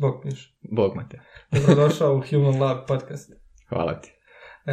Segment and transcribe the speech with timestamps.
[0.00, 0.56] Bog piš.
[0.70, 1.20] Bog te.
[1.52, 3.32] Dobrodošao u Human Lab podcast.
[3.68, 4.12] Hvala ti.
[4.66, 4.72] E,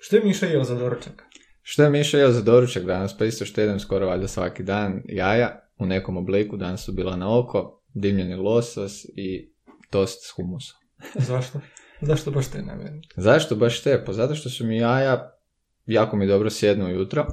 [0.00, 1.24] što je Miša jeo za doručak?
[1.62, 3.18] Što je Miša jeo za doručak danas?
[3.18, 6.56] Pa isto što jedem skoro valjda svaki dan jaja u nekom obliku.
[6.56, 9.54] Danas su bila na oko, dimljeni losos i
[9.90, 10.78] tost s humusom.
[11.28, 11.60] Zašto?
[12.00, 13.00] Zašto baš te namjerno?
[13.16, 14.04] Zašto baš te?
[14.06, 15.38] Pa zato što su mi jaja
[15.86, 17.26] jako mi dobro sjednu jutro.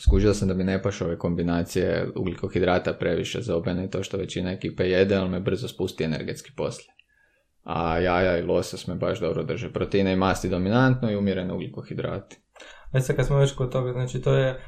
[0.00, 4.52] Skužio sam da mi ne paše ove kombinacije ugljikohidrata previše za obene to što većina
[4.52, 6.94] ekipe jede, ali me brzo spusti energetski poslije.
[7.62, 9.72] A jaja i losos me baš dobro drže.
[9.72, 12.36] Proteine i masti dominantno i umjerene ugljikohidrati.
[12.92, 14.58] Ajde sad kad smo već kod toga, znači to je uh,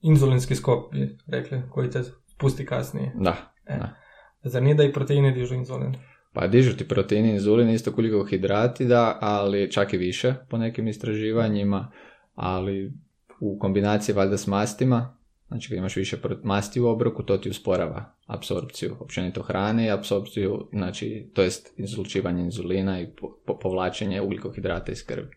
[0.00, 2.02] inzulinski skop, bi rekli, koji te
[2.34, 3.12] spusti kasnije.
[3.20, 3.76] Da, e.
[3.78, 3.94] da.
[4.42, 5.94] Zar nije da i proteini dižu inzulin?
[6.32, 10.88] Pa dižu ti proteini inzulin, isto koliko hidrati da, ali čak i više po nekim
[10.88, 11.90] istraživanjima,
[12.34, 12.92] ali
[13.40, 15.16] u kombinaciji valjda s mastima,
[15.48, 20.68] znači kad imaš više masti u obroku, to ti usporava apsorpciju općenito hrane i apsorpciju,
[20.72, 23.06] znači, to jest izlučivanje inzulina i
[23.46, 25.28] po, povlačenje ugljikohidrata iz krvi.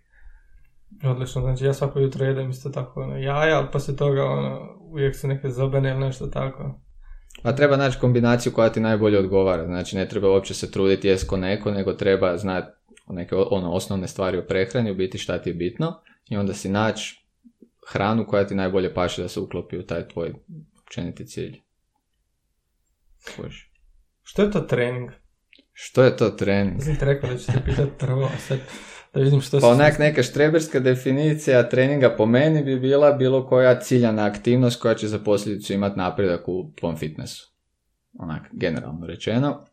[1.03, 5.15] Odlično, znači ja svako jutro jedem isto tako ono, jaja, ali poslije toga ono, uvijek
[5.15, 6.79] su neke zobene ili nešto tako.
[7.43, 9.65] Pa treba naći kombinaciju koja ti najbolje odgovara.
[9.65, 12.71] Znači ne treba uopće se truditi jest ko neko, nego treba znati
[13.09, 15.93] neke ono, osnovne stvari o prehrani, u biti šta ti je bitno
[16.29, 17.20] i onda si naći
[17.91, 20.33] hranu koja ti najbolje paše da se uklopi u taj tvoj
[20.81, 21.59] općeniti cilj.
[24.21, 25.11] Što je to trening?
[25.73, 26.83] Što je to trening?
[26.83, 28.59] Sam ti rekao da ću te pitati prvo, a sad
[29.13, 33.79] da vidim što Pa onak neka štreberska definicija treninga po meni bi bila bilo koja
[33.79, 37.53] ciljana aktivnost koja će za posljedicu imati napredak u tvom fitnessu.
[38.19, 39.65] Onak, generalno rečeno.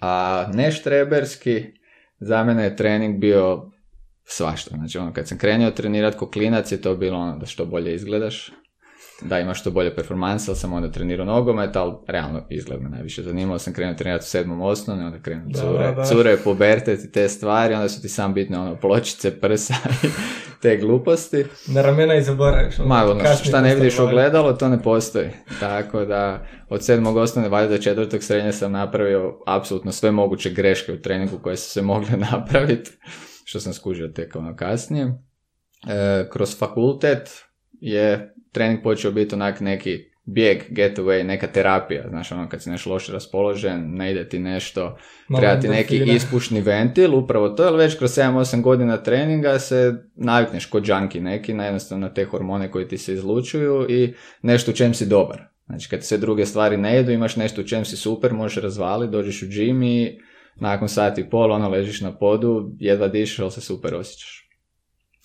[0.00, 1.64] A neštreberski,
[2.18, 3.70] za mene je trening bio
[4.30, 4.76] svašta.
[4.76, 7.94] Znači ono kad sam krenuo trenirati ko klinac je to bilo ono da što bolje
[7.94, 8.52] izgledaš,
[9.22, 13.22] da imaš što bolje performanse, ali sam onda trenirao nogomet, ali realno izgled me najviše
[13.22, 13.58] zanimalo.
[13.58, 17.74] Sam krenuo trenirati u sedmom osnovne, onda krenuo cure, da, cure, pubertet i te stvari,
[17.74, 20.08] onda su ti sam bitne ono pločice, prsa i
[20.62, 21.44] te gluposti.
[21.68, 22.78] Na ramena i zaboraviš.
[22.78, 25.28] Ono, Ma, ono, šta ne vidiš ogledalo, to ne postoji.
[25.60, 30.92] Tako da, od sedmog osnovne valjda do četvrtog srednje sam napravio apsolutno sve moguće greške
[30.92, 32.90] u treningu koje su se mogle napraviti
[33.50, 35.04] što sam skužio tek ono kasnije.
[35.04, 37.30] E, kroz fakultet
[37.80, 42.90] je trening počeo biti onak neki bijeg, getaway, neka terapija, znaš, ono kad si nešto
[42.90, 44.98] loše raspoložen, ne ide ti nešto,
[45.36, 50.66] treba ti neki ispušni ventil, upravo to, ali već kroz 7-8 godina treninga se navikneš
[50.66, 54.94] kod džanki neki, na jednostavno te hormone koji ti se izlučuju i nešto u čem
[54.94, 55.42] si dobar.
[55.66, 59.12] Znači kad sve druge stvari ne idu, imaš nešto u čem si super, možeš razvaliti,
[59.12, 60.18] dođeš u džim i
[60.60, 64.48] nakon sati i pol, ono, ležiš na podu, jedva dišeš, ali se super osjećaš.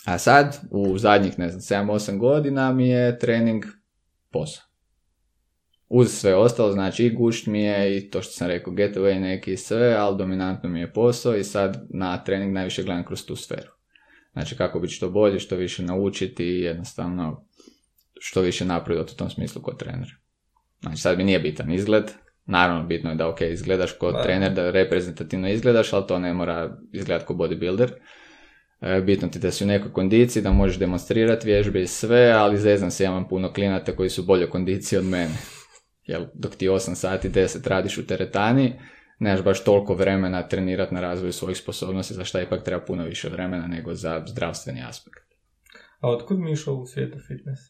[0.06, 3.66] A sad, u zadnjih, ne znam, 7-8 godina mi je trening
[4.32, 4.66] posao.
[5.90, 9.54] Uz sve ostalo, znači i gušt mi je i to što sam rekao, getaway neki
[9.54, 13.36] i sve, ali dominantno mi je posao i sad na trening najviše gledam kroz tu
[13.36, 13.72] sferu.
[14.34, 17.46] Znači kako biti što bolje, što više naučiti i jednostavno
[18.20, 20.16] što više napredovati u tom smislu kod trener.
[20.82, 22.12] Znači sad mi nije bitan izgled,
[22.46, 26.78] Naravno, bitno je da ok, izgledaš kao trener, da reprezentativno izgledaš, ali to ne mora
[26.94, 27.90] izgledati kao bodybuilder.
[28.82, 32.58] E, bitno ti da si u nekoj kondiciji, da možeš demonstrirati vježbe i sve, ali
[32.58, 35.36] zeznam se, ja imam puno klinata koji su bolje kondicije od mene.
[36.10, 38.80] Jel, dok ti 8 sati, 10 radiš u teretani,
[39.20, 43.30] nemaš baš toliko vremena trenirati na razvoju svojih sposobnosti, za šta ipak treba puno više
[43.30, 45.24] vremena nego za zdravstveni aspekt.
[46.00, 47.62] A otkud mi išao u svijetu fitness?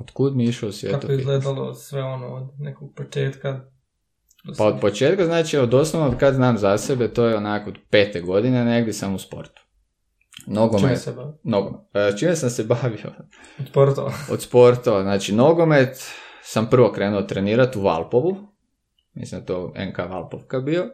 [0.00, 3.64] Otkud mi išao u svijetu Kako je izgledalo sve ono od nekog početka
[4.58, 8.20] pa od početka, znači od osnovnog kad znam za sebe, to je onako od pete
[8.20, 9.62] godine negdje sam u sportu.
[10.46, 10.80] Nogomet.
[10.80, 11.38] Čime se bavio?
[11.42, 11.80] Nogomet.
[11.94, 13.12] E, čime sam se bavio?
[13.58, 14.12] Od sportova.
[14.30, 15.02] Od sportova.
[15.02, 18.36] Znači, nogomet sam prvo krenuo trenirati u Valpovu.
[19.14, 20.88] Mislim da to NK Valpovka bio.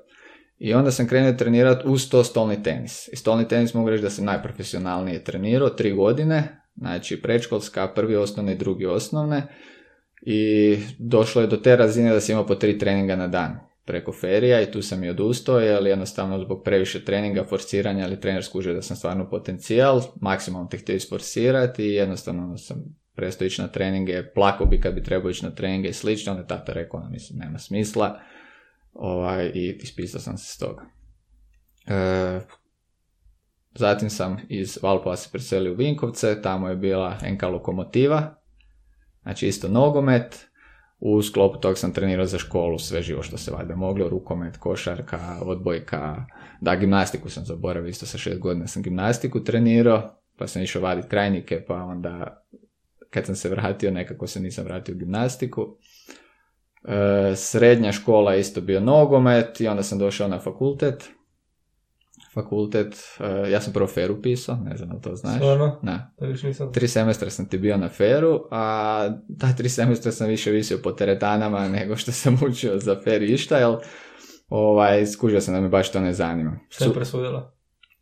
[0.59, 3.09] I onda sam krenuo trenirati uz to stolni tenis.
[3.13, 6.61] I stolni tenis mogu reći da sam najprofesionalnije trenirao, tri godine.
[6.77, 9.47] Znači, predškolska, prvi osnovne i drugi osnovne
[10.23, 14.13] i došlo je do te razine da sam imao po tri treninga na dan preko
[14.13, 18.75] ferija i tu sam i odustao, jer jednostavno zbog previše treninga, forsiranja, ali trener skužio
[18.75, 22.85] da sam stvarno potencijal, maksimalno te htio isforsirati i jednostavno sam
[23.15, 26.43] prestao ići na treninge, plako bi kad bi trebao ići na treninge i slično, onda
[26.43, 28.21] je tata rekao, ono, mislim, nema smisla
[28.93, 30.83] ovaj, i ispisao sam se s toga.
[31.87, 32.41] E,
[33.75, 38.38] zatim sam iz Valpova se preselio u Vinkovce, tamo je bila NK Lokomotiva,
[39.23, 40.49] Znači isto nogomet,
[41.01, 45.39] u sklopu tog sam trenirao za školu sve živo što se valjda moglo, rukomet, košarka,
[45.43, 46.25] odbojka,
[46.61, 51.09] da gimnastiku sam zaboravio, isto sa šest godina sam gimnastiku trenirao, pa sam išao vaditi
[51.09, 52.45] krajnike, pa onda
[53.11, 55.77] kad sam se vratio nekako se nisam vratio u gimnastiku.
[56.85, 61.11] E, srednja škola isto bio nogomet i onda sam došao na fakultet.
[62.35, 65.37] Fakultet, e, ja sam prvo feru pisao, ne znam da to znaš.
[65.37, 65.81] Stvarno?
[66.21, 66.73] Više nisam...
[66.73, 69.09] Tri semestra sam ti bio na feru, a
[69.39, 73.59] ta tri semestra sam više visio po teretanama nego što sam učio za fer išta,
[73.59, 73.77] jer
[74.49, 76.59] ovaj, skužio sam da me baš to ne zanima.
[76.69, 77.53] Šta je presudila?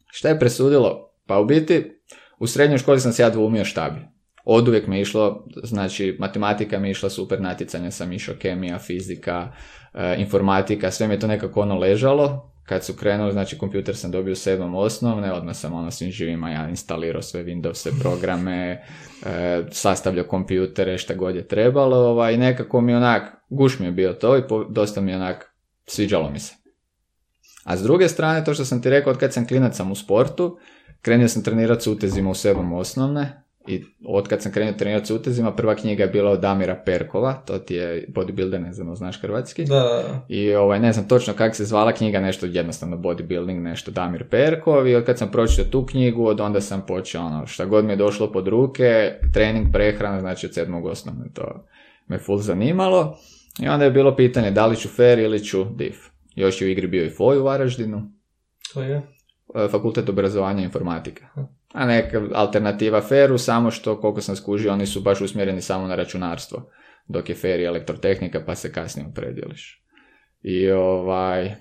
[0.07, 1.13] Šta je presudilo?
[1.27, 2.01] Pa u biti,
[2.39, 4.01] u srednjoj školi sam se ja dvoumio šta bi.
[4.45, 9.53] Od uvijek me išlo, znači matematika mi je išla super, natjecanja sam išao, kemija, fizika,
[9.95, 12.56] e, informatika, sve mi je to nekako ono ležalo.
[12.67, 16.69] Kad su krenuli, znači kompjuter sam dobio sedmom osnovne, odmah sam ono svim živima ja
[16.69, 18.71] instalirao sve Windows programe,
[19.27, 24.13] e, sastavljao kompjutere, šta god je trebalo, ovaj, nekako mi onak, guš mi je bio
[24.13, 25.55] to i dosta mi onak,
[25.87, 26.55] sviđalo mi se.
[27.65, 29.95] A s druge strane, to što sam ti rekao, od kad sam klinac sam u
[29.95, 30.59] sportu,
[31.03, 35.11] krenio sam trenirati s utezima u sedmom osnovne, i od kad sam krenuo trenirati s
[35.11, 39.21] utezima, prva knjiga je bila od Damira Perkova, to ti je bodybuilder, ne znam, znaš
[39.21, 39.65] hrvatski.
[39.65, 40.03] Da.
[40.29, 44.89] I ovaj, ne znam točno kako se zvala knjiga, nešto jednostavno bodybuilding, nešto Damir Perkov
[44.89, 47.93] i od kad sam pročitao tu knjigu, od onda sam počeo ono, šta god mi
[47.93, 51.67] je došlo pod ruke, trening, prehrana, znači od sedmog osnovne, to
[52.09, 53.19] me full zanimalo.
[53.63, 55.95] I onda je bilo pitanje da li ću fair ili ću div.
[56.35, 58.11] Još je u igri bio i FOJ u Varaždinu.
[58.75, 59.03] To je?
[59.55, 61.25] E, fakultet obrazovanja i informatike.
[61.77, 65.95] A neka alternativa feru, samo što koliko sam skužio, oni su baš usmjereni samo na
[65.95, 66.71] računarstvo,
[67.09, 69.83] dok je fer i elektrotehnika, pa se kasnije opredjeliš.
[70.43, 71.55] I ovaj...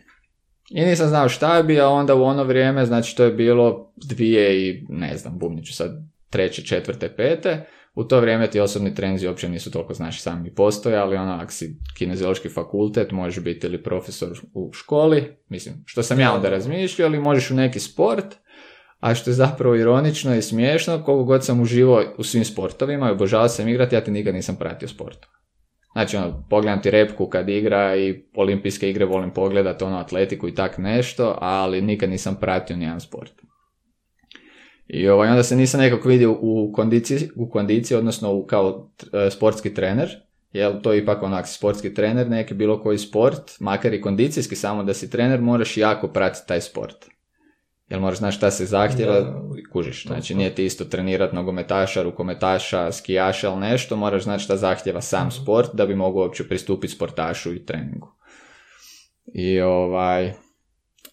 [0.70, 4.70] I nisam znao šta bi, a onda u ono vrijeme, znači to je bilo dvije
[4.70, 5.92] i ne znam, bumniću sad
[6.30, 7.66] treće, četvrte, pete,
[7.96, 11.78] u to vrijeme ti osobni trenzi uopće nisu toliko znaš sami postojali, ono, ako si
[11.98, 17.20] kineziološki fakultet, možeš biti ili profesor u školi, mislim, što sam ja onda razmišljao, ali
[17.20, 18.36] možeš u neki sport,
[19.06, 23.12] a što je zapravo ironično i smiješno, koliko god sam uživao u svim sportovima i
[23.12, 25.26] obožavao sam igrati, ja ti nikad nisam pratio sport.
[25.94, 30.56] Znači, ono, pogledam ti repku kad igra i olimpijske igre volim pogledati, ono, atletiku i
[30.56, 33.32] tak nešto, ali nikad nisam pratio nijedan sport.
[34.88, 39.30] I ovaj, onda se nisam nekako vidio u kondiciji, u kondiciji odnosno u, kao e,
[39.32, 40.10] sportski trener,
[40.54, 44.84] jer to je ipak onak sportski trener, neki bilo koji sport, makar i kondicijski, samo
[44.84, 47.15] da si trener, moraš jako pratiti taj sport.
[47.90, 49.42] Jer moraš znaš šta se zahtjeva,
[49.72, 50.08] kužiš.
[50.08, 55.28] Znači nije ti isto trenirati nogometaša, rukometaša, skijaša ili nešto, moraš znati šta zahtjeva sam
[55.28, 55.36] mhm.
[55.44, 58.16] sport da bi mogu uopće pristupiti sportašu i treningu.
[59.34, 60.34] I ovaj,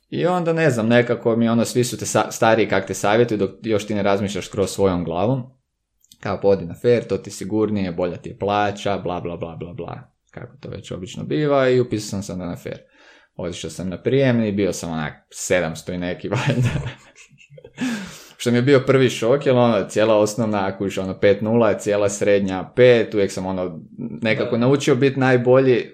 [0.09, 3.51] i onda ne znam, nekako mi ono, svi su te stariji kak te savjetuju dok
[3.63, 5.43] još ti ne razmišljaš kroz svojom glavom.
[6.21, 9.73] Kao podi na fair, to ti sigurnije, bolja ti je plaća, bla bla bla bla
[9.73, 10.13] bla.
[10.31, 12.79] Kako to već obično biva i upisao sam se na fair.
[13.37, 15.13] Otišao sam na prijemni, bio sam onak
[15.51, 16.69] 700 i neki valjda.
[18.37, 22.73] Što mi je bio prvi šok, jer ono, cijela osnovna, ako ono 5-0, cijela srednja
[22.77, 25.91] 5, uvijek sam ono, nekako naučio biti najbolji,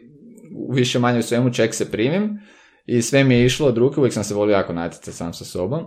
[0.70, 2.38] više manje u svemu ček se primim.
[2.86, 5.44] I sve mi je išlo od ruke, uvijek sam se volio jako natjecati sam sa
[5.44, 5.86] sobom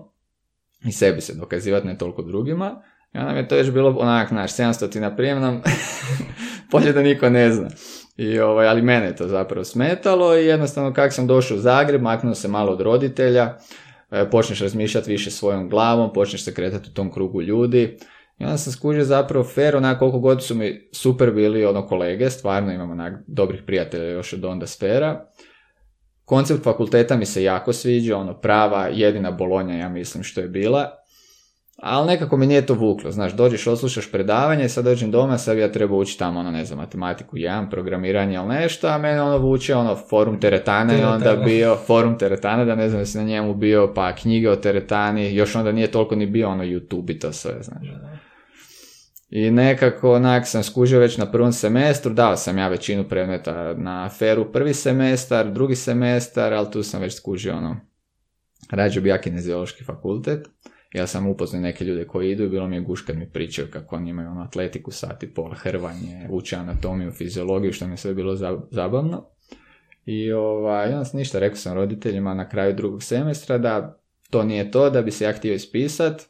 [0.85, 2.81] i sebi se dokazivati, ne toliko drugima.
[3.13, 5.61] I onda mi je to već bilo onak, znaš, 700 ti na prijemnom,
[6.71, 7.69] bolje da niko ne zna.
[8.17, 12.01] I, ovaj, ali mene je to zapravo smetalo i jednostavno kako sam došao u Zagreb,
[12.01, 13.57] maknuo se malo od roditelja,
[14.11, 17.97] e, počneš razmišljati više svojom glavom, počneš se kretati u tom krugu ljudi.
[18.39, 22.29] I onda sam skužio zapravo fair, onak koliko god su mi super bili ono kolege,
[22.29, 25.25] stvarno imam onak dobrih prijatelja još od onda sfera.
[26.25, 31.00] Koncept fakulteta mi se jako sviđa, ono prava, jedina bolonja ja mislim što je bila.
[31.81, 35.71] Ali nekako mi nije to vuklo, znaš, dođeš, oslušaš predavanje, sad dođem doma, sad ja
[35.71, 39.75] treba učiti tamo, ono, ne znam, matematiku, jedan, programiranje ili nešto, a mene ono vuče,
[39.75, 43.93] ono, forum teretane i onda bio, forum teretane, da ne znam, si na njemu bio,
[43.95, 47.53] pa knjige o teretani, još onda nije toliko ni bio, ono, YouTube i to sve,
[47.61, 47.87] znaš.
[49.29, 54.05] I nekako onak sam skužio već na prvom semestru, dao sam ja većinu predmeta na
[54.05, 57.77] aferu prvi semestar, drugi semestar, ali tu sam već skužio ono,
[58.71, 60.47] rađe bi ja kineziološki fakultet.
[60.93, 63.67] Ja sam upoznao neke ljude koji idu i bilo mi je guš kad mi pričaju
[63.71, 68.13] kako oni imaju ono atletiku sati pola, hrvanje, uče anatomiju, fiziologiju, što mi je sve
[68.13, 68.35] bilo
[68.71, 69.25] zabavno.
[70.05, 73.97] I ovaj, onda sam ništa, rekao sam roditeljima na kraju drugog semestra da
[74.29, 76.21] to nije to, da bi se ja htio ispisat,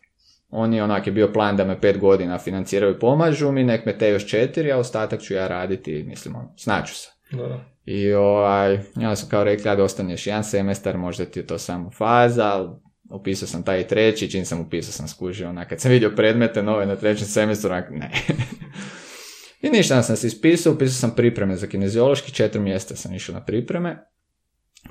[0.49, 3.97] oni onak je bio plan da me pet godina financiraju i pomažu mi, nek me
[3.97, 7.09] te još četiri, a ostatak ću ja raditi, mislim, ono, snaću se.
[7.85, 11.91] I ovaj, ja sam kao rekli, da ostaneš jedan semestar, možda ti je to samo
[11.91, 12.75] faza,
[13.13, 16.85] upisao sam taj treći, čim sam upisao sam skužio, onak, kad sam vidio predmete nove
[16.85, 18.11] na trećem semestru, onak, ne.
[19.61, 23.45] I ništa, sam se ispisao, upisao sam pripreme za kineziološki, četiri mjesta sam išao na
[23.45, 23.97] pripreme,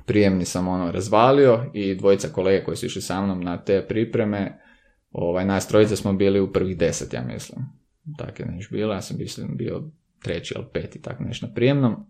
[0.07, 4.61] prijemni sam ono razvalio i dvojica kolege koji su išli sa mnom na te pripreme,
[5.11, 7.65] Ovaj, nas trojica smo bili u prvih deset, ja mislim.
[8.19, 9.17] Tako je nešto bilo, ja sam
[9.57, 9.91] bio
[10.23, 12.07] treći ili peti, tako nešto na prijemnom.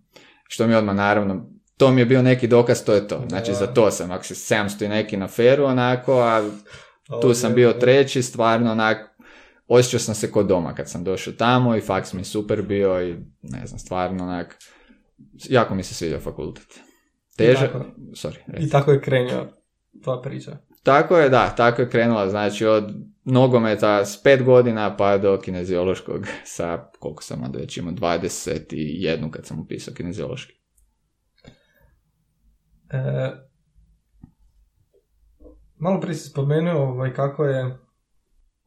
[0.49, 3.25] Što mi odmah naravno, to mi je bio neki dokaz, to je to.
[3.28, 6.50] Znači za to sam, ako se 700 i neki na feru onako, a
[7.22, 9.08] tu sam bio treći, stvarno onako,
[9.68, 13.16] osjećao sam se kod doma kad sam došao tamo i faks mi super bio i
[13.42, 14.56] ne znam, stvarno onak,
[15.49, 16.80] jako mi se sviđa fakultet.
[17.37, 18.66] Teže, I tako, sorry.
[18.66, 19.49] I tako je krenio
[20.02, 20.56] tvoja priča.
[20.82, 22.84] Tako je, da, tako je krenula, znači od
[23.25, 29.46] nogometa s pet godina pa do kineziološkog sa, koliko sam onda već imao, 21 kad
[29.46, 30.60] sam upisao kineziološki.
[32.90, 33.30] E,
[35.78, 37.78] malo prije si spomenuo ovaj, kako je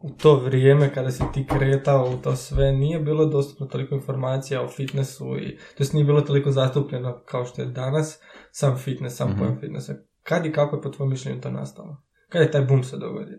[0.04, 4.62] u to vrijeme kada si ti kretao u to sve nije bilo dostupno toliko informacija
[4.62, 8.20] o fitnessu i to nije bilo toliko zastupljeno kao što je danas
[8.52, 9.94] sam fitness, sam mm pojam fitnessa.
[10.24, 12.04] Kad i kako je po tvojom mišljenju to nastalo?
[12.30, 13.38] Kad je taj boom se dogodio?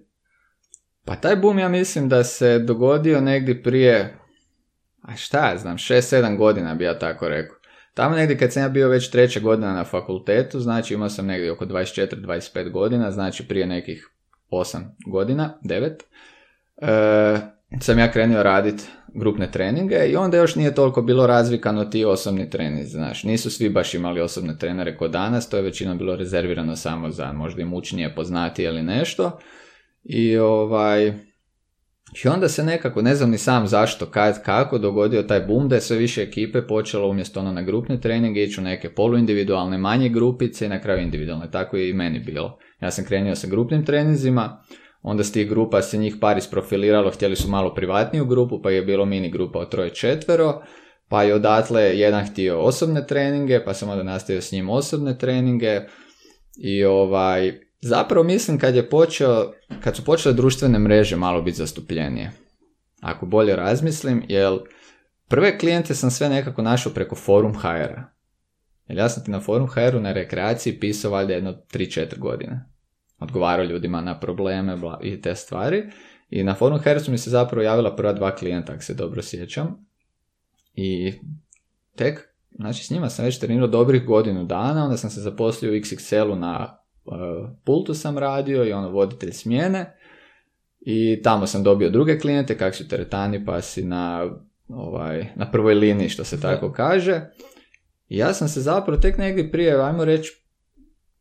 [1.05, 4.19] Pa taj boom ja mislim da se dogodio negdje prije,
[5.03, 7.57] a šta ja znam, 6-7 godina bi ja tako rekao.
[7.95, 11.53] Tamo negdje kad sam ja bio već treća godina na fakultetu, znači imao sam negdje
[11.53, 14.11] oko 24-25 godina, znači prije nekih
[14.51, 16.03] 8 godina, 9,
[16.77, 18.85] e, sam ja krenio raditi
[19.15, 23.69] grupne treninge i onda još nije toliko bilo razvikano ti osobni trening, znaš, nisu svi
[23.69, 27.65] baš imali osobne trenere kod danas, to je većinom bilo rezervirano samo za možda i
[27.65, 29.39] mučnije poznati ili nešto.
[30.05, 31.13] I ovaj,
[32.25, 35.75] i onda se nekako, ne znam ni sam zašto, kad, kako, dogodio taj boom da
[35.75, 40.09] je sve više ekipe počelo umjesto ono na grupne treninge ići u neke poluindividualne manje
[40.09, 41.51] grupice i na kraju individualne.
[41.51, 42.59] Tako je i meni bilo.
[42.81, 44.63] Ja sam krenio sa grupnim treninzima,
[45.03, 48.83] onda s tih grupa se njih par isprofiliralo, htjeli su malo privatniju grupu, pa je
[48.83, 50.63] bilo mini grupa od troje četvero,
[51.09, 55.81] pa je odatle jedan htio osobne treninge, pa sam onda nastavio s njim osobne treninge
[56.57, 57.53] i ovaj,
[57.89, 62.33] zapravo mislim kad je počeo, kad su počele društvene mreže malo biti zastupljenije.
[63.01, 64.59] Ako bolje razmislim, jer
[65.29, 68.05] prve klijente sam sve nekako našao preko forum HR-a.
[68.89, 72.65] Jer ja sam ti na forum HR-u na rekreaciji pisao valjda jedno 3-4 godine.
[73.19, 75.85] Odgovarao ljudima na probleme bla, i te stvari.
[76.31, 79.23] I na forum HR su mi se zapravo javila prva dva klijenta, ako se dobro
[79.23, 79.87] sjećam.
[80.75, 81.13] I
[81.97, 85.75] tek, znači s njima sam već trenirao dobrih godinu dana, onda sam se zaposlio u
[85.75, 86.84] XXL-u na
[87.65, 89.97] pultu sam radio i ono voditelj smjene.
[90.81, 94.31] I tamo sam dobio druge klijente, kak su teretani, pa si na,
[94.69, 97.21] ovaj, na prvoj liniji, što se tako kaže.
[98.09, 100.45] I ja sam se zapravo tek negdje prije, ajmo reći,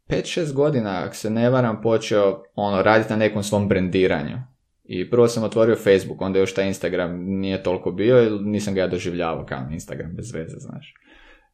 [0.07, 4.37] 5-6 godina, ako se ne varam, počeo ono, raditi na nekom svom brendiranju.
[4.83, 8.87] I prvo sam otvorio Facebook, onda još taj Instagram nije toliko bio, nisam ga ja
[8.87, 10.93] doživljavao kao Instagram bez veze, znaš.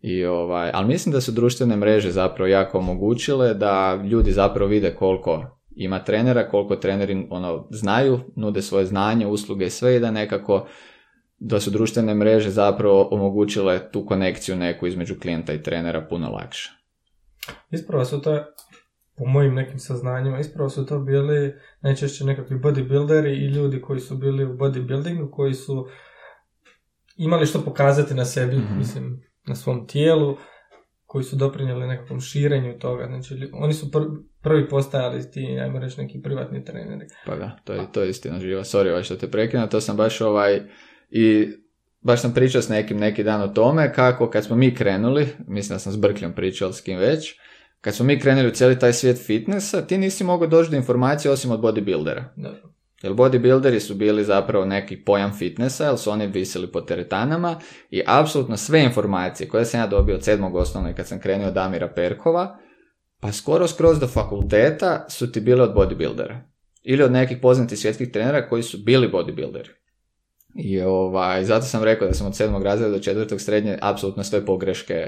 [0.02, 4.96] I ovaj, ali mislim da su društvene mreže zapravo jako omogućile da ljudi zapravo vide
[4.96, 10.12] koliko ima trenera, koliko treneri ono, znaju, nude svoje znanje, usluge i sve i da
[10.12, 10.68] nekako
[11.40, 16.72] da su društvene mreže zapravo omogućile tu konekciju neku između klijenta i trenera puno lakše.
[17.72, 18.46] Ispravo su to,
[19.18, 24.18] po mojim nekim saznanjima, ispravo su to bili najčešće nekakvi bodybuilderi i ljudi koji su
[24.18, 25.88] bili u bodybuildingu, koji su
[27.18, 30.38] imali što pokazati na sebi, mm mislim, na svom tijelu,
[31.06, 33.06] koji su doprinijeli nekakvom širenju toga.
[33.06, 33.92] Znači, oni su
[34.42, 37.06] prvi postajali ti, ajmo reći, neki privatni treneri.
[37.26, 38.64] Pa da, to je, to je istina živa.
[38.64, 40.62] Sorry ovaj što te prekina, to sam baš ovaj
[41.10, 41.48] i
[42.02, 45.76] baš sam pričao s nekim neki dan o tome kako kad smo mi krenuli, mislim
[45.76, 47.36] da sam s Brkljom pričao s kim već,
[47.82, 51.32] kad smo mi krenuli u cijeli taj svijet fitnessa, ti nisi mogao doći do informacije
[51.32, 52.24] osim od bodybuildera.
[52.36, 52.62] Da.
[53.04, 58.02] Jer bodybuilderi su bili zapravo neki pojam fitnessa, jer su oni visili po teretanama i
[58.08, 61.88] apsolutno sve informacije koje sam ja dobio od sedmog osnovne kad sam krenuo od Damira
[61.96, 62.58] Perkova,
[63.20, 66.40] pa skoro skroz do fakulteta su ti bile od bodybuildera.
[66.84, 69.79] Ili od nekih poznatih svjetskih trenera koji su bili bodybuilderi.
[70.56, 74.46] I ovaj, zato sam rekao da sam od sedmog razreda do četvrtog srednje apsolutno sve
[74.46, 75.08] pogreške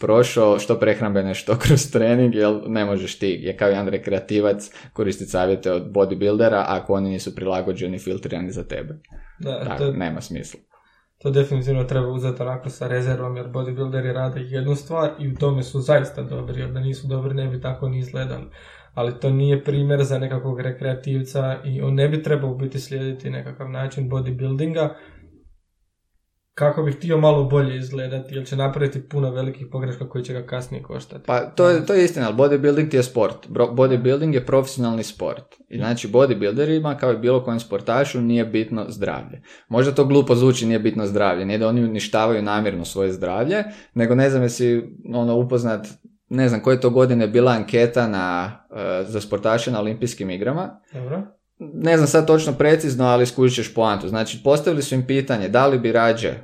[0.00, 5.30] prošao, što prehrambene, što kroz trening, jer ne možeš ti, je kao jedan rekreativac, koristiti
[5.30, 8.98] savjete od bodybuildera ako oni nisu prilagođeni, filtrirani za tebe.
[9.38, 10.60] Da, Tako, to, nema smisla.
[11.18, 15.62] To definitivno treba uzeti onako sa rezervom, jer bodybuilderi rade jednu stvar i u tome
[15.62, 18.44] su zaista dobri, jer da nisu dobri ne bi tako ni izgledali
[18.96, 23.70] ali to nije primjer za nekakvog rekreativca i on ne bi trebao biti slijediti nekakav
[23.70, 24.94] način bodybuildinga
[26.54, 30.46] kako bi htio malo bolje izgledati, jer će napraviti puno velikih pogreška koji će ga
[30.46, 31.24] kasnije koštati.
[31.26, 33.48] Pa to je, to je istina, ali bodybuilding je sport.
[33.48, 35.44] Bodybuilding je profesionalni sport.
[35.68, 39.42] I znači bodybuilderima, kao i bilo kojem sportašu, nije bitno zdravlje.
[39.68, 41.44] Možda to glupo zvuči, nije bitno zdravlje.
[41.44, 44.82] Nije da oni uništavaju namjerno svoje zdravlje, nego ne znam jesi
[45.14, 45.86] ono, upoznat
[46.28, 50.80] ne znam koje to godine bila anketa na, uh, za sportaše na olimpijskim igrama.
[50.92, 51.22] Dobro.
[51.58, 54.08] Ne znam sad točno precizno, ali skužit ćeš poantu.
[54.08, 56.34] Znači, postavili su im pitanje da li bi rađe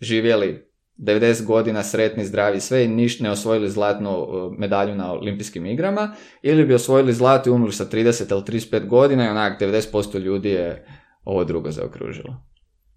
[0.00, 5.66] živjeli 90 godina sretni, zdravi, sve i niš ne osvojili zlatnu uh, medalju na olimpijskim
[5.66, 10.18] igrama, ili bi osvojili zlato i umrli sa 30 ili 35 godina i onak 90%
[10.18, 10.86] ljudi je
[11.24, 12.36] ovo drugo zaokružilo.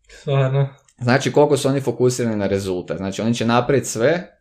[0.08, 0.70] Stvarno.
[1.02, 2.98] Znači koliko su oni fokusirani na rezultat.
[2.98, 4.40] Znači oni će napraviti sve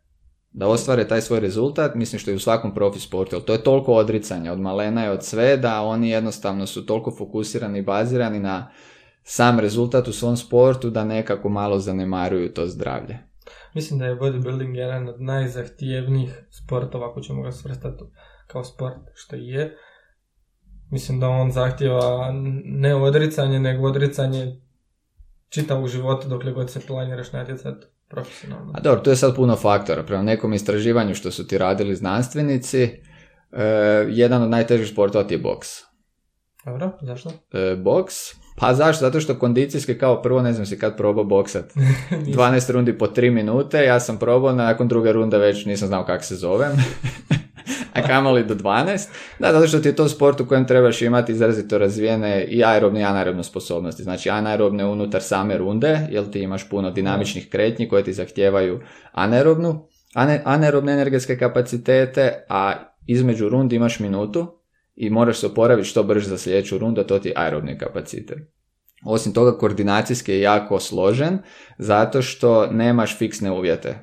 [0.55, 3.93] da ostvare taj svoj rezultat, mislim što je u svakom profi sportu, to je toliko
[3.93, 8.71] odricanja od malena i od sve da oni jednostavno su toliko fokusirani i bazirani na
[9.23, 13.19] sam rezultat u svom sportu da nekako malo zanemaruju to zdravlje.
[13.75, 18.05] Mislim da je bodybuilding jedan od najzahtijevnijih sportova, ako ćemo ga svrstati
[18.47, 19.77] kao sport, što je.
[20.91, 22.33] Mislim da on zahtjeva
[22.65, 24.61] ne odricanje, nego odricanje
[25.49, 28.73] čitavog života dokle god se planiraš natjecati profesionalno.
[28.75, 30.03] A dobro, to je sad puno faktora.
[30.03, 33.65] Prema nekom istraživanju što su ti radili znanstvenici, e,
[34.09, 35.69] jedan od najtežih sportova ti je boks.
[36.65, 37.31] Dobro, zašto?
[37.53, 38.15] E, boks,
[38.57, 39.05] pa zašto?
[39.05, 41.73] Zato što kondicijski kao prvo ne znam si kad probao boksat.
[42.11, 46.25] 12 rundi po 3 minute, ja sam probao, nakon druge runde već nisam znao kako
[46.25, 46.73] se zovem.
[47.95, 49.09] a kamoli do 12.
[49.39, 53.01] Da, zato što ti je to sport u kojem trebaš imati izrazito razvijene i aerobne
[53.01, 54.03] i anaerobne sposobnosti.
[54.03, 58.81] Znači anaerobne unutar same runde, jer ti imaš puno dinamičnih kretnji koje ti zahtijevaju
[59.13, 59.89] anaerobnu,
[60.45, 62.73] anaerobne energetske kapacitete, a
[63.07, 64.59] između rundi imaš minutu
[64.95, 68.39] i moraš se oporaviti što brže za sljedeću rundu, a to ti je aerobni kapacitet.
[69.05, 71.39] Osim toga, koordinacijski je jako složen,
[71.79, 73.99] zato što nemaš fiksne uvjete.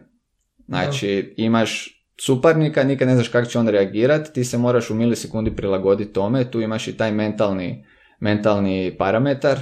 [0.68, 5.56] Znači, imaš suparnika, nikad ne znaš kako će on reagirati, ti se moraš u milisekundi
[5.56, 7.86] prilagoditi tome, tu imaš i taj mentalni,
[8.20, 9.60] mentalni parametar,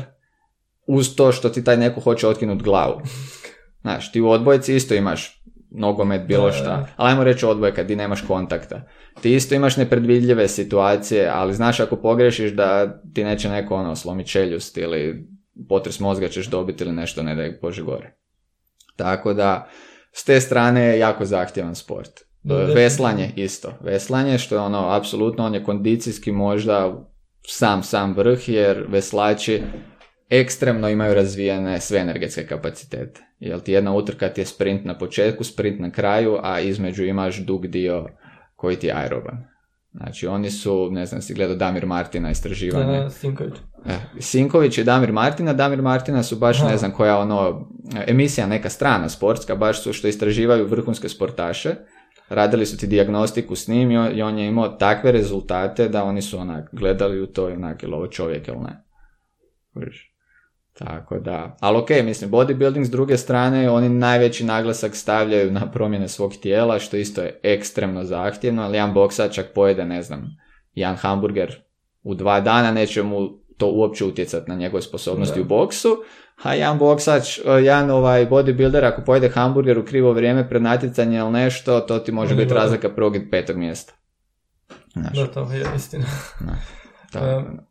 [0.88, 3.02] uz to što ti taj neko hoće otkinuti glavu.
[3.82, 8.22] Znaš, ti u odbojci isto imaš nogomet, bilo šta, ali ajmo reći odbojka, di nemaš
[8.22, 8.88] kontakta.
[9.22, 14.30] Ti isto imaš nepredvidljive situacije, ali znaš ako pogrešiš da ti neće neko ono slomiti
[14.30, 15.28] čeljust ili
[15.70, 18.16] potres mozga ćeš dobiti ili nešto, ne da je Bože gore.
[18.96, 19.70] Tako da,
[20.12, 22.29] s te strane je jako zahtjevan sport.
[22.76, 23.74] Veslanje isto.
[23.82, 27.06] Veslanje što je ono, apsolutno, on je kondicijski možda
[27.48, 29.62] sam, sam vrh jer veslači
[30.30, 33.22] ekstremno imaju razvijene sve energetske kapacitete.
[33.40, 37.38] Jel ti jedna utrka ti je sprint na početku, sprint na kraju, a između imaš
[37.38, 38.08] dug dio
[38.56, 39.38] koji ti je aeroban.
[39.92, 43.00] Znači oni su, ne znam, si gledao Damir Martina istraživanje.
[43.00, 43.54] Da, Sinković.
[43.86, 45.54] E, Sinković i Damir Martina.
[45.54, 47.70] Damir Martina su baš, ne znam koja ono,
[48.08, 51.76] emisija neka strana sportska, baš su što istraživaju vrhunske sportaše
[52.30, 56.40] radili su ti diagnostiku s njim i on je imao takve rezultate da oni su
[56.40, 58.84] onak gledali u to i onak, je ovo čovjek ili ne.
[60.74, 66.08] Tako da, ali ok, mislim, bodybuilding s druge strane, oni najveći naglasak stavljaju na promjene
[66.08, 70.38] svog tijela, što isto je ekstremno zahtjevno, ali jedan boksač čak pojede, ne znam,
[70.74, 71.56] jedan hamburger
[72.04, 75.90] u dva dana, neće mu to uopće utjecati na njegove sposobnosti u boksu,
[76.44, 81.18] a jedan boksač, e, jedan ovaj bodybuilder, ako pojede hamburger u krivo vrijeme pred natjecanje
[81.18, 83.94] ili nešto, to ti može biti razlika prvog i petog mjesta.
[84.94, 85.18] Znaš.
[85.18, 86.06] Da, to je istina.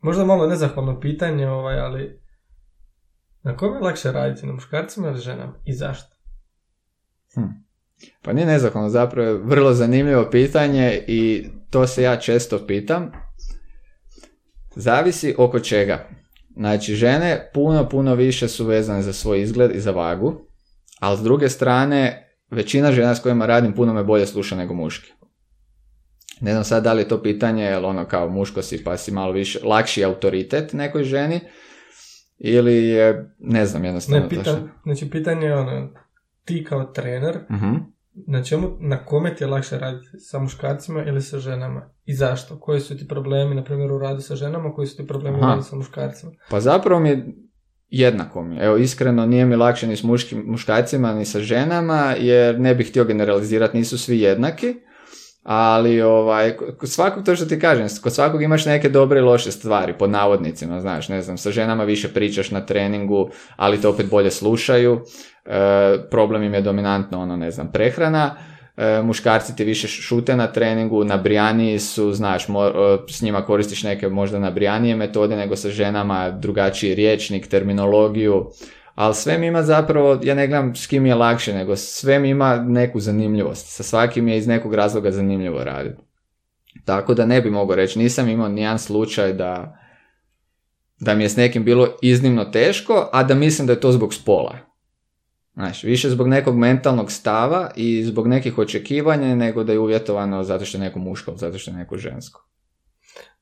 [0.00, 2.20] možda malo nezahvalno pitanje, ovaj, ali
[3.42, 6.16] na kome je lakše raditi, na muškarcima ili ženama i zašto?
[7.34, 7.40] Hm.
[8.22, 13.12] Pa nije nezahvalno, zapravo je vrlo zanimljivo pitanje i to se ja često pitam.
[14.76, 16.17] Zavisi oko čega.
[16.58, 20.34] Znači, žene puno, puno više su vezane za svoj izgled i za vagu,
[21.00, 25.12] ali s druge strane, većina žena s kojima radim puno me bolje sluša nego muški.
[26.40, 29.12] Ne znam sad da li je to pitanje, jel ono kao muško si pa si
[29.12, 31.40] malo više, lakši autoritet nekoj ženi,
[32.38, 35.88] ili je, ne znam, jednostavno ne, pita, Znači, pitanje je ono,
[36.44, 40.06] ti kao trener, uh na čemu, na kome ti je lakše raditi?
[40.18, 41.90] Sa muškarcima ili sa ženama?
[42.04, 42.60] I zašto?
[42.60, 45.40] Koji su ti problemi, na primjer, u radu sa ženama, koji su ti problemi u
[45.40, 46.32] radu sa muškarcima?
[46.50, 47.26] Pa zapravo mi je
[47.88, 48.56] jednako mi.
[48.56, 52.90] Evo, iskreno, nije mi lakše ni s muškim, muškarcima, ni sa ženama, jer ne bih
[52.90, 54.74] htio generalizirati, nisu svi jednaki.
[55.48, 59.92] Ali ovaj, svakog to što ti kažem, kod svakog imaš neke dobre i loše stvari,
[59.98, 64.30] pod navodnicima, znaš, ne znam, sa ženama više pričaš na treningu, ali te opet bolje
[64.30, 65.00] slušaju,
[65.44, 65.50] e,
[66.10, 68.36] problem im je dominantno, ono, ne znam, prehrana,
[68.76, 72.72] e, muškarci ti više šute na treningu, na brijaniji su, znaš, mo, e,
[73.08, 78.50] s njima koristiš neke možda na brijanije metode, nego sa ženama drugačiji riječnik, terminologiju,
[78.98, 82.56] ali mi ima zapravo, ja ne gledam s kim je lakše, nego sve mi ima
[82.56, 83.66] neku zanimljivost.
[83.68, 86.02] Sa svakim je iz nekog razloga zanimljivo raditi.
[86.84, 89.78] Tako da ne bi mogao reći, nisam imao nijedan slučaj da,
[91.00, 94.14] da mi je s nekim bilo iznimno teško, a da mislim da je to zbog
[94.14, 94.58] spola.
[95.54, 100.64] Znači, više zbog nekog mentalnog stava i zbog nekih očekivanja nego da je uvjetovano zato
[100.64, 102.48] što je neko muško, zato što je neko žensko.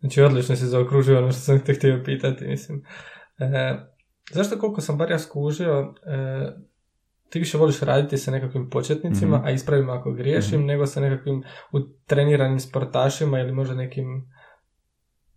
[0.01, 2.83] Znači, odlično se zaokružio ono što sam te htio pitati, mislim.
[3.39, 3.96] E,
[4.33, 6.53] Zašto koliko sam bar ja skužio, e,
[7.31, 9.47] ti više voliš raditi sa nekakvim početnicima, Mhm.
[9.47, 14.27] a ispravim ako griješim, nego sa nekakvim utreniranim sportašima ili možda nekim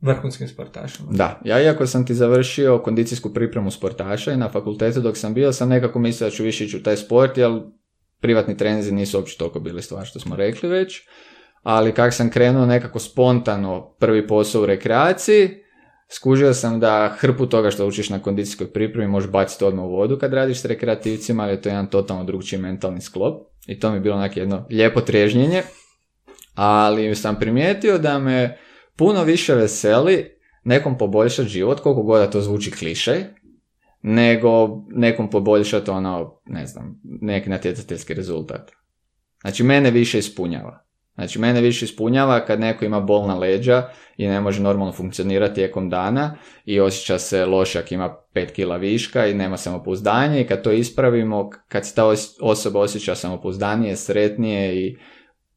[0.02, 1.08] vrhunskim sportašima.
[1.12, 5.54] Da, ja iako sam ti završio kondicijsku pripremu sportaša i na fakultetu dok sam bio,
[5.54, 7.62] sam nekako mislio da ću više ići u taj sport, jer
[8.19, 11.02] privatni treninzi nisu uopće toliko bili stvar što smo rekli već.
[11.63, 15.49] Ali kak sam krenuo nekako spontano prvi posao u rekreaciji,
[16.11, 20.17] skužio sam da hrpu toga što učiš na kondicijskoj pripremi možeš baciti odmah u vodu
[20.19, 23.47] kad radiš s rekreativcima, ali je to jedan totalno drugčiji mentalni sklop.
[23.67, 25.63] I to mi je bilo onak jedno lijepo trežnjenje.
[26.55, 28.57] Ali sam primijetio da me
[28.95, 33.23] puno više veseli nekom poboljšati život, koliko god to zvuči klišej,
[34.01, 38.71] nego nekom poboljšati ono, ne znam, neki natjecateljski rezultat.
[39.41, 40.88] Znači, mene više ispunjava.
[41.19, 45.89] Znači, mene više ispunjava kad neko ima bolna leđa i ne može normalno funkcionirati tijekom
[45.89, 50.63] dana i osjeća se loše ako ima 5 kila viška i nema samopouzdanje i kad
[50.63, 54.97] to ispravimo, kad se ta os- osoba osjeća samopouzdanije, sretnije i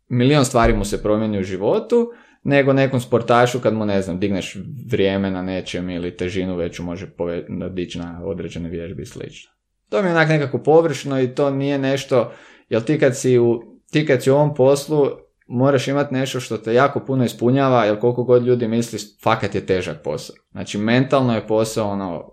[0.09, 4.57] milion stvari mu se promijeni u životu, nego nekom sportašu kad mu, ne znam, digneš
[4.91, 9.51] vrijeme na nečem ili težinu veću može pove- dići na određene vježbe i slično.
[9.89, 12.33] To mi je onak nekako površno i to nije nešto,
[12.69, 15.09] jer ti kad si u, ti kad si u ovom poslu
[15.53, 19.67] moraš imati nešto što te jako puno ispunjava, jer koliko god ljudi misli, fakat je
[19.67, 20.37] težak posao.
[20.51, 22.33] Znači, mentalno je posao ono,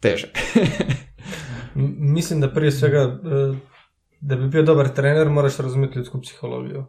[0.00, 0.30] težak.
[2.14, 3.18] Mislim da prije svega, e,
[4.20, 6.84] da bi bio dobar trener, moraš razumjeti ljudsku psihologiju.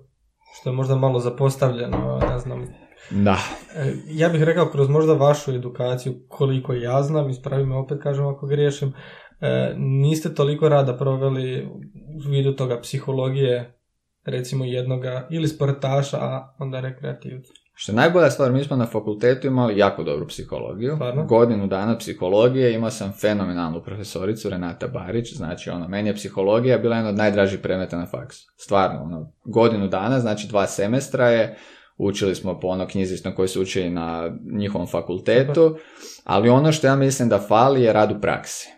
[0.59, 2.67] Što je možda malo zapostavljeno, ne znam.
[3.09, 3.37] da.
[3.75, 8.27] E, Ja bih rekao kroz možda vašu edukaciju, koliko ja znam, ispravi me opet kažem
[8.27, 8.93] ako griješim,
[9.41, 13.80] e, niste toliko rada proveli u vidu toga psihologije,
[14.25, 17.53] recimo jednoga ili sportaša, a onda rekreativca.
[17.73, 20.97] Što je najbolja stvar, mi smo na fakultetu imali jako dobru psihologiju.
[21.27, 26.95] Godinu dana psihologije, imao sam fenomenalnu profesoricu Renata Barić, znači ono, meni je psihologija bila
[26.95, 28.53] jedna od najdražih predmeta na faksu.
[28.57, 31.57] Stvarno, ono, godinu dana, znači dva semestra je,
[31.97, 35.77] učili smo po ono knjizi na koji su učili na njihovom fakultetu,
[36.23, 38.69] ali ono što ja mislim da fali je rad u praksi.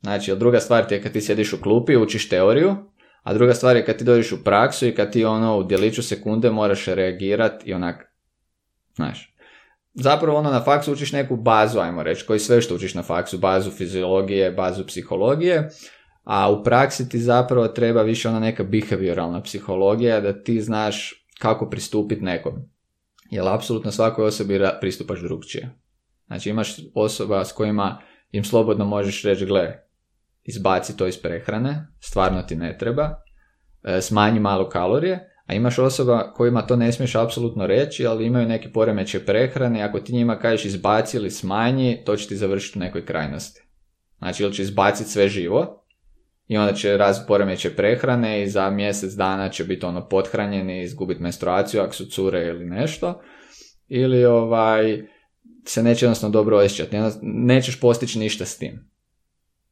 [0.00, 2.76] Znači, druga stvar ti je kad ti sjediš u klupi učiš teoriju,
[3.26, 6.02] a druga stvar je kad ti dođeš u praksu i kad ti ono u djeliću
[6.02, 8.12] sekunde moraš reagirati i onak,
[8.94, 9.34] znaš,
[9.94, 13.38] zapravo ono na faksu učiš neku bazu, ajmo reći, koji sve što učiš na faksu,
[13.38, 15.68] bazu fiziologije, bazu psihologije,
[16.24, 21.70] a u praksi ti zapravo treba više ona neka behavioralna psihologija, da ti znaš kako
[21.70, 22.54] pristupiti nekom.
[23.30, 25.74] Jer apsolutno svakoj osobi pristupaš drugčije.
[26.26, 29.85] Znači imaš osoba s kojima im slobodno možeš reći, gle,
[30.46, 33.22] izbaci to iz prehrane, stvarno ti ne treba,
[33.84, 38.48] e, smanji malo kalorije, a imaš osoba kojima to ne smiješ apsolutno reći, ali imaju
[38.48, 42.82] neki poremećaj prehrane, ako ti njima kažeš izbaci ili smanji, to će ti završiti u
[42.82, 43.62] nekoj krajnosti.
[44.18, 45.86] Znači, ili će izbaciti sve živo,
[46.48, 51.22] i onda će razviti poremećaj prehrane i za mjesec dana će biti ono pothranjeni, izgubiti
[51.22, 53.20] menstruaciju ako su cure ili nešto,
[53.88, 55.02] ili ovaj,
[55.64, 58.90] se neće jednostavno dobro osjećati, nećeš postići ništa s tim.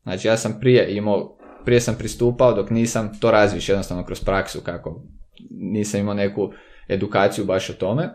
[0.05, 4.61] Znači, ja sam prije imao, prije sam pristupao dok nisam to razviš jednostavno kroz praksu
[4.61, 5.03] kako
[5.51, 6.53] nisam imao neku
[6.89, 8.11] edukaciju baš o tome,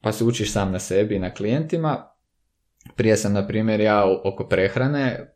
[0.00, 2.06] pa se učiš sam na sebi i na klijentima.
[2.96, 5.34] Prije sam, na primjer, ja oko prehrane,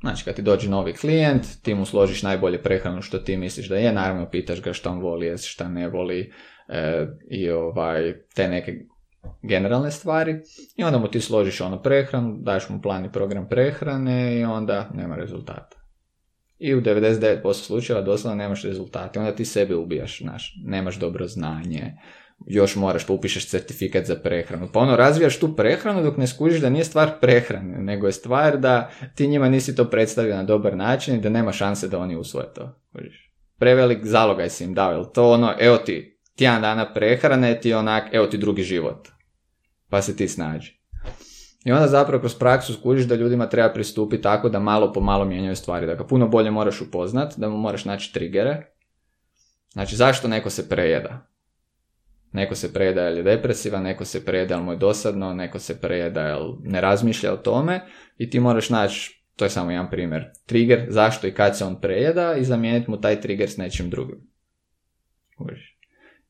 [0.00, 3.76] znači kad ti dođe novi klijent, ti mu složiš najbolje prehranu što ti misliš da
[3.76, 6.32] je, naravno pitaš ga što on voli, šta ne voli
[6.68, 8.72] e, i ovaj, te neke
[9.42, 10.40] generalne stvari
[10.76, 14.90] i onda mu ti složiš ono prehranu, daš mu plan i program prehrane i onda
[14.94, 15.76] nema rezultata.
[16.58, 19.18] I u 99% slučajeva doslovno nemaš rezultate.
[19.18, 21.92] Onda ti sebe ubijaš, znaš, nemaš dobro znanje,
[22.46, 24.68] još moraš, pa upišeš certifikat za prehranu.
[24.72, 28.58] Pa ono, razvijaš tu prehranu dok ne skužiš da nije stvar prehrane, nego je stvar
[28.58, 32.16] da ti njima nisi to predstavio na dobar način i da nema šanse da oni
[32.16, 32.80] usvoje to.
[33.58, 38.04] Prevelik zalogaj si im dao, jel to ono, evo ti tjedan dana prehrane, ti onak,
[38.12, 39.08] evo ti drugi život.
[39.94, 40.72] Pa se ti snađi.
[41.64, 45.24] I onda zapravo kroz praksu skužiš da ljudima treba pristupiti tako da malo po malo
[45.24, 45.86] mijenjaju stvari.
[45.86, 48.66] Da ga puno bolje moraš upoznat, da mu moraš naći trigere.
[49.72, 51.26] Znači zašto neko se prejeda?
[52.32, 55.80] Neko se prejeda jer je depresivan, neko se prejeda jer mu je dosadno, neko se
[55.80, 57.86] prejeda jer ne razmišlja o tome
[58.18, 61.80] i ti moraš naći, to je samo jedan primjer, trigger zašto i kad se on
[61.80, 64.30] prejeda i zamijeniti mu taj trigger s nečim drugim.
[65.38, 65.73] Kužiš?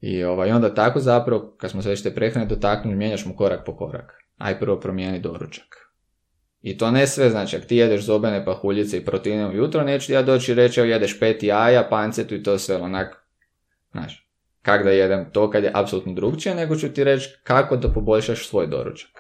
[0.07, 3.65] I ovaj, onda tako zapravo, kad smo se već te prehrane dotaknuli, mijenjaš mu korak
[3.67, 4.25] po korak.
[4.39, 5.65] Aj prvo promijeni doručak.
[6.63, 10.23] I to ne sve, znači, ako ti jedeš zobene pahuljice i proteine ujutro, neću ja
[10.23, 13.27] doći i reći, evo jedeš pet jaja, pancetu i to sve, onak,
[13.93, 14.29] znaš,
[14.63, 18.49] kak da jedem to kad je apsolutno drugčije, nego ću ti reći kako da poboljšaš
[18.49, 19.11] svoj doručak.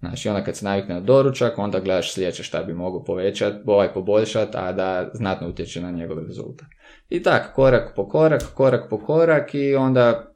[0.00, 3.92] Znači, onda kad se navikne na doručak, onda gledaš sljedeće šta bi mogu povećati, ovaj
[3.92, 6.68] poboljšati, a da znatno utječe na njegov rezultat.
[7.12, 10.34] I tako, korak po korak, korak po korak i onda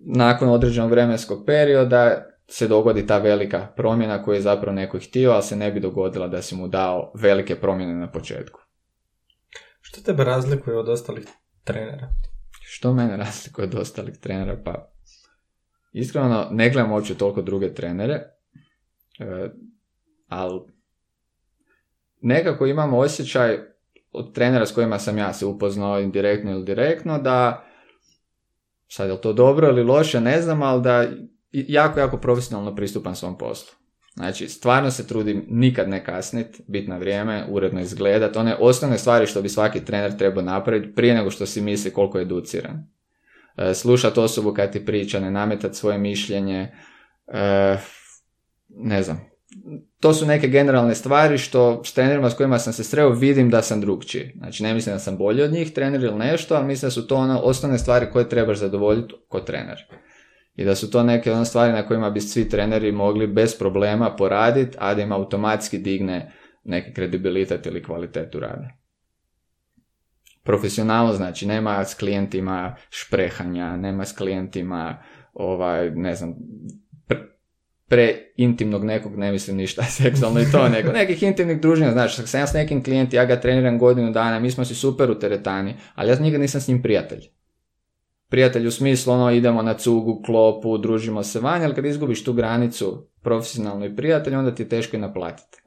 [0.00, 5.42] nakon određenog vremenskog perioda se dogodi ta velika promjena koju je zapravo neko htio, ali
[5.42, 8.60] se ne bi dogodila da si mu dao velike promjene na početku.
[9.80, 11.24] Što tebe razlikuje od ostalih
[11.64, 12.08] trenera?
[12.62, 14.62] Što mene razlikuje od ostalih trenera?
[14.64, 14.90] Pa,
[15.92, 18.14] iskreno, ne gledam uopće toliko druge trenere,
[19.18, 19.50] e,
[20.28, 20.60] ali
[22.20, 23.75] nekako imam osjećaj
[24.16, 27.64] od trenera s kojima sam ja se upoznao indirektno ili direktno, da
[28.88, 31.06] sad je to dobro ili loše, ne znam, ali da
[31.52, 33.76] jako, jako profesionalno pristupam svom poslu.
[34.14, 38.36] Znači, stvarno se trudim nikad ne kasnit, biti na vrijeme, uredno izgledat.
[38.36, 42.18] One osnovne stvari što bi svaki trener trebao napraviti prije nego što si misli koliko
[42.18, 42.86] je educiran.
[43.56, 46.74] E, slušat osobu kad ti priča, ne nametat svoje mišljenje,
[47.26, 47.76] e,
[48.68, 49.35] ne znam.
[50.06, 53.62] To su neke generalne stvari što s trenerima s kojima sam se sreo vidim da
[53.62, 54.32] sam drugčiji.
[54.36, 57.06] Znači ne mislim da sam bolji od njih, trener ili nešto, ali mislim da su
[57.06, 59.78] to ono osnovne stvari koje trebaš zadovoljiti kod trener
[60.54, 64.16] i da su to neke ono stvari na kojima bi svi treneri mogli bez problema
[64.16, 66.32] poraditi, a da im automatski digne
[66.64, 68.68] neki kredibilitet ili kvalitetu rada.
[70.44, 76.34] Profesionalno znači nema s klijentima šprehanja, nema s klijentima ovaj, ne znam,
[77.88, 82.40] pre, intimnog nekog, ne mislim ništa seksualno i to, nego nekih intimnih druženja, znači, sam
[82.40, 85.74] ja s nekim klijenti, ja ga treniram godinu dana, mi smo si super u teretani,
[85.94, 87.28] ali ja nikad nisam s njim prijatelj
[88.28, 92.32] prijatelj u smislu ono idemo na cugu, klopu, družimo se vanje, ali kad izgubiš tu
[92.32, 95.62] granicu profesionalno i prijatelj, onda ti je teško i naplatiti.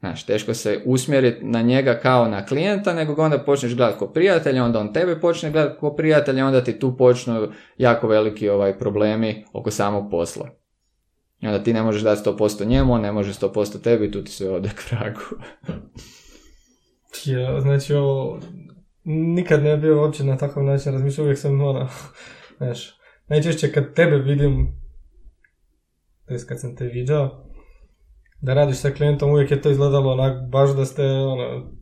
[0.00, 4.12] Znaš, teško se usmjeriti na njega kao na klijenta, nego ga onda počneš gledati kao
[4.12, 8.78] prijatelja, onda on tebe počne gledati kao prijatelja, onda ti tu počnu jako veliki ovaj
[8.78, 10.61] problemi oko samog posla.
[11.42, 14.50] I onda ti ne možeš dati 100% njemu, ne može 100% tebi tu ti se
[14.50, 15.20] ode k vragu.
[17.26, 18.40] ja, znači ovo
[19.04, 21.88] nikad ne bio uopće na takav način razmišljao, uvijek sam ono,
[22.58, 22.94] znaš,
[23.28, 24.72] najčešće kad tebe vidim,
[26.28, 27.44] to kad sam te viđao,
[28.40, 31.72] da radiš sa klijentom, uvijek je to izgledalo onak, baš da ste, ono,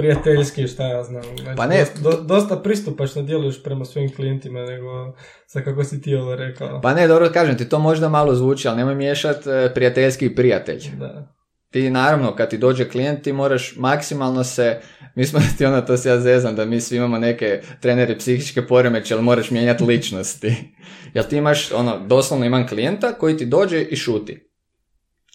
[0.00, 1.22] prijateljski, šta ja znam.
[1.22, 1.84] Znači, pa ne.
[2.02, 6.80] Dosta, dosta pristupačno djeluješ prema svojim klijentima nego sa kako si ti ovo rekao.
[6.80, 10.34] Pa ne, dobro kažem ti, to možda malo zvuči, ali nemoj miješati e, prijateljski i
[10.34, 10.82] prijatelj.
[10.98, 14.80] Da ti naravno kad ti dođe klijent ti moraš maksimalno se,
[15.14, 18.66] mi smo ti ono to se ja zezam da mi svi imamo neke trenere psihičke
[18.66, 20.54] poremeće ali moraš mijenjati ličnosti.
[21.14, 24.46] Jel ti imaš ono, doslovno imam klijenta koji ti dođe i šuti.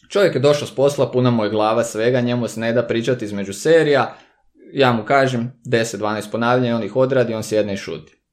[0.10, 3.25] Čovjek je došao s posla, puna mu je glava svega, njemu se ne da pričati
[3.25, 4.15] između serija,
[4.73, 8.25] ja mu kažem 10-12 ponavljanja, on ih odradi, on sjedne i šuti.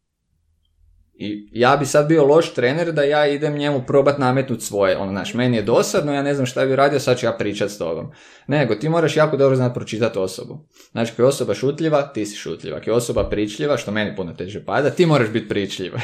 [1.14, 4.96] I ja bi sad bio loš trener da ja idem njemu probat nametnut svoje.
[4.96, 7.70] Ono, znaš, meni je dosadno, ja ne znam šta bi radio, sad ću ja pričat
[7.70, 8.10] s tobom.
[8.46, 10.68] Nego, ti moraš jako dobro znati pročitati osobu.
[10.92, 12.76] Znači, ako je osoba šutljiva, ti si šutljiva.
[12.76, 16.00] Ako je osoba pričljiva, što meni puno teže pada, ti moraš biti pričljiva.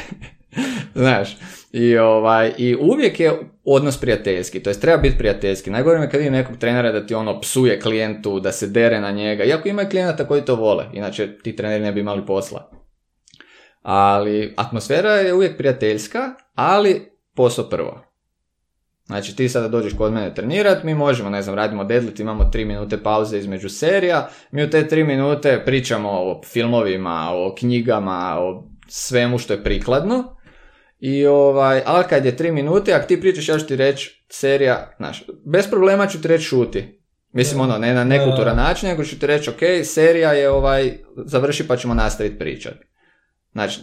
[0.95, 1.37] znaš,
[1.71, 5.69] i, ovaj, i uvijek je odnos prijateljski, to jest treba biti prijateljski.
[5.69, 9.11] Najgore je kad vidim nekog trenera da ti ono psuje klijentu, da se dere na
[9.11, 12.78] njega, iako ima klijenata koji to vole, inače ti treneri ne bi imali posla.
[13.91, 16.19] Ali atmosfera je uvijek prijateljska,
[16.55, 18.01] ali posao prvo.
[19.05, 22.65] Znači ti sada dođeš kod mene trenirat, mi možemo, ne znam, radimo deadlift, imamo tri
[22.65, 28.63] minute pauze između serija, mi u te tri minute pričamo o filmovima, o knjigama, o
[28.87, 30.35] svemu što je prikladno.
[30.99, 34.93] I ovaj, ali kad je tri minute, ako ti pričaš, ja ću ti reći serija,
[34.97, 37.01] znaš, bez problema ću ti reći šuti.
[37.31, 41.67] Mislim, ono, ne na nekulturan način, nego ću ti reći, ok, serija je ovaj, završi
[41.67, 42.88] pa ćemo nastaviti pričati.
[43.51, 43.81] Znači,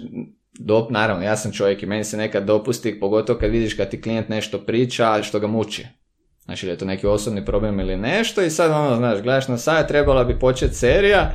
[0.58, 4.00] do, naravno, ja sam čovjek i meni se nekad dopusti, pogotovo kad vidiš kad ti
[4.02, 5.86] klijent nešto priča, što ga muči.
[6.44, 9.88] Znači, je to neki osobni problem ili nešto i sad ono, znaš, gledaš na sajt,
[9.88, 11.32] trebala bi početi serija,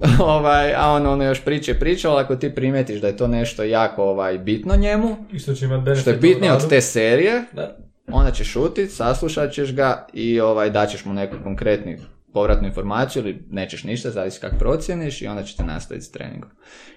[0.36, 3.62] ovaj, a on ono još priče priča, ali ako ti primetiš da je to nešto
[3.62, 5.68] jako ovaj, bitno njemu, Isto će
[6.00, 7.76] što je bitnije od te serije, da.
[8.12, 11.92] onda ćeš šutit, saslušat ćeš ga i ovaj, daćeš mu neku konkretnu
[12.32, 16.50] povratnu informaciju ili nećeš ništa, zavisi kako procjeniš i onda ćete nastaviti s treningom.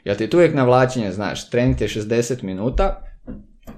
[0.04, 3.02] Jel ti tu uvijek navlačenje, znaš, trening je 60 minuta,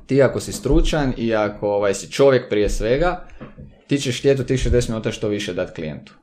[0.05, 3.27] ti ako si stručan i ako ovaj, si čovjek prije svega,
[3.87, 6.13] ti ćeš htjeti u tih 60 minuta što više dati klijentu.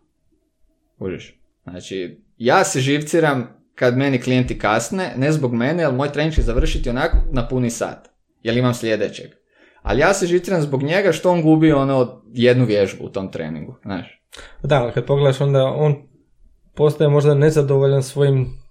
[0.98, 1.40] Užiš?
[1.62, 6.42] Znači, ja se živciram kad meni klijenti kasne, ne zbog mene, ali moj trening će
[6.42, 8.08] završiti onako na puni sat.
[8.42, 9.30] Jer imam sljedećeg.
[9.82, 13.78] Ali ja se živciram zbog njega što on gubi ono jednu vježbu u tom treningu,
[13.82, 14.21] znaš.
[14.62, 15.94] Da, ali kad pogledaš onda on
[16.74, 18.62] postaje možda nezadovoljan svojim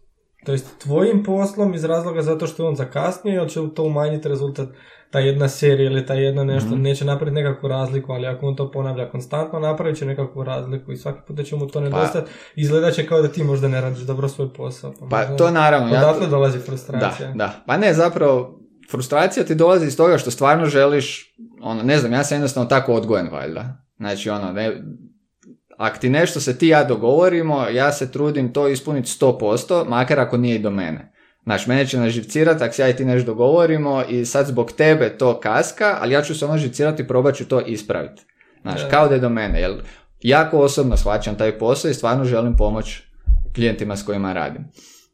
[0.46, 4.30] To jest tvojim poslom iz razloga zato što je on zakasnio ili će to umanjiti
[4.30, 4.70] rezultat
[5.12, 6.82] ta jedna serija ili ta jedna nešto, Mhm.
[6.82, 10.98] neće napraviti nekakvu razliku, ali ako on to ponavlja konstantno, napravit će nekakvu razliku i
[10.98, 12.32] svaki put će mu to nedostati.
[12.56, 14.94] Izgledat će kao da ti možda ne radiš dobro svoj posao.
[15.02, 17.32] Pa možda to naravno, ja Odatle to- dolazi Da, frustracija.
[17.32, 17.52] da.
[17.66, 18.60] Pa ne, zapravo,
[18.92, 22.94] frustracija ti dolazi iz toga što stvarno želiš, ono, ne znam, ja sam jednostavno tako
[22.94, 23.78] odgojen, valjda.
[23.98, 24.82] Znači, ono, ne,
[25.82, 30.38] ako ti nešto se ti ja dogovorimo, ja se trudim to ispuniti 100%, makar ako
[30.38, 31.12] nije i do mene.
[31.44, 35.10] Znaš, mene će naživcirati ako se ja i ti nešto dogovorimo i sad zbog tebe
[35.10, 38.22] to kaska, ali ja ću se ono živcirati i probat ću to ispraviti.
[38.62, 38.90] Znaš, Da.
[38.90, 39.72] kao da je do mene, jer
[40.22, 43.02] jako osobno shvaćam taj posao i stvarno želim pomoć
[43.56, 44.64] klijentima s kojima radim.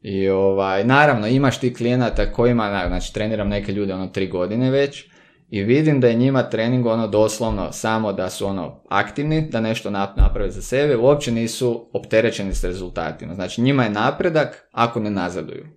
[0.01, 4.71] I ovaj, naravno, imaš ti klijenata kojima, na- znači treniram neke ljude ono tri godine
[4.71, 5.05] već
[5.49, 9.89] i vidim da je njima trening ono doslovno samo da su ono aktivni, da nešto
[9.89, 13.33] nap- naprave za sebe, uopće nisu opterećeni s rezultatima.
[13.33, 15.67] Znači njima je napredak ako ne nazaduju.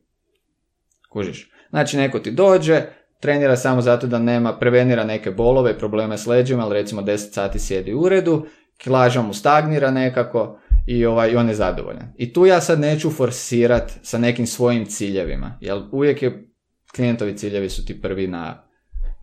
[1.10, 1.50] Kužiš?
[1.70, 2.82] Znači neko ti dođe,
[3.20, 7.58] trenira samo zato da nema, prevenira neke bolove probleme s leđima, ali recimo 10 sati
[7.58, 12.12] sjedi u uredu, kilaža mu stagnira nekako i, ovaj, i on je zadovoljan.
[12.16, 16.48] I tu ja sad neću forsirat sa nekim svojim ciljevima, jer uvijek je
[16.94, 18.69] klijentovi ciljevi su ti prvi na,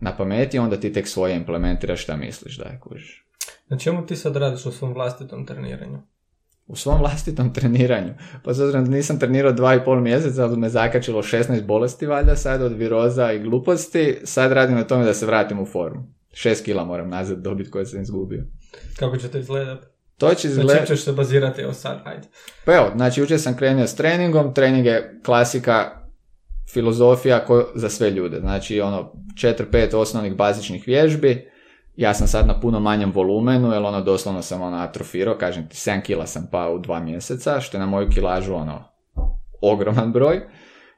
[0.00, 3.24] na pameti, onda ti tek svoje implementiraš šta misliš da je kužiš.
[3.68, 5.98] Na čemu ti sad radiš u svom vlastitom treniranju?
[6.66, 8.14] U svom vlastitom treniranju.
[8.44, 12.06] Pa s obzirom da nisam trenirao dva i pol mjeseca, ali me zakačilo 16 bolesti
[12.06, 16.18] valjda sad od viroza i gluposti, sad radim na tome da se vratim u formu.
[16.32, 18.44] 6 kila moram nazad dobiti koje sam izgubio.
[18.98, 19.86] Kako će to izgledati?
[20.18, 20.86] To će čem izgledati...
[20.86, 21.62] ćeš se bazirati?
[21.62, 22.28] Evo sad, ajde.
[22.64, 25.97] Pa evo, znači jučer sam krenuo s treningom, trening je klasika
[26.72, 28.40] filozofija ko za sve ljude.
[28.40, 31.50] Znači ono 4-5 osnovnih bazičnih vježbi,
[31.96, 35.76] ja sam sad na puno manjem volumenu, jer ono doslovno sam ono atrofirao, kažem ti
[35.76, 38.84] 7 kila sam pao u dva mjeseca, što je na moju kilažu ono
[39.60, 40.40] ogroman broj.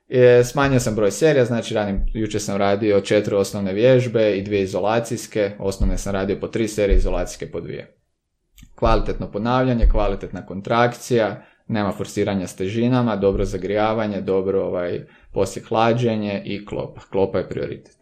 [0.09, 4.62] E, smanjio sam broj serija, znači radim, jučer sam radio četiri osnovne vježbe i dvije
[4.62, 7.96] izolacijske, osnovne sam radio po tri serije, izolacijske po dvije.
[8.74, 16.66] Kvalitetno ponavljanje, kvalitetna kontrakcija, nema forsiranja s težinama, dobro zagrijavanje, dobro ovaj, poslije hlađenje i
[16.66, 17.01] klopa.
[17.11, 17.97] Klopa je prioritet.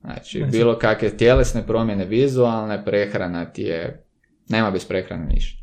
[0.00, 4.04] Znači, Znači- bilo kakve tjelesne promjene vizualne, prehrana ti je,
[4.48, 5.58] nema bez prehrane ništa.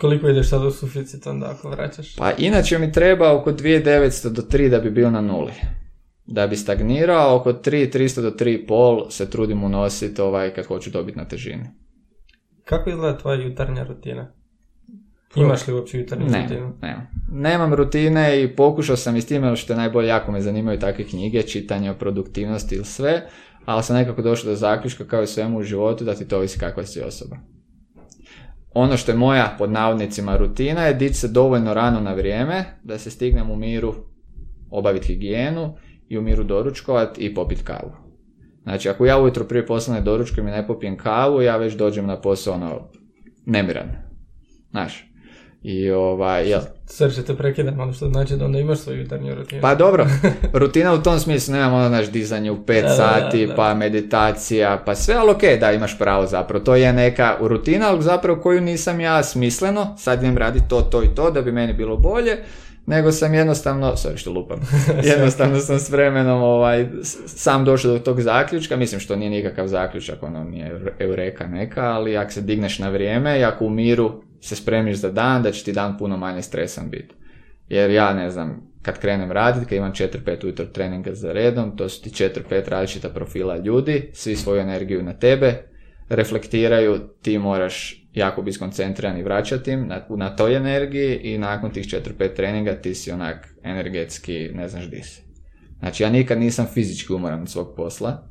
[0.00, 2.16] Koliko ideš sad u suficit onda ako vraćaš?
[2.16, 5.52] Pa inače mi treba oko 2900 do 3 da bi bio na nuli.
[6.26, 11.18] Da bi stagnirao, oko 3, 300 do 3,5 se trudim unositi ovaj kad hoću dobiti
[11.18, 11.64] na težini.
[12.64, 14.32] Kako izgleda tvoja jutarnja rutina?
[15.34, 16.72] Imaš li uopće jutarnju Ne, rutinu?
[16.82, 17.10] ne.
[17.32, 21.04] Nemam rutine i pokušao sam i s time što je najbolje, jako me zanimaju takve
[21.04, 23.26] knjige, čitanje o produktivnosti ili sve,
[23.64, 26.58] ali sam nekako došao do zaključka kao i svemu u životu da ti to ovisi
[26.58, 27.36] kakva si osoba.
[28.74, 32.98] Ono što je moja, pod navodnicima, rutina je dići se dovoljno rano na vrijeme da
[32.98, 33.94] se stignem u miru
[34.70, 35.74] obaviti higijenu
[36.08, 37.92] i u miru doručkovat i popit kavu.
[38.62, 42.06] Znači, ako ja ujutro prije posla ne doručkujem i ne popijem kavu, ja već dođem
[42.06, 42.88] na posao ono,
[43.46, 43.88] nemiran.
[44.70, 45.12] Znaš,
[45.62, 49.62] i ovaj, jel, Srce te prekidam, ono što znači da onda imaš svoju jutarnju rutinu.
[49.62, 50.06] pa dobro,
[50.52, 53.56] rutina u tom smislu, nemam ono naš dizanje u 5 Da, da, sati, da, da.
[53.56, 58.02] pa meditacija, pa sve, ali okej, da, imaš pravo zapravo, to je neka rutina, ali
[58.02, 61.72] zapravo koju nisam ja smisleno, sad idem raditi to, to i to, da bi meni
[61.72, 62.36] bilo bolje,
[62.86, 64.60] nego sam jednostavno, sorry što lupam,
[65.12, 66.86] jednostavno sam s vremenom ovaj,
[67.26, 72.16] sam došao do tog zaključka, mislim što nije nikakav zaključak, ono nije eureka neka, ali
[72.16, 75.64] ako se digneš na vrijeme i ako u miru se spremiš za dan, da će
[75.64, 77.14] ti dan puno manje stresan biti.
[77.68, 81.88] Jer ja ne znam, kad krenem raditi, kad imam 4-5 ujutro treninga za redom, to
[81.88, 85.62] su ti 4-5 različita profila ljudi, svi svoju energiju na tebe
[86.08, 91.70] reflektiraju, ti moraš jako biti skoncentriran i vraćati im na, na toj energiji i nakon
[91.70, 95.22] tih 4-5 treninga ti si onak energetski ne znaš di si.
[95.78, 98.28] Znači ja nikad nisam fizički umoran od svog posla,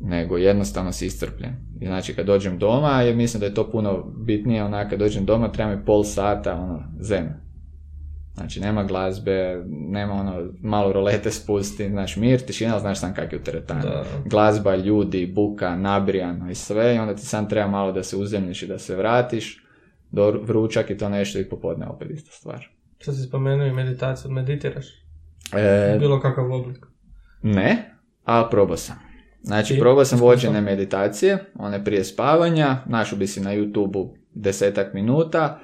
[0.00, 1.52] nego jednostavno si iscrpljen.
[1.80, 5.24] I znači kad dođem doma, jer mislim da je to puno bitnije, onak kad dođem
[5.24, 7.28] doma treba mi pol sata, ono, zen.
[8.34, 13.32] Znači nema glazbe, nema ono, malo rolete spusti, znaš, mir, tišina, ali znaš sam kak
[13.32, 13.82] je u teretani.
[13.82, 14.04] Da.
[14.24, 18.62] Glazba, ljudi, buka, nabrijano i sve, i onda ti sam treba malo da se uzemljiš
[18.62, 19.64] i da se vratiš,
[20.10, 22.68] do vručak i to nešto i popodne opet ista stvar.
[22.98, 24.86] Što si spomenuo i meditaciju, meditiraš?
[25.52, 26.86] E, Bilo kakav oblik.
[27.42, 27.94] Ne,
[28.24, 29.07] ali probao sam.
[29.48, 29.78] Znači, I?
[29.78, 35.60] probao sam vođene meditacije, one prije spavanja, našao bi si na YouTube-u desetak minuta.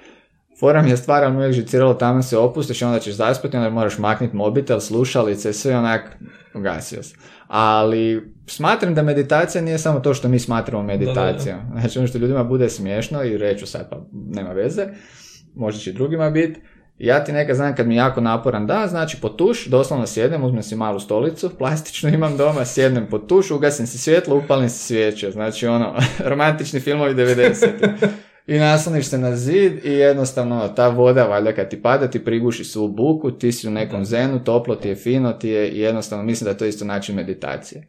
[0.61, 3.57] Fora mi je stvar, ali mi uvijek žiciralo tamo se opustiš i onda ćeš zaspati,
[3.57, 6.17] onda moraš maknuti mobitel, slušalice, sve onak,
[6.55, 7.17] ugasio se.
[7.47, 11.59] Ali smatram da meditacija nije samo to što mi smatramo meditacijom.
[11.73, 14.87] Znači ono što ljudima bude smiješno i reću sad pa nema veze,
[15.55, 16.61] možda će drugima biti,
[16.99, 20.45] Ja ti neka znam kad mi je jako naporan dan, znači po tuš, doslovno sjednem,
[20.45, 24.79] uzmem si malu stolicu, plastičnu imam doma, sjednem po tuš, ugasim si svjetlo, upalim si
[24.79, 25.95] svijeće, znači ono,
[26.31, 27.69] romantični filmovi 90.
[28.47, 32.65] I nasloniš se na zid i jednostavno ta voda, valjda kad ti pada, ti priguši
[32.65, 36.25] svu buku, ti si u nekom zenu, toplo ti je, fino ti je i jednostavno
[36.25, 37.89] mislim da je to isto način meditacije.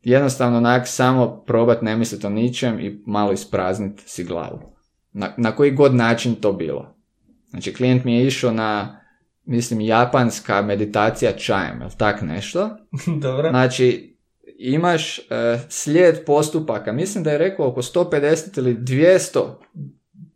[0.00, 4.60] Jednostavno onak samo probat ne misliti o ničem i malo isprazniti si glavu.
[5.12, 7.01] Na, na koji god način to bilo.
[7.52, 9.00] Znači, klijent mi je išao na,
[9.44, 12.70] mislim, japanska meditacija čajem, ili tak nešto.
[13.22, 13.50] Dobro.
[13.50, 14.16] Znači,
[14.58, 15.24] imaš uh,
[15.68, 19.40] slijed postupaka, mislim da je rekao oko 150 ili 200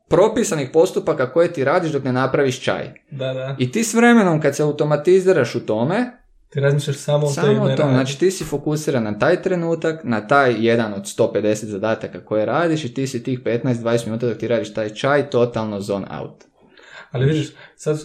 [0.08, 2.92] propisanih postupaka koje ti radiš dok ne napraviš čaj.
[3.10, 3.56] Da, da.
[3.58, 6.12] I ti s vremenom kad se automatiziraš u tome,
[6.48, 10.26] ti razmišljaš samo o samo o tom, znači ti si fokusiran na taj trenutak, na
[10.26, 14.48] taj jedan od 150 zadataka koje radiš i ti si tih 15-20 minuta dok ti
[14.48, 16.44] radiš taj čaj totalno zone out.
[17.16, 17.98] Ali vidiš, sad,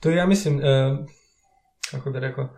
[0.00, 0.96] to ja mislim, e,
[1.90, 2.48] kako bi rekao,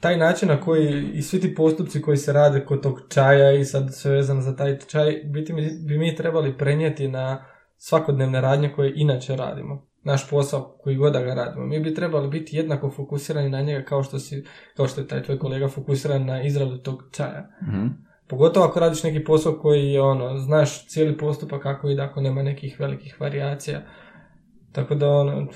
[0.00, 3.64] taj način na koji i svi ti postupci koji se rade kod tog čaja i
[3.64, 5.52] sad sve vezano za taj čaj, biti
[5.86, 7.44] bi mi trebali prenijeti na
[7.76, 9.86] svakodnevne radnje koje inače radimo.
[10.02, 11.66] Naš posao koji god da ga radimo.
[11.66, 14.44] Mi bi trebali biti jednako fokusirani na njega kao što, si,
[14.76, 17.48] kao što je taj tvoj kolega fokusiran na izradu tog čaja.
[17.62, 22.42] mm Pogotovo ako radiš neki posao koji ono, znaš cijeli postupak kako ide ako nema
[22.42, 23.82] nekih velikih varijacija.
[24.72, 25.46] Tako da ono,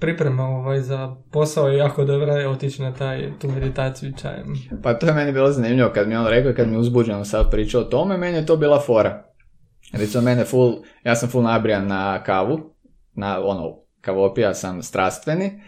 [0.00, 4.46] priprema ovaj za posao je jako dobra je otići na taj, tu meditaciju čajem.
[4.82, 7.80] Pa to je meni bilo zanimljivo kad mi on rekao, kad mi uzbuđeno sad pričao
[7.80, 9.24] o tome, meni je to bila fora.
[9.92, 10.74] Recimo mene full,
[11.04, 12.74] ja sam full nabrijan na kavu,
[13.14, 15.60] na ono, kavopija sam strastveni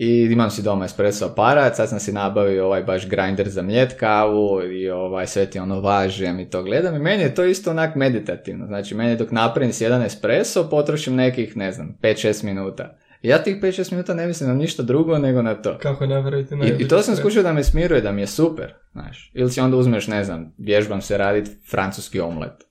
[0.00, 3.96] i imam si doma espresso aparat, sad sam si nabavio ovaj baš grinder za mljet
[4.00, 7.70] kavu i ovaj sve ti ono važem i to gledam i meni je to isto
[7.70, 8.66] onak meditativno.
[8.66, 12.96] Znači meni dok napravim si jedan espresso potrošim nekih, ne znam, 5-6 minuta.
[13.22, 15.78] I ja tih 5-6 minuta ne mislim na ništa drugo nego na to.
[15.78, 19.30] Kako napraviti I, I to sam skušao da me smiruje, da mi je super, znaš.
[19.34, 22.68] Ili si onda uzmeš, ne znam, vježbam se raditi francuski omlet.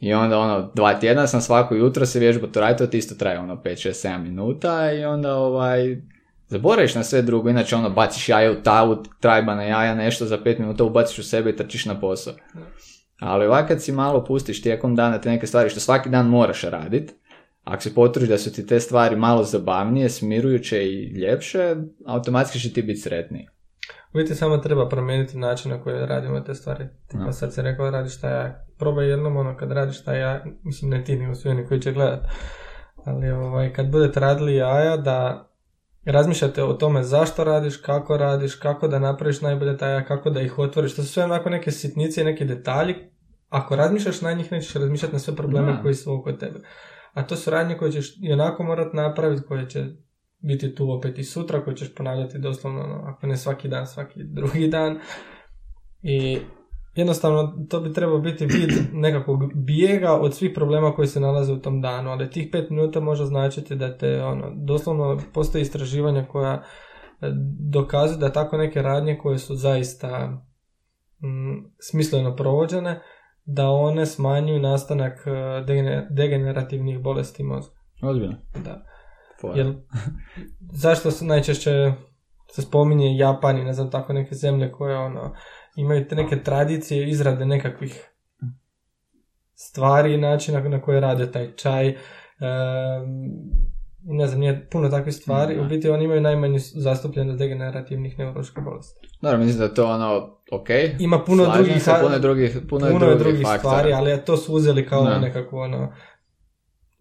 [0.00, 3.38] I onda ono, dva tjedna sam svako jutro se vježba to raditi, to isto traje
[3.38, 5.96] ono 5, 6, 7 minuta i onda ovaj,
[6.52, 10.38] Zaboraviš na sve drugo, inače ono baciš jaja u tavu, trajba na jaja, nešto za
[10.44, 12.34] pet minuta ubaciš u sebe i trčiš na posao.
[13.20, 16.62] Ali ovak kad si malo pustiš tijekom dana te neke stvari što svaki dan moraš
[16.62, 17.14] raditi,
[17.64, 21.76] ako se potruži da su ti te stvari malo zabavnije, smirujuće i ljepše,
[22.06, 23.48] automatski će ti biti sretniji.
[24.14, 26.88] Biti samo treba promijeniti način na koji radimo te stvari.
[27.08, 27.32] Tipa no.
[27.32, 28.64] sad si rekao radiš taj ja.
[28.78, 31.92] Probaj jednom ono kad radiš taj ja, mislim ne ti nego svi oni koji će
[31.92, 32.20] gledat.
[33.04, 35.48] Ali ovaj, kad budete radili jaja da
[36.04, 40.58] razmišljate o tome zašto radiš, kako radiš, kako da napraviš najbolje taja, kako da ih
[40.58, 40.96] otvoriš.
[40.96, 42.94] To su sve onako neke sitnice i neki detalji.
[43.48, 46.60] Ako razmišljaš na njih, nećeš razmišljati na sve probleme koji su oko tebe.
[47.12, 49.86] A to su radnje koje ćeš i onako morat napraviti, koje će
[50.38, 54.20] biti tu opet i sutra, koje ćeš ponavljati doslovno, ono, ako ne svaki dan, svaki
[54.24, 54.98] drugi dan.
[56.02, 56.38] I
[56.94, 61.60] jednostavno to bi trebao biti vid nekakvog bijega od svih problema koji se nalaze u
[61.60, 66.52] tom danu, ali tih pet minuta može značiti da te, ono, doslovno postoje istraživanja koja
[66.52, 66.62] e,
[67.70, 70.28] dokazuju da tako neke radnje koje su zaista
[71.22, 73.02] mm, smisleno provođene,
[73.44, 75.30] da one smanjuju nastanak e,
[76.10, 77.74] degenerativnih bolesti mozga.
[78.02, 78.36] Ozbiljno?
[78.64, 78.84] Da.
[79.54, 79.74] Jer,
[80.72, 81.92] zašto se najčešće
[82.52, 85.34] se spominje Japan i ne znam tako neke zemlje koje ono,
[85.76, 88.12] imaju te neke tradicije izrade nekakvih
[89.54, 91.96] stvari i načina na koje rade taj čaj.
[94.04, 95.60] ne znam, nije puno takvih stvari.
[95.60, 99.08] U biti oni imaju najmanje zastupljene degenerativnih neuroloških bolesti.
[99.22, 100.68] Dobro, mislim da to ono, ok.
[100.98, 104.86] Ima puno drugih, se, puno drugih, puno, puno drugih, drugih stvari, ali to su uzeli
[104.86, 105.18] kao no.
[105.18, 105.92] nekako ono,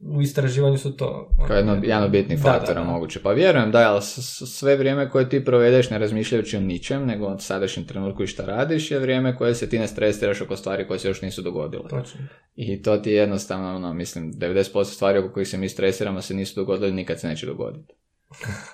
[0.04, 1.30] u istraživanju su to...
[1.38, 3.20] Ono, Kao jedno, jedan od bitnih faktora moguće.
[3.24, 7.40] Pa vjerujem da, ali sve vrijeme koje ti provedeš ne razmišljajući o ničem, nego o
[7.40, 11.00] sadašnjem trenutku i šta radiš je vrijeme koje se ti ne stresiraš oko stvari koje
[11.00, 11.90] se još nisu dogodile.
[11.90, 12.22] Točno.
[12.56, 16.34] I to ti je jednostavno, ono, mislim, 90% stvari oko kojih se mi stresiramo se
[16.34, 17.94] nisu dogodile nikad se neće dogoditi.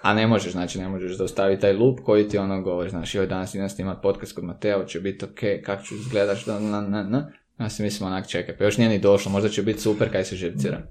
[0.02, 3.28] A ne možeš, znači ne možeš zaustaviti taj loop koji ti ono govori, znaš, joj
[3.28, 7.04] danas idem snimati podcast kod Mateo, će biti ok, kako ću izgledaš, na, na, na,
[7.04, 7.32] na.
[7.60, 10.24] Ja si mislim onak čekaj, pa još nije ni došlo, možda će biti super kaj
[10.24, 10.82] se živciram.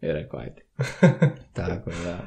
[0.00, 0.62] I rekao, ajde.
[1.58, 2.18] Tako da.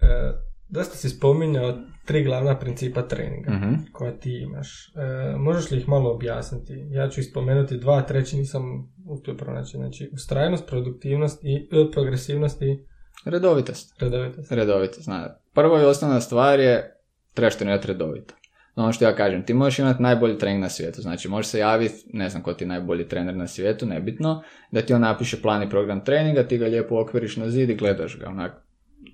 [0.00, 0.32] E,
[0.68, 4.88] dosta si spominjao tri glavna principa treninga uh koja ti imaš.
[4.88, 6.86] E, možeš li ih malo objasniti?
[6.90, 9.76] Ja ću spomenuti dva, treći nisam uspio pronaći.
[9.76, 12.78] Znači, ustrajnost, produktivnost i e, progresivnost i...
[13.24, 14.02] Redovitost.
[14.02, 14.52] Redovitost.
[14.52, 15.36] Redovitost, zna.
[15.54, 17.00] Prvo i osnovna stvar je
[17.34, 18.34] trebaš trenirati redovito.
[18.78, 21.94] Ono što ja kažem, ti možeš imati najbolji trening na svijetu, znači možeš se javiti,
[22.12, 25.62] ne znam ko ti je najbolji trener na svijetu, nebitno, da ti on napiše plan
[25.62, 28.52] i program treninga, ti ga lijepo okviriš na zid i gledaš ga, onak,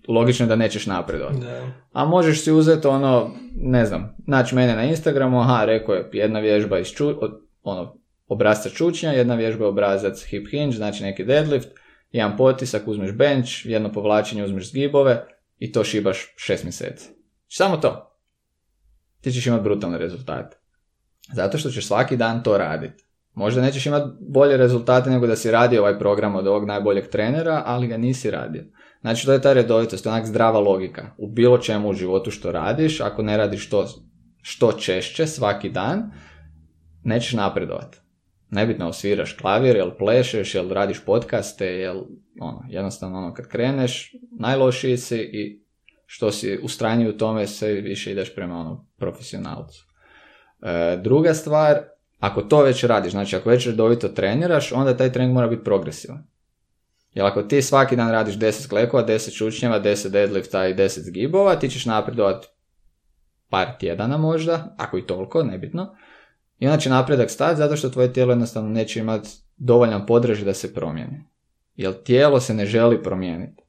[0.09, 1.47] logično da nećeš napredovati.
[1.93, 6.41] A možeš si uzeti ono, ne znam, naći mene na Instagramu, aha, rekao je jedna
[6.41, 7.15] vježba iz ču,
[7.63, 7.97] ono,
[8.27, 11.69] obrazca čučnja, jedna vježba obrazac hip hinge, znači neki deadlift,
[12.13, 15.27] jedan potisak, uzmeš bench, jedno povlačenje, uzmeš zgibove
[15.59, 17.09] i to šibaš šest mjeseci.
[17.49, 18.14] Samo to
[19.25, 20.57] ti ćeš imati brutalne rezultate.
[21.33, 23.05] Zato što ćeš svaki dan to raditi.
[23.35, 27.63] Možda nećeš imati bolje rezultate nego da si radio ovaj program od ovog najboljeg trenera,
[27.67, 28.65] ali ga nisi radio.
[29.01, 31.11] Znači, to je ta redovitost, onak zdrava logika.
[31.19, 33.87] U bilo čemu u životu što radiš, ako ne radiš to
[34.43, 36.11] što češće, svaki dan,
[37.03, 37.99] nećeš napredovati.
[38.51, 42.03] Nebitno osviraš klavir, jel plešeš, jel radiš podcaste, jel
[42.41, 45.64] ono, jednostavno ono kad kreneš, najlošiji si i
[46.15, 49.87] što si ustranji u tome, sve više ideš prema ono profesionalcu.
[50.63, 51.79] E, druga stvar,
[52.19, 56.27] ako to već radiš, znači ako već redovito treniraš, onda taj trening mora biti progresivan.
[57.15, 61.57] Jer ako ti svaki dan radiš 10 klekova, 10 čučnjeva, 10 deadlifta i 10 zgibova,
[61.57, 62.47] ti ćeš napredovati
[63.49, 65.97] par tjedana možda, ako i toliko, nebitno.
[66.59, 70.55] I onda će napredak stati zato što tvoje tijelo jednostavno neće imati dovoljan podrž da
[70.55, 71.25] se promijeni.
[71.77, 73.64] Jer tijelo se ne želi promijeniti.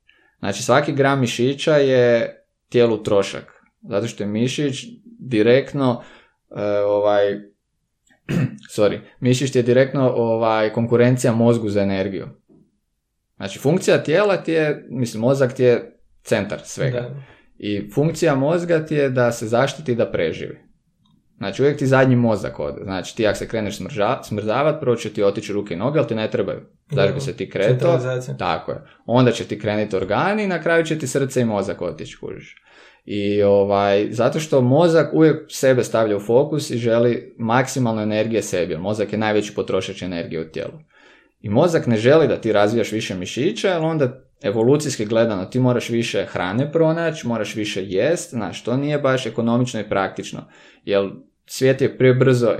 [0.46, 2.36] Znači svaki gram mišića je
[2.70, 3.54] tijelu trošak.
[3.90, 4.86] Zato što je mišić
[5.20, 5.92] direktno
[6.50, 7.24] uh, ovaj
[8.78, 12.28] sorry, mišić je direktno ovaj, konkurencija mozgu za energiju.
[13.36, 17.16] Znači funkcija tijela ti je, mislim mozak ti je centar svega.
[17.58, 20.65] I funkcija mozga ti je da se zaštiti da preživi.
[21.38, 22.84] Znači uvijek ti zadnji mozak ode.
[22.84, 26.08] Znači ti ako se kreneš smrža, smrzavat, prvo će ti otići ruke i noge, ali
[26.08, 26.60] ti ne trebaju.
[26.92, 28.00] Zašto bi se ti kreto?
[28.38, 28.82] Tako je.
[29.06, 32.56] Onda će ti krenuti organi i na kraju će ti srce i mozak otići, kužiš.
[33.06, 38.78] I ovaj, zato što mozak uvijek sebe stavlja u fokus i želi maksimalno energije sebi.
[38.78, 40.80] Mozak je najveći potrošač energije u tijelu.
[41.42, 45.90] I mozak ne želi da ti razvijaš više mišića, jer onda evolucijski gledano ti moraš
[45.90, 50.42] više hrane pronaći, moraš više jest, znaš, to nije baš ekonomično i praktično.
[50.84, 51.10] Jer
[51.46, 52.56] svijet je prebrzo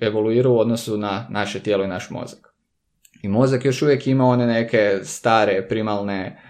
[0.00, 2.54] evoluirao u odnosu na naše tijelo i naš mozak.
[3.22, 6.40] I mozak još uvijek ima one neke stare primalne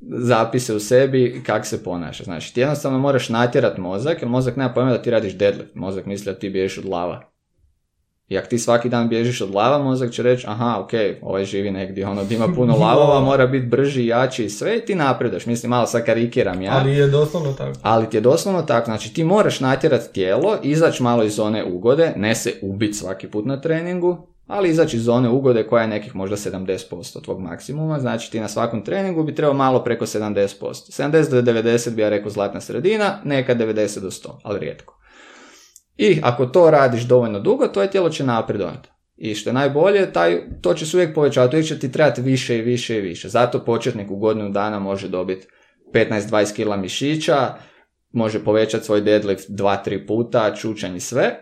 [0.00, 2.24] zapise u sebi kak se ponaša.
[2.24, 5.74] Znači, ti jednostavno moraš natjerat mozak, jer mozak nema pojma da ti radiš deadlift.
[5.74, 7.35] Mozak misli da ti biješ od lava.
[8.28, 10.90] I ako ti svaki dan bježiš od lava, mozak će reći, aha, ok,
[11.22, 14.94] ovaj živi negdje, ono, ima puno lavova, mora biti brži, jači i sve, i ti
[14.94, 15.46] napredaš.
[15.46, 16.72] Mislim, malo sad karikiram ja.
[16.72, 17.78] Ali je doslovno tako.
[17.82, 22.12] Ali ti je doslovno tako, znači ti moraš natjerati tijelo, izaći malo iz zone ugode,
[22.16, 26.16] ne se ubiti svaki put na treningu, ali izaći iz zone ugode koja je nekih
[26.16, 30.56] možda 70% tvog maksimuma, znači ti na svakom treningu bi trebao malo preko 70%.
[30.62, 34.95] 70 do 90 bi ja rekao zlatna sredina, nekad 90 do 100, ali rijetko.
[35.96, 38.88] I ako to radiš dovoljno dugo, tvoje tijelo će napredovati.
[39.16, 42.58] I što je najbolje, taj, to će se uvijek povećati, uvijek će ti trebati više
[42.58, 43.28] i više i više.
[43.28, 45.46] Zato početnik u godinu dana može dobiti
[45.94, 47.54] 15-20 kila mišića,
[48.12, 51.34] može povećati svoj deadlift 2-3 puta, čučanj i sve.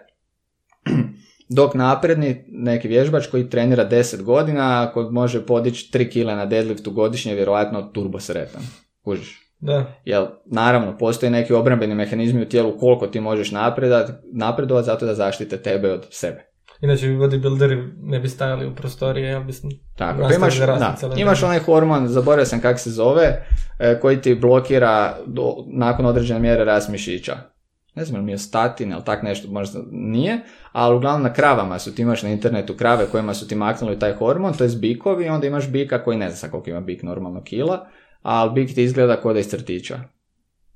[1.56, 6.90] Dok napredni neki vježbač koji trenira 10 godina, ako može podići 3 kila na deadliftu
[6.90, 8.62] godišnje, vjerojatno turbo sretan.
[9.04, 9.43] Kužiš?
[9.64, 9.84] Da.
[10.04, 15.14] Jer, naravno, postoji neki obrambeni mehanizmi u tijelu koliko ti možeš napredat, napredovati zato da
[15.14, 16.50] zaštite tebe od sebe.
[16.80, 21.42] Inače bi bodybuilderi ne bi stajali u prostorije, ja bismo Tako, pa imaš, da, imaš
[21.42, 23.46] onaj hormon, zaboravio sam kako se zove,
[23.78, 27.36] e, koji ti blokira do, nakon određene mjere rast mišića.
[27.94, 30.40] Ne znam mi statin ili tak nešto, možda nije,
[30.72, 34.12] ali uglavnom na kravama su, ti imaš na internetu krave kojima su ti maknuli taj
[34.12, 37.86] hormon, to je bikovi, onda imaš bika koji ne zna koliko ima bik normalno kila,
[38.24, 40.00] ali bik ti izgleda da iz crtića.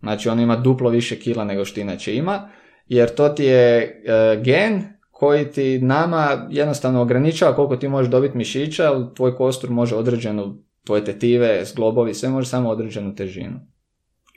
[0.01, 2.49] Znači on ima duplo više kila nego što inače ima,
[2.88, 8.36] jer to ti je e, gen koji ti nama jednostavno ograničava koliko ti možeš dobiti
[8.36, 13.61] mišića, ali tvoj kostur može određenu, tvoje tetive, zglobovi, sve može samo određenu težinu.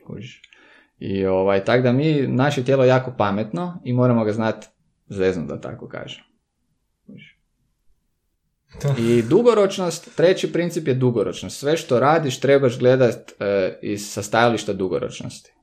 [0.08, 0.42] Kužiš.
[1.00, 4.68] I ovaj, tako da mi, naše tijelo je jako pametno i moramo ga znati
[5.10, 6.31] zezno da tako kažem.
[8.98, 11.60] I dugoročnost, treći princip je dugoročnost.
[11.60, 15.54] Sve što radiš trebaš gledati e, iz sa stajališta dugoročnosti.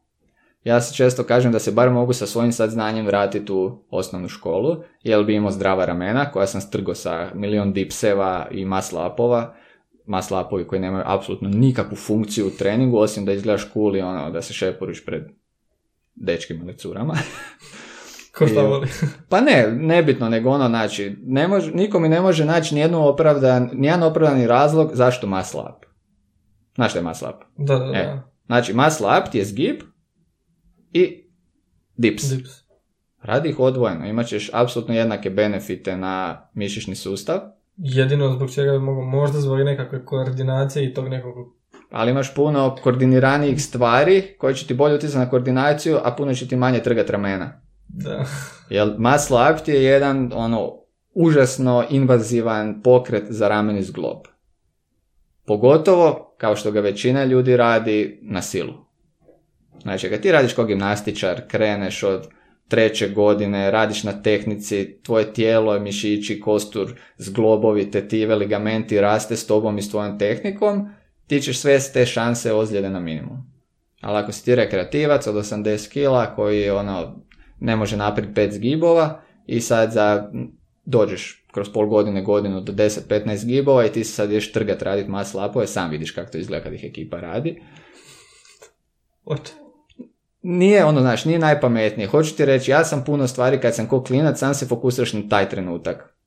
[0.64, 4.28] Ja se često kažem da se bar mogu sa svojim sad znanjem vratiti u osnovnu
[4.28, 9.54] školu, jer bi imao zdrava ramena koja sam strgo sa milion dipseva i maslapova,
[10.06, 14.42] maslapovi koji nemaju apsolutno nikakvu funkciju u treningu, osim da izgledaš cool i ono, da
[14.42, 15.22] se šepuriš pred
[16.14, 17.14] dečkima ili curama.
[18.38, 18.88] Ko šta voli?
[19.28, 23.70] pa ne, nebitno, nego ono, znači, ne može, niko mi ne može naći nijednu opravdan,
[23.72, 25.84] nijedan opravdani razlog zašto muscle up.
[26.74, 27.44] Znaš što je muscle up?
[27.56, 27.98] Da, da, da.
[27.98, 29.76] E, znači, muscle up ti je zgib
[30.92, 31.24] i
[31.96, 32.24] dips.
[32.24, 32.50] dips.
[33.22, 37.40] Radi ih odvojeno, imat ćeš apsolutno jednake benefite na mišićni sustav.
[37.76, 41.34] Jedino zbog čega bi mogu, možda zbog nekakve koordinacije i tog nekog
[41.90, 46.48] ali imaš puno koordiniranijih stvari koje će ti bolje utjecati na koordinaciju, a puno će
[46.48, 47.60] ti manje trgati ramena.
[47.88, 48.24] Da.
[48.70, 50.74] Jer muscle up je jedan ono
[51.14, 54.18] užasno invazivan pokret za rameni zglob.
[55.46, 58.74] Pogotovo, kao što ga većina ljudi radi, na silu.
[59.82, 62.28] Znači, kad ti radiš kao gimnastičar, kreneš od
[62.68, 69.78] treće godine, radiš na tehnici, tvoje tijelo, mišići, kostur, zglobovi, tetive, ligamenti raste s tobom
[69.78, 70.88] i s tvojom tehnikom,
[71.26, 73.36] ti ćeš sve te šanse ozljede na minimum.
[74.00, 77.24] Ali ako si ti rekreativac od 80 kila koji ono,
[77.60, 80.30] ne može napraviti 5 zgibova i sad za
[80.84, 85.10] dođeš kroz pol godine, godinu do 10-15 zgibova i ti se sad ješ trgat raditi
[85.10, 87.62] mas lapove, sam vidiš kako to izgleda kad ih ekipa radi.
[90.42, 92.08] Nije ono, znaš, nije najpametnije.
[92.08, 95.22] Hoću ti reći, ja sam puno stvari kad sam ko klinac, sam se fokusiraš na
[95.28, 96.17] taj trenutak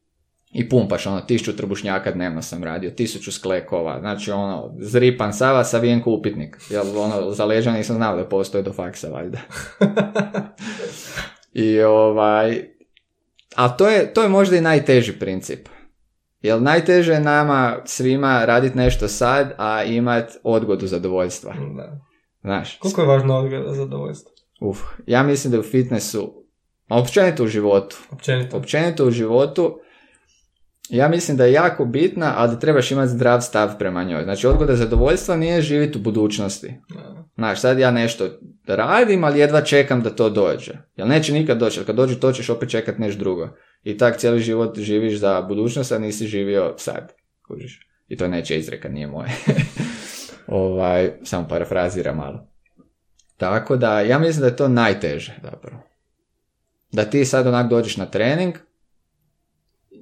[0.51, 6.01] i pumpaš, ono, tisuću trbušnjaka dnevno sam radio, tisuću sklekova, znači ono, zripan sava, savijen
[6.05, 9.39] upitnik, jel, ono, za leđa nisam znao da postoje do faksa, valjda.
[11.53, 12.63] I ovaj,
[13.55, 15.67] a to je, to je možda i najteži princip.
[16.41, 21.53] Jer najteže je nama svima raditi nešto sad, a imat odgodu zadovoljstva.
[21.77, 21.99] Da.
[22.41, 22.77] Znaš.
[22.77, 24.31] Koliko je važno odgoda zadovoljstva?
[24.61, 26.45] Uf, ja mislim da u fitnessu,
[26.89, 27.97] općenito u životu.
[28.11, 28.57] Općenito.
[28.57, 29.79] Općenito u životu,
[30.89, 34.23] ja mislim da je jako bitna, ali trebaš imati zdrav stav prema njoj.
[34.23, 36.73] Znači, odgoda zadovoljstva nije živjeti u budućnosti.
[37.35, 38.29] Znaš, sad ja nešto
[38.67, 40.71] radim, ali jedva čekam da to dođe.
[40.95, 43.49] Jel neće nikad doći, jer kad dođe to ćeš opet čekat nešto drugo.
[43.83, 47.13] I tak cijeli život živiš za budućnost, a nisi živio sad.
[47.47, 47.87] Kužiš.
[48.07, 49.29] I to neće izreka, nije moje.
[50.47, 52.47] ovaj, samo parafrazira malo.
[53.37, 55.83] Tako da, ja mislim da je to najteže, zapravo.
[56.91, 58.55] Da ti sad onak dođeš na trening,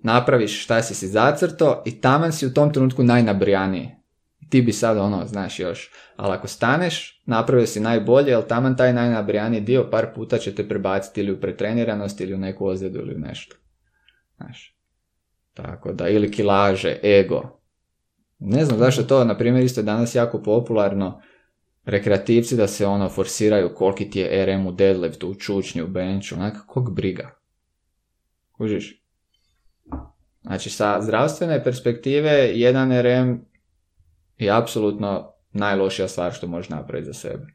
[0.03, 3.89] napraviš šta si si zacrto i taman si u tom trenutku najnabrijaniji.
[4.49, 8.93] Ti bi sad ono, znaš još, ali ako staneš, napravio si najbolje, jer taman taj
[8.93, 13.15] najnabrijaniji dio par puta će te prebaciti ili u pretreniranost ili u neku ozljedu ili
[13.15, 13.55] u nešto.
[14.37, 14.75] Znaš.
[15.53, 17.59] Tako da, ili kilaže, ego.
[18.39, 21.21] Ne znam zašto to, na primjer, isto je danas jako popularno,
[21.85, 26.35] rekreativci da se ono forsiraju koliki ti je RM u deadliftu, u čučnju, u benchu,
[26.35, 27.29] onak, kog briga.
[28.51, 28.98] Kužiš?
[30.49, 33.45] Znači, sa zdravstvene perspektive, jedan RM
[34.37, 37.45] je apsolutno najlošija stvar što možeš napraviti za sebe.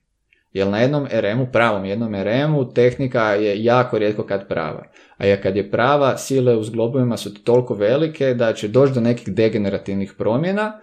[0.52, 4.84] Jer na jednom RM-u, pravom jednom RM-u, tehnika je jako rijetko kad prava.
[5.16, 9.00] A je kad je prava, sile u zglobovima su toliko velike da će doći do
[9.00, 10.80] nekih degenerativnih promjena,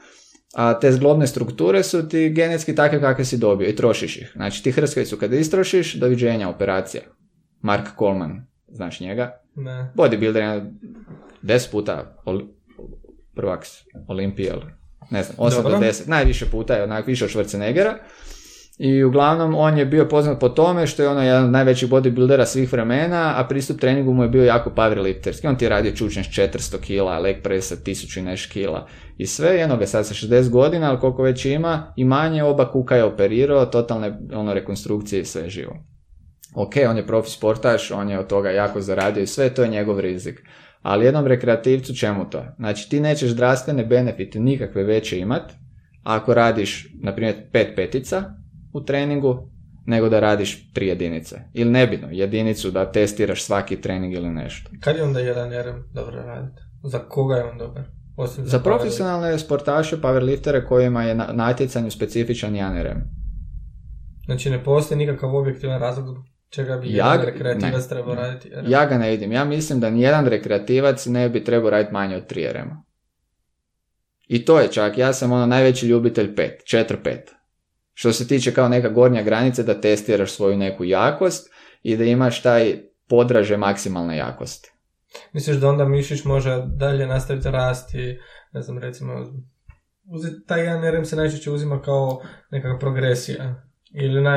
[0.55, 4.31] a te zglobne strukture su ti genetski takve kakve si dobio i trošiš ih.
[4.35, 7.03] Znači ti hrskavicu kad istrošiš, doviđenja, operacija.
[7.61, 9.41] Mark Coleman, znaš njega?
[9.55, 9.93] Ne.
[9.95, 10.71] Bodybuilder,
[11.41, 12.41] deset puta ol,
[13.35, 13.65] prvak
[14.07, 14.53] Olimpije,
[15.09, 17.93] ne znam, 8 do 10, najviše puta je onak više od Schwarzeneggera.
[18.77, 22.45] I uglavnom on je bio poznat po tome što je ono jedan od najvećih bodybuildera
[22.45, 25.47] svih vremena, a pristup treningu mu je bio jako powerlifterski.
[25.47, 28.87] On ti je radio čučnje s 400 kila, leg presa 1000 i neš kila.
[29.17, 32.71] I sve, jedno ga sad sa 60 godina, ali koliko već ima, i manje oba
[32.71, 35.77] kuka je operirao, totalne ono, rekonstrukcije i sve živo.
[36.55, 39.69] Ok, on je profi sportaš, on je od toga jako zaradio i sve, to je
[39.69, 40.43] njegov rizik.
[40.81, 42.45] Ali jednom rekreativcu čemu to?
[42.57, 45.51] Znači ti nećeš zdravstvene benefite nikakve veće imat
[46.03, 48.23] ako radiš, na primjer, pet petica
[48.73, 49.49] u treningu,
[49.85, 51.41] nego da radiš tri jedinice.
[51.53, 54.71] Ili nebitno, jedinicu da testiraš svaki trening ili nešto.
[54.79, 56.61] Kad je onda jedan RM dobro raditi?
[56.83, 57.83] Za koga je on dobar?
[58.17, 63.01] Osim za, za profesionalne sportaše, powerliftere kojima je na natjecanju specifičan jedan RM.
[64.25, 66.17] Znači ne postoji nikakav objektivan razlog
[66.51, 68.51] čega bi ja, jedan rekreativac trebao raditi?
[68.67, 69.31] Ja ga ne vidim.
[69.31, 72.69] Ja mislim da nijedan rekreativac ne bi trebao raditi manje od 3 rm
[74.27, 77.17] I to je čak, ja sam ono najveći ljubitelj 5, 4-5.
[77.93, 81.49] Što se tiče kao neka gornja granica da testiraš svoju neku jakost
[81.83, 84.71] i da imaš taj podraže maksimalne jakosti.
[85.33, 88.19] Misliš da onda mišić može dalje nastaviti rasti,
[88.51, 89.13] ne znam, recimo,
[90.47, 92.21] taj jedan RM se najčešće uzima kao
[92.51, 93.70] nekakva progresija.
[93.93, 94.31] Ili na,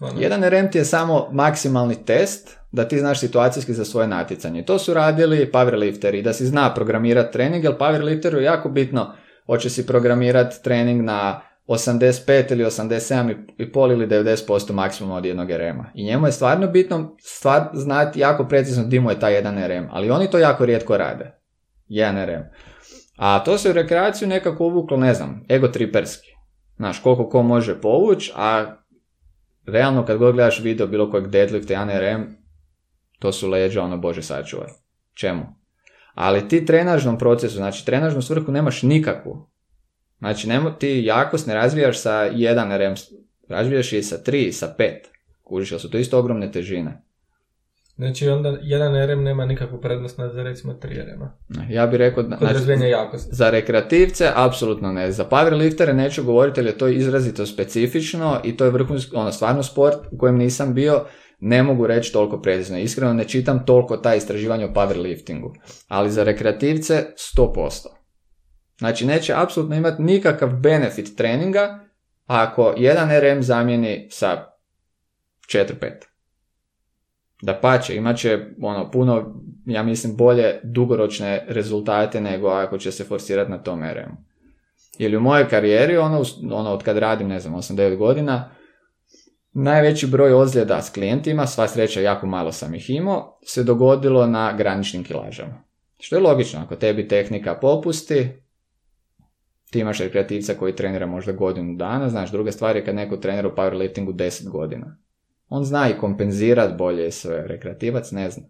[0.00, 0.20] ono...
[0.20, 4.64] Jedan RM ti je samo maksimalni test da ti znaš situacijski za svoje natjecanje.
[4.64, 9.14] To su radili powerlifteri, da si zna programirati trening, jer powerlifteru je jako bitno
[9.46, 15.84] hoće si programirati trening na 85 ili 87,5 ili 90% maksimum od jednog RM-a.
[15.94, 19.88] I njemu je stvarno bitno stvar znati jako precizno di mu je taj jedan RM,
[19.90, 21.38] ali oni to jako rijetko rade.
[21.88, 22.44] Jedan RM.
[23.16, 26.28] A to se u rekreaciju nekako uvuklo, ne znam, ego triperski.
[26.76, 28.76] Znaš, koliko ko može povući, a
[29.68, 32.38] realno kad god gledaš video bilo kojeg deadlifta i RM,
[33.18, 34.68] To su leđa, ono, bože sačuvaj.
[35.14, 35.42] Čemu?
[36.14, 39.48] Ali ti trenažnom procesu, znači trenažnu svrhu nemaš nikakvu.
[40.18, 42.94] Znači, nemo, ti jakost ne razvijaš sa jedan RM,
[43.48, 45.10] razvijaš je sa tri, sa pet.
[45.42, 47.02] Kužiš, ali su to isto ogromne težine.
[47.98, 51.22] Znači onda jedan RM nema nikakvu prednost nad recimo tri rm
[51.70, 52.24] Ja bih rekao...
[52.24, 53.28] Kod znači, jakosti.
[53.32, 55.12] Za rekreativce apsolutno ne.
[55.12, 59.62] Za powerliftere neću govoriti, jer je to izrazito specifično i to je vrhunski, ono, stvarno
[59.62, 61.04] sport u kojem nisam bio,
[61.40, 62.78] ne mogu reći toliko precizno.
[62.78, 65.54] Iskreno ne čitam toliko ta istraživanja o powerliftingu.
[65.88, 67.86] Ali za rekreativce 100%.
[68.78, 71.78] Znači neće apsolutno imati nikakav benefit treninga
[72.26, 74.44] ako jedan RM zamijeni sa
[75.54, 76.17] 4-5.
[77.42, 79.34] Da pače, imat će ono, puno,
[79.66, 84.16] ja mislim, bolje dugoročne rezultate nego ako će se forsirati na tom RM.
[84.98, 86.22] Ili u mojoj karijeri, ono,
[86.52, 88.50] ono od kad radim, ne znam, 8-9 godina,
[89.52, 94.52] najveći broj ozljeda s klijentima, sva sreća jako malo sam ih imao, se dogodilo na
[94.52, 95.62] graničnim kilažama.
[96.00, 98.28] Što je logično, ako tebi tehnika popusti,
[99.70, 103.48] ti imaš rekreativca koji trenira možda godinu dana, znaš, druga stvar je kad neko trenira
[103.48, 104.96] u powerliftingu 10 godina.
[105.48, 108.44] On zna i kompenzirat bolje sve, rekreativac ne zna.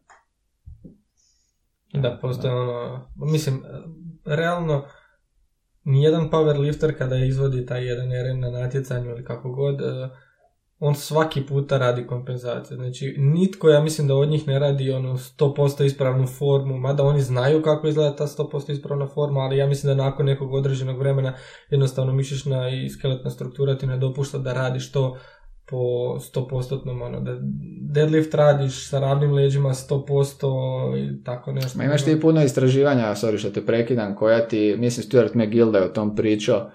[1.92, 3.62] Da, postoje ono, mislim,
[4.24, 4.84] realno,
[5.84, 10.09] nijedan powerlifter kada izvodi taj jedan RM na natjecanju ili kako god, e,
[10.78, 12.76] on svaki puta radi kompenzaciju.
[12.76, 17.20] Znači, nitko, ja mislim da od njih ne radi ono 100% ispravnu formu, mada oni
[17.20, 21.34] znaju kako izgleda ta 100% ispravna forma, ali ja mislim da nakon nekog određenog vremena
[21.70, 25.16] jednostavno mišićna i skeletna struktura ti ne dopušta da radiš to
[25.71, 25.77] po
[26.19, 27.37] 100% ono, da
[27.81, 31.79] deadlift radiš sa ravnim leđima 100% i tako nešto.
[31.79, 35.79] Ma imaš ti puno istraživanja, sorry što te prekidam, koja ti, mislim Stuart McGill da
[35.79, 36.71] je o tom pričao,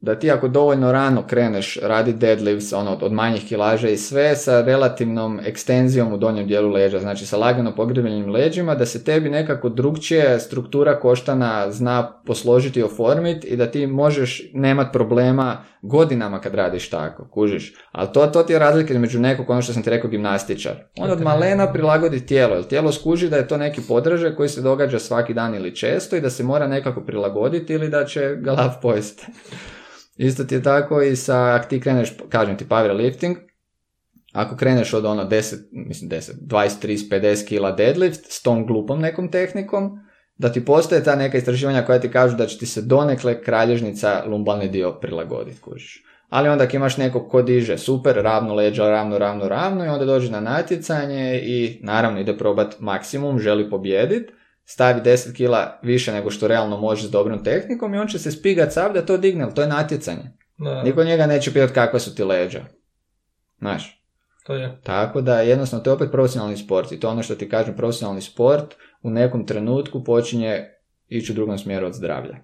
[0.00, 4.62] da ti ako dovoljno rano kreneš radi deadlifts ono, od manjih kilaža i sve sa
[4.62, 9.68] relativnom ekstenzijom u donjem dijelu leđa, znači sa lagano pogrebljenim leđima, da se tebi nekako
[9.68, 16.54] drugčije struktura koštana zna posložiti i oformiti i da ti možeš nemat problema godinama kad
[16.54, 17.74] radiš tako, kužiš.
[17.92, 20.74] Ali to, to ti je razlika između nekog, ono što sam ti rekao, gimnastičar.
[20.98, 24.62] On od malena prilagodi tijelo, jer tijelo skuži da je to neki podražaj koji se
[24.62, 28.52] događa svaki dan ili često i da se mora nekako prilagoditi ili da će ga
[28.52, 29.26] lav pojesti.
[30.16, 33.36] Isto ti je tako i sa, ako ti kreneš, kažem ti powerlifting,
[34.32, 39.00] ako kreneš od ono 10, mislim 10, 20, 30, 50 kila deadlift s tom glupom
[39.00, 39.98] nekom tehnikom,
[40.38, 44.24] da ti postoje ta neka istraživanja koja ti kažu da će ti se donekle kralježnica
[44.26, 46.02] lumbalni dio prilagoditi, kužiš.
[46.28, 50.04] Ali onda ako imaš nekog ko diže super, ravno leđa, ravno, ravno, ravno i onda
[50.04, 54.32] dođe na natjecanje i naravno ide probat maksimum, želi pobijediti,
[54.66, 58.30] stavi 10 kila više nego što realno može s dobrom tehnikom i on će se
[58.30, 60.32] spigat sav da to digne, ali to je natjecanje.
[60.58, 60.82] Da.
[60.82, 62.64] Niko njega neće pitati kakva su ti leđa.
[63.58, 64.02] Znaš.
[64.46, 64.80] To je.
[64.82, 68.20] Tako da jednostavno to je opet profesionalni sport i to ono što ti kažem profesionalni
[68.20, 70.64] sport u nekom trenutku počinje
[71.08, 72.36] ići u drugom smjeru od zdravlja.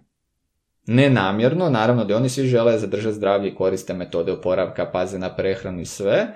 [0.86, 5.36] Ne namjerno, naravno da oni svi žele zadržati zdravlje i koriste metode oporavka, paze na
[5.36, 6.26] prehranu i sve,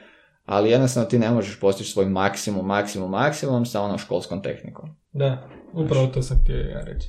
[0.45, 4.89] ali jednostavno ti ne možeš postići svoj maksimum, maksimum, maksimum sa onom školskom tehnikom.
[5.13, 7.09] Da, upravo to sam htio ja reći.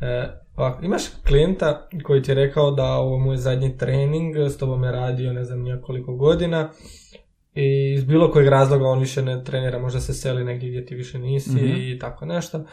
[0.00, 4.58] E, pa, imaš klijenta koji ti je rekao da ovo mu je zadnji trening, s
[4.58, 6.70] tobom je radio ne znam nijekoliko godina
[7.54, 10.94] i iz bilo kojeg razloga on više ne trenira, možda se seli negdje gdje ti
[10.94, 12.64] više nisi mm i tako nešto.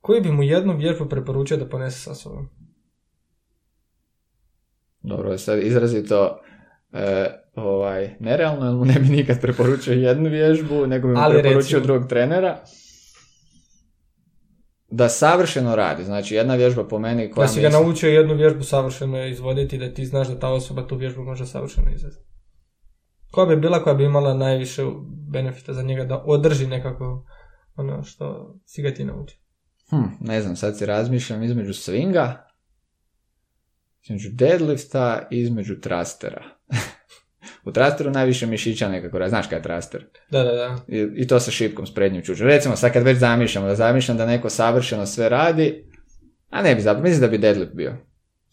[0.00, 2.48] Koji bi mu jednu vježbu preporučio da ponese sa sobom?
[5.02, 6.40] Dobro, sad izrazito
[6.92, 11.42] e, ovaj, nerealno, jer mu ne bi nikad preporučio jednu vježbu, nego bi mu Ali
[11.42, 12.58] preporučio drugog trenera.
[14.90, 17.46] Da savršeno radi, znači jedna vježba po meni koja...
[17.46, 20.96] Da si ga naučio jednu vježbu savršeno izvoditi, da ti znaš da ta osoba tu
[20.96, 22.24] vježbu može savršeno izvesti.
[23.30, 24.82] Koja bi bila koja bi imala najviše
[25.32, 27.26] benefita za njega da održi nekako
[27.76, 29.38] ono što si ga ti naučio?
[29.90, 32.34] Hm, ne znam, sad si razmišljam između swinga,
[34.02, 36.44] između deadlifta i između trastera.
[37.64, 40.04] U trasteru najviše mišića nekako, znaš kaj je traster?
[40.30, 40.76] Da, da, da.
[40.88, 42.46] I, I, to sa šipkom, s prednjim čučom.
[42.46, 45.84] Recimo, sad kad već zamišljamo, da zamišljam da neko savršeno sve radi,
[46.50, 47.96] a ne bi zapravo, mislim da bi deadlift bio.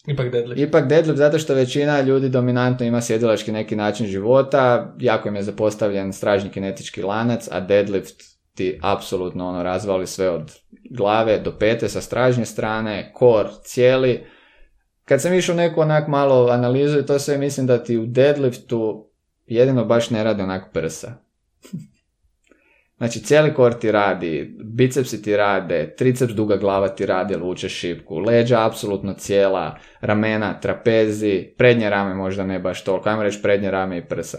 [0.07, 0.61] Ipak deadlift.
[0.61, 5.43] Ipak deadlift zato što većina ljudi dominantno ima sjedilački neki način života, jako im je
[5.43, 8.23] zapostavljen stražni kinetički lanac, a deadlift
[8.55, 10.51] ti apsolutno ono razvali sve od
[10.89, 14.23] glave do pete sa stražnje strane, kor cijeli,
[15.05, 19.09] kad sam išao neku onak malo analizu i to sve mislim da ti u deadliftu
[19.45, 21.13] jedino baš ne radi onako prsa.
[22.97, 28.17] Znači cijeli kor ti radi, bicepsi ti rade, triceps duga glava ti radi, luče šipku,
[28.17, 33.97] leđa apsolutno cijela, ramena, trapezi, prednje rame možda ne baš toliko, ajmo reći prednje rame
[33.97, 34.37] i prsa.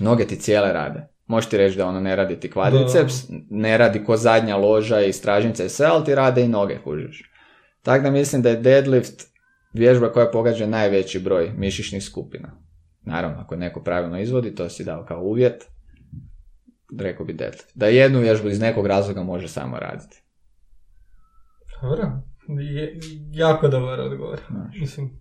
[0.00, 1.08] Noge ti cijele rade.
[1.26, 3.14] Možeš ti reći da ono ne radi ti kvadriceps,
[3.50, 7.30] ne radi ko zadnja loža i stražnica i sve, ali ti rade i noge, kužiš.
[7.82, 9.31] Tako da mislim da je deadlift
[9.72, 12.62] vježba koja pogađa najveći broj mišićnih skupina.
[13.02, 15.68] Naravno, ako neko pravilno izvodi, to si dao kao uvjet,
[17.00, 17.70] rekao bi deadlift.
[17.74, 20.22] Da jednu vježbu iz nekog razloga može samo raditi.
[21.82, 22.10] Dobro,
[22.48, 23.00] je,
[23.32, 24.40] jako dobar odgovor.
[24.80, 25.20] Mislim,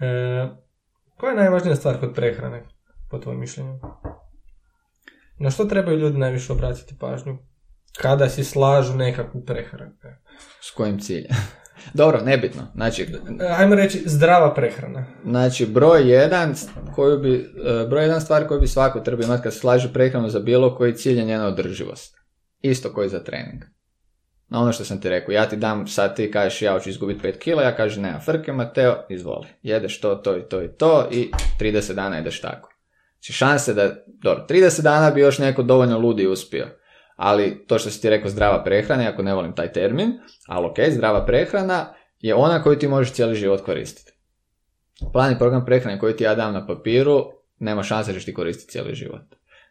[0.00, 0.48] e,
[1.16, 2.64] koja je najvažnija stvar kod prehrane,
[3.10, 3.80] po tvojom mišljenju?
[5.38, 7.38] Na što trebaju ljudi najviše obratiti pažnju?
[7.98, 9.92] Kada si slažu nekakvu prehranu?
[10.60, 11.32] S kojim ciljem?
[11.94, 12.62] Dobro, nebitno.
[12.74, 13.06] Znači,
[13.58, 15.04] Ajmo reći zdrava prehrana.
[15.24, 16.54] Znači, broj jedan,
[16.94, 20.28] koju bi, e, broj jedan stvar koju bi svako trebao imati kad se slaže prehranu
[20.28, 22.16] za bilo koji cilj je njena održivost.
[22.60, 23.62] Isto koji za trening.
[24.48, 27.28] Na ono što sam ti rekao, ja ti dam, sad ti kažeš ja hoću izgubiti
[27.28, 29.46] 5 kila, ja kažem nema frke, Mateo, izvoli.
[29.62, 32.72] Jedeš to, to i to i to i 30 dana ideš tako.
[33.12, 36.66] Znači šanse da, dobro, 30 dana bi još neko dovoljno ludi uspio.
[37.22, 40.12] Ali to što si ti rekao zdrava prehrana, ako ne volim taj termin,
[40.46, 44.12] ali ok, zdrava prehrana je ona koju ti možeš cijeli život koristiti.
[45.12, 47.24] Plan i program prehrane koji ti ja dam na papiru,
[47.58, 49.22] nema šanse da ti koristiti cijeli život.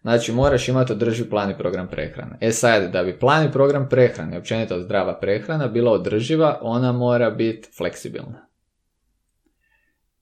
[0.02, 2.38] Znači moraš imati održiv plan i program prehrane.
[2.41, 7.30] E sad, da bi plan i program prehrane, općenito zdrava prehrana, bila održiva, ona mora
[7.30, 8.47] biti fleksibilna.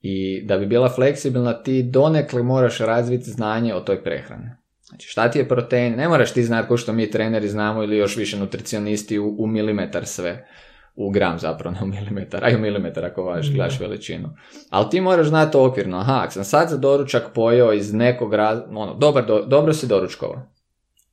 [0.00, 4.50] I da bi bila fleksibilna, ti donekle moraš razviti znanje o toj prehrani.
[4.88, 7.96] Znači šta ti je protein, ne moraš ti znati ko što mi treneri znamo ili
[7.96, 10.46] još više nutricionisti u, u milimetar sve
[10.98, 14.28] u gram zapravo, ne u milimetar, a i u milimetar ako vaš, gledaš veličinu.
[14.70, 18.78] Ali ti moraš znati okvirno, aha, ako sam sad za doručak pojeo iz nekog razloga,
[18.78, 20.42] ono, dobar, dobro si doručkovao.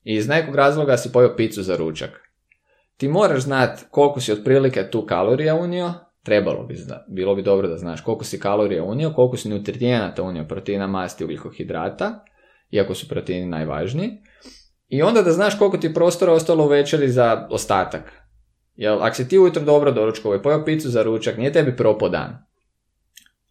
[0.03, 2.21] I iz nekog razloga si pojeo picu za ručak.
[2.97, 7.67] Ti moraš znati koliko si otprilike tu kalorija unio, trebalo bi znati, bilo bi dobro
[7.67, 12.23] da znaš koliko si kalorija unio, koliko si nutrijenata unio, proteina, masti, ugljikohidrata,
[12.75, 14.11] iako su proteini najvažniji.
[14.87, 18.11] I onda da znaš koliko ti prostora ostalo u večeri za ostatak.
[18.75, 22.09] Jer ako si ti ujutro dobro doručkovo i pojeo picu za ručak, nije tebi propo
[22.09, 22.45] dan.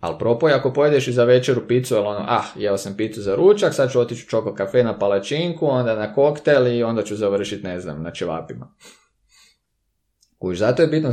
[0.00, 3.34] Ali propoj ako pojedeš i za večeru picu, ali ono, ah, jeo sam picu za
[3.34, 7.16] ručak, sad ću otići u čoko kafe na palačinku, onda na koktel i onda ću
[7.16, 8.74] završiti, ne znam, na čevapima.
[10.38, 11.12] Kuž, zato je bitno,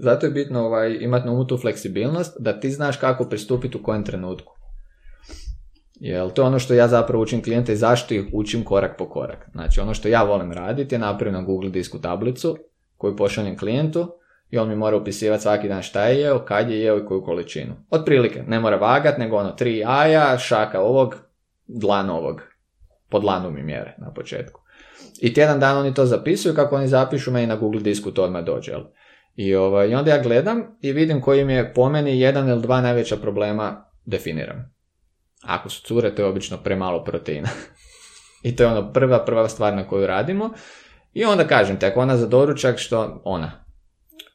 [0.00, 3.82] zato je bitno ovaj, imati na umu tu fleksibilnost, da ti znaš kako pristupiti u
[3.82, 4.53] kojem trenutku.
[6.04, 9.08] Jel, to je ono što ja zapravo učim klijente i zašto ih učim korak po
[9.08, 9.48] korak.
[9.52, 12.56] Znači, ono što ja volim raditi je napraviti na Google disku tablicu
[12.96, 14.12] koju pošaljem klijentu
[14.50, 17.22] i on mi mora upisivati svaki dan šta je jeo, kad je jeo i koju
[17.22, 17.74] količinu.
[17.90, 21.16] Otprilike, ne mora vagat, nego ono tri jaja, šaka ovog,
[21.66, 22.42] dlan ovog.
[23.08, 24.60] Po dlanu mi mjere na početku.
[25.20, 28.44] I tjedan dan oni to zapisuju, kako oni zapišu, meni na Google disku to odmah
[28.44, 28.72] dođe.
[29.36, 32.62] I, ovaj, I onda ja gledam i vidim koji mi je po meni jedan ili
[32.62, 34.73] dva najveća problema definiram.
[35.46, 37.48] Ako su cure, to je obično premalo proteina.
[38.42, 40.50] I to je ono prva, prva stvar na koju radimo.
[41.12, 43.64] I onda kažem te, ako ona za doručak, što ona?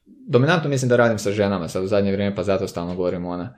[0.05, 3.55] Dominantno mislim da radim sa ženama sad u zadnje vrijeme, pa zato stalno govorim ona.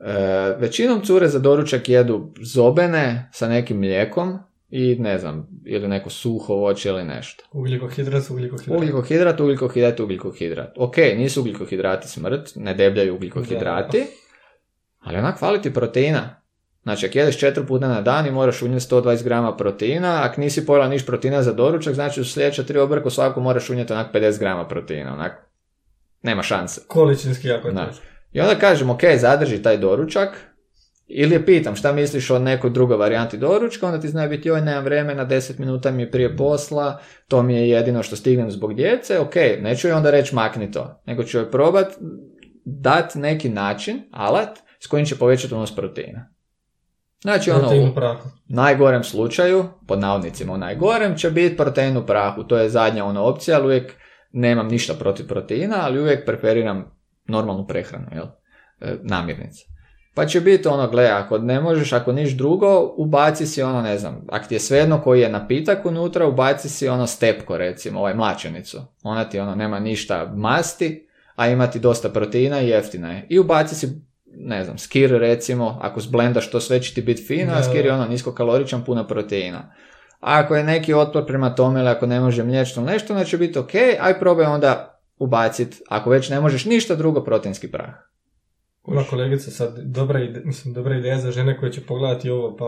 [0.00, 0.12] E,
[0.58, 4.38] većinom cure za doručak jedu zobene sa nekim mlijekom
[4.70, 7.44] i ne znam, ili neko suho voće ili nešto.
[7.52, 8.78] Ugljikohidrat, ugljikohidrat.
[8.78, 10.74] Ugljikohidrat, ugljikohidrat, ugljikohidrat.
[10.78, 14.06] Ok, nisu ugljikohidrati smrt, ne debljaju ugljikohidrati,
[15.00, 16.45] ali onak fali ti proteina.
[16.86, 20.66] Znači, ako jedeš četiri puta na dan i moraš unijeti 120 grama proteina, ako nisi
[20.66, 24.38] pojela niš proteina za doručak, znači u sljedeća tri obrka svako moraš unijeti onak 50
[24.38, 25.32] grama proteina, onak,
[26.22, 26.80] nema šanse.
[26.86, 27.74] Količinski jako je
[28.32, 30.28] I onda kažem, ok, zadrži taj doručak,
[31.06, 34.60] ili je pitam šta misliš o nekoj drugoj varijanti doručka, onda ti zna biti joj
[34.60, 38.74] nemam vremena, 10 minuta mi je prije posla, to mi je jedino što stignem zbog
[38.74, 41.86] djece, ok, neću joj onda reći makni to, nego ću joj probat
[42.64, 46.35] dati neki način, alat, s kojim će povećati unos proteina.
[47.26, 47.92] Znači ono, u
[48.48, 52.44] najgorem slučaju, pod navodnicima u najgorem, će biti protein u prahu.
[52.44, 53.92] To je zadnja ona opcija, ali uvijek
[54.32, 56.92] nemam ništa protiv proteina, ali uvijek preferiram
[57.26, 58.24] normalnu prehranu, jel?
[58.80, 59.64] E, namirnice.
[60.14, 63.98] Pa će biti ono, gle, ako ne možeš, ako niš drugo, ubaci si ono, ne
[63.98, 68.14] znam, ako ti je svejedno koji je napitak unutra, ubaci si ono stepko, recimo, ovaj
[68.14, 68.78] mlačenicu.
[69.02, 73.26] Ona ti ono, nema ništa masti, a ima ti dosta proteina i jeftina je.
[73.28, 74.05] I ubaci si
[74.38, 77.92] ne znam, skir recimo, ako zblendaš to sve će ti biti fino, a skir je
[77.92, 79.72] ono niskokaloričan, puno proteina.
[80.20, 83.38] A ako je neki otpor prema tome ili ako ne može mliječno nešto, onda će
[83.38, 87.94] biti ok, aj probaj onda ubaciti, ako već ne možeš ništa drugo, proteinski prah.
[88.82, 92.66] Ova kolegica sad, dobra, ide, mislim, dobra ideja za žene koje će pogledati ovo, pa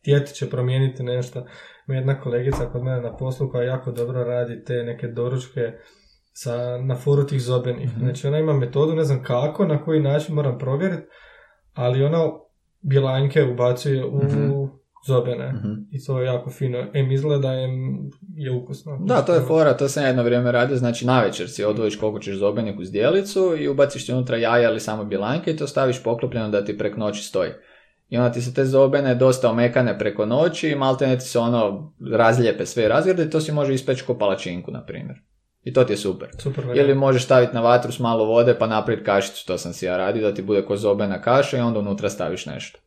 [0.00, 1.46] htjeti će promijeniti nešto.
[1.86, 5.72] Ima jedna kolegica kod mene na poslu koja jako dobro radi te neke doručke,
[6.40, 7.96] sa, na foru tih zobenih.
[7.96, 11.06] mm Znači ona ima metodu, ne znam kako, na koji način moram provjeriti,
[11.74, 12.18] ali ona
[12.80, 14.68] bjelanjke ubacuje u mm
[15.06, 15.54] zobene.
[15.92, 16.86] I to je jako fino.
[16.94, 17.70] Em izgleda, em
[18.36, 18.98] je ukusno.
[19.06, 22.18] Da, to je fora, to sam jedno vrijeme radio, znači na večer si odvojiš koliko
[22.18, 26.02] ćeš zobenik u zdjelicu i ubaciš ti unutra jaja ili samo bilanke i to staviš
[26.02, 27.50] poklopljeno da ti prek noći stoji.
[28.08, 31.92] I onda ti se te zobene dosta omekane preko noći i malte ti se ono
[32.12, 35.16] razlijepe sve razgrade i to si može ispeći ko palačinku, na primjer.
[35.64, 36.28] I to ti je super.
[36.38, 39.86] Super Ili možeš staviti na vatru s malo vode pa napraviti kašicu, to sam si
[39.86, 42.78] ja radio, da ti bude ko zobena kaša i onda unutra staviš nešto.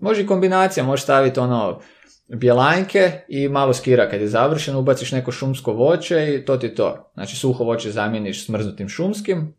[0.00, 1.80] Može i kombinacija, možeš staviti ono
[2.28, 7.10] bjelanjke i malo skira kad je završen, ubaciš neko šumsko voće i to ti to.
[7.14, 9.54] Znači suho voće zamijeniš smrznutim šumskim,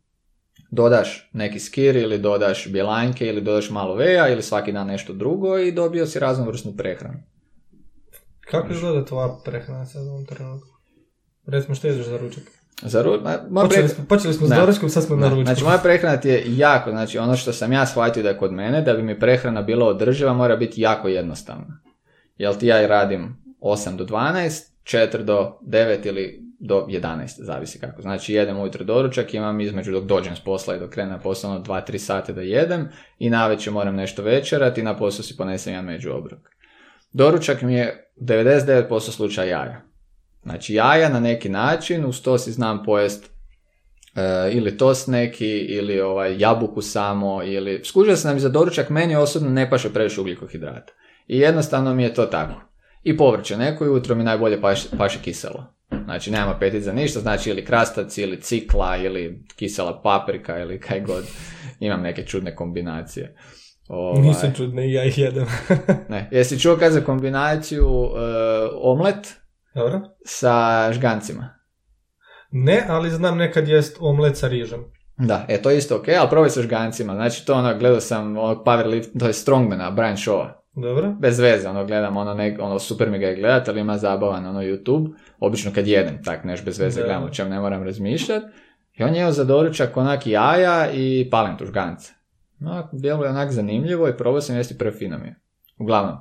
[0.71, 5.57] dodaš neki skir ili dodaš bjelanjke ili dodaš malo veja ili svaki dan nešto drugo
[5.57, 7.19] i dobio si raznovrsnu prehranu.
[8.51, 10.72] Kako izgleda tvoja prehrana sad u ovom trenutku?
[11.45, 12.43] Recimo što jedeš za ručak?
[12.81, 13.21] Za ru...
[13.49, 15.43] Ma, počeli, smo, počeli smo s doručkom, sad smo na ručku.
[15.43, 18.53] Znači moja prehrana ti je jako, znači ono što sam ja shvatio da je kod
[18.53, 21.79] mene, da bi mi prehrana bila održiva mora biti jako jednostavna.
[22.37, 28.01] Jel ti ja radim 8 do 12, 4 do 9 ili do 11, zavisi kako.
[28.01, 31.89] Znači jedem ujutro doručak, imam između dok dođem s posla i dok krenem posao 2-3
[31.89, 32.89] ono sate da jedem
[33.19, 36.39] i navečer moram nešto večerati i na posao si ponesem jedan među obrok.
[37.13, 39.81] Doručak mi je 99% slučaja jaja.
[40.43, 43.31] Znači jaja na neki način, uz to si znam pojest
[44.15, 47.81] e, ili tost neki, ili ovaj, jabuku samo, ili...
[47.85, 50.93] Skužio sam nam za doručak, meni osobno ne paše previše ugljikohidrata.
[51.27, 52.61] I jednostavno mi je to tako.
[53.03, 55.65] I povrće, neko jutro mi najbolje paše, paše kiselo.
[56.03, 61.01] Znači, nema apetit za ništa, znači ili krastac, ili cikla, ili kisela paprika, ili kaj
[61.01, 61.23] god.
[61.79, 63.35] Imam neke čudne kombinacije.
[63.87, 64.21] Ovaj...
[64.21, 65.45] Nisu čudne, ja ih jedem.
[66.09, 68.11] ne, jesi čuo kad za kombinaciju uh,
[68.81, 69.42] omlet
[69.75, 70.01] Dobro.
[70.25, 71.49] sa žgancima?
[72.51, 74.83] Ne, ali znam nekad jest omlet sa rižom.
[75.17, 77.13] Da, e, to je isto ok, ali probaj sa žgancima.
[77.13, 80.49] Znači, to ono, gledao sam onog powerlift, to je strongmana, Brian Shaw.
[80.75, 81.15] Dobro.
[81.19, 84.45] Bez veze, ono, gledam, ono, ne, ono, super mi ga je gledat, ali ima zabavan,
[84.45, 85.13] ono, YouTube.
[85.39, 88.45] Obično kad jedem, tak, neš bez veze gledam, o čem ne moram razmišljati.
[88.93, 92.13] I on je za doručak onak jaja i palen žgance.
[92.59, 95.35] No, bilo je onak zanimljivo i probao sam jesti prefino mi je.
[95.79, 96.17] Uglavnom,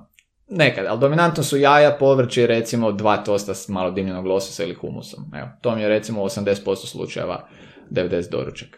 [0.56, 4.74] nekad, ali dominantno su jaja, povrće i recimo dva tosta s malo dimljenog lososa ili
[4.74, 5.24] humusom.
[5.34, 7.48] Evo, to mi je recimo 80% slučajeva
[7.90, 8.68] 90 doručak.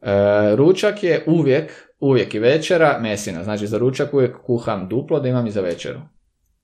[0.00, 3.44] E, ručak je uvijek, uvijek i večera mesina.
[3.44, 6.00] Znači za ručak uvijek kuham duplo da imam i za večeru.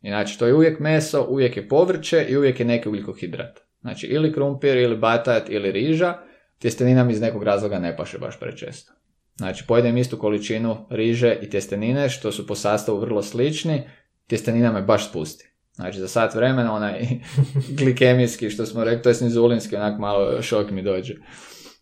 [0.01, 3.61] Znači to je uvijek meso, uvijek je povrće i uvijek je neki ugljikohidrat.
[3.81, 6.15] Znači ili krumpir, ili batat, ili riža.
[6.59, 8.93] Tjestenina mi iz nekog razloga ne paše baš prečesto.
[9.37, 13.83] Znači pojedem istu količinu riže i tjestenine što su po sastavu vrlo slični.
[14.31, 15.51] Tjestenina me baš spusti.
[15.74, 17.07] Znači za sat vremena onaj
[17.78, 21.14] glikemijski što smo rekli, to je inzulinski, onak malo šok mi dođe.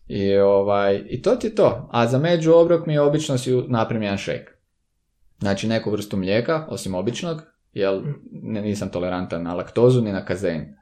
[0.07, 1.89] I, ovaj, I to ti to.
[1.91, 4.49] A za među obrok mi obično si napravim jedan šejk.
[5.39, 7.41] Znači neku vrstu mlijeka, osim običnog,
[7.73, 8.01] jer
[8.41, 10.75] nisam tolerantan na laktozu ni na kazein.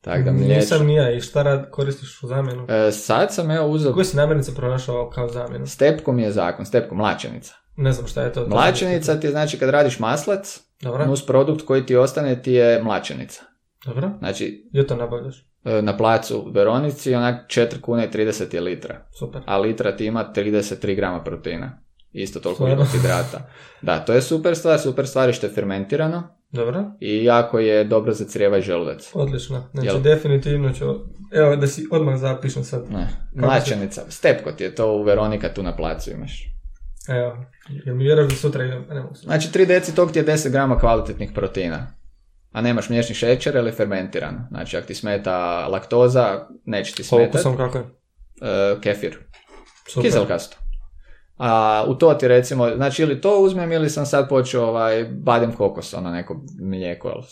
[0.00, 0.56] Tako da mliječ...
[0.56, 2.66] Nisam nija i šta rad koristiš u zamjenu?
[2.68, 3.92] E, sad sam evo uzeo...
[3.92, 5.66] Koje si namirnice pronašao kao zamjenu?
[5.66, 7.54] Stepko mi je zakon, stepko mlačenica.
[7.76, 8.46] Ne znam šta je to.
[8.48, 11.06] Mlačenica ti je znači kad radiš maslac, Dobro.
[11.06, 13.42] nus produkt koji ti ostane ti je mlačenica.
[13.86, 14.10] Dobro.
[14.18, 14.68] Znači...
[14.70, 15.46] Gdje to nabavljaš?
[15.64, 19.06] E, na placu u Veronici, onak 4 kuna i 30 je litra.
[19.18, 19.42] Super.
[19.46, 21.82] A litra ti ima 33 grama proteina.
[22.12, 23.50] Isto toliko hidrata.
[23.82, 26.36] Da, to je super stvar, super stvar je što je fermentirano.
[26.50, 26.84] Dobro.
[27.00, 29.10] I jako je dobro za crijeva i želudac.
[29.14, 29.68] Odlično.
[29.72, 30.00] Znači, Jel?
[30.00, 30.84] definitivno ću...
[31.32, 32.90] Evo, da si odmah zapišem sad.
[32.90, 33.08] Ne.
[33.34, 34.00] Mlačenica.
[34.00, 34.10] Se...
[34.10, 36.55] Stepko ti je to u Veronika, tu na placu imaš.
[37.08, 37.36] Evo,
[37.68, 38.84] jel mi vjeraš da sutra idem?
[38.88, 41.86] Ne mogu Znači, 3 deci tog ti je 10 grama kvalitetnih proteina
[42.56, 44.46] a nemaš mliječni šećer ili fermentiran.
[44.48, 47.38] Znači, ako ti smeta laktoza, neće ti smetati.
[47.38, 47.84] sam kako je?
[48.42, 49.18] E, kefir.
[49.88, 50.02] Super.
[50.02, 50.56] Kiselkasto.
[51.38, 55.52] A u to ti recimo, znači ili to uzmem ili sam sad počeo ovaj, badem
[55.52, 57.08] kokos, ono neko mlijeko.
[57.08, 57.24] Ali,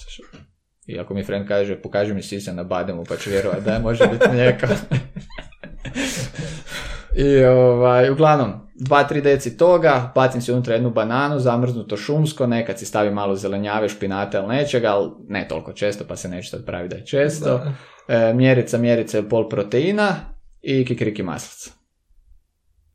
[0.87, 4.07] I ako mi friend kaže, pokaži mi sisa na bademu, pa ću vjerovati da može
[4.07, 4.67] biti mlijeko.
[7.27, 12.87] I ovaj, uglavnom, 2-3 deci toga, bacim si unutra jednu bananu, zamrznuto šumsko, nekad si
[12.87, 16.89] stavi malo zelenjave, špinate ili nečega, ali ne toliko često, pa se neće sad pravi
[16.89, 17.61] da je često.
[18.09, 20.17] E, mjerica, mjerica pol proteina
[20.63, 21.75] i kikiriki maslac.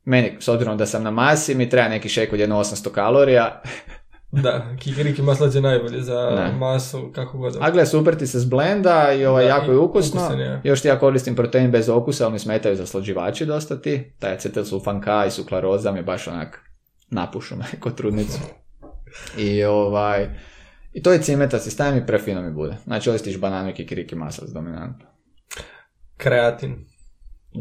[0.04, 3.62] Meni, s obzirom da sam na masi, mi treba neki šek od 800 kalorija.
[4.32, 7.56] Da, kikiriki maslac je najbolje za masu, kako god.
[7.60, 10.20] A gle, super ti se zblenda i ovaj, jako je ukusno.
[10.20, 14.12] Ukusan, Još ti ja koristim protein bez okusa, ali mi smetaju zaslađivači dosta ti.
[14.18, 16.70] Taj acetilsulfan K i suklaroza mi baš onak
[17.10, 18.38] napušu me kod trudnicu.
[19.38, 20.28] I ovaj...
[20.92, 22.76] I to je cimeta, si stavim i prefino mi bude.
[22.84, 25.06] Znači, ostiš bananu i kikiriki maslac dominantno.
[26.16, 26.86] Kreatin.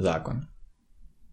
[0.02, 0.42] Zakon.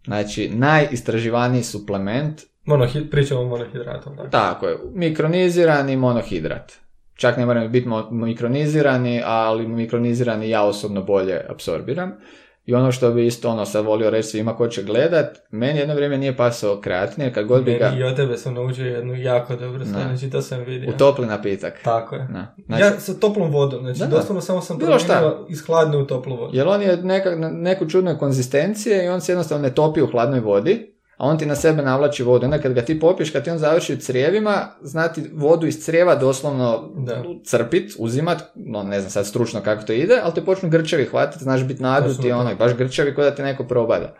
[0.04, 4.16] Znači, najistraživaniji suplement Monohid, pričamo o monohidratom.
[4.16, 4.30] Dakle.
[4.30, 6.72] Tako je, mikronizirani monohidrat.
[7.14, 12.12] čak ne moraju biti mikronizirani, ali mikronizirani ja osobno bolje apsorbiram.
[12.64, 15.94] I ono što bi isto ono sad volio reći svima ko će gledat, meni jedno
[15.94, 17.92] vrijeme nije pasao kreatin, jer kad god bi ga...
[17.98, 20.90] i od tebe sam naučio jednu jako dobru stvar, znači to sam vidio.
[20.90, 21.80] U topli napitak.
[21.84, 22.28] Tako je.
[22.30, 22.54] Na.
[22.66, 22.82] Znači...
[22.82, 26.56] Ja sa toplom vodom, znači da, doslovno samo sam promijenio iz hladne u toplu vodu.
[26.56, 30.40] Jer on je neka, neku čudnu konzistencije i on se jednostavno ne topi u hladnoj
[30.40, 32.44] vodi, a on ti na sebe navlači vodu.
[32.44, 36.14] Onda kad ga ti popiješ, kad ti on završi u crijevima, znati vodu iz crijeva
[36.14, 37.22] doslovno da.
[37.44, 41.44] crpit, uzimat, no ne znam sad stručno kako to ide, ali te počnu grčevi hvatiti,
[41.44, 44.14] znaš biti naduti, ono, baš grčevi kod da ti neko probada.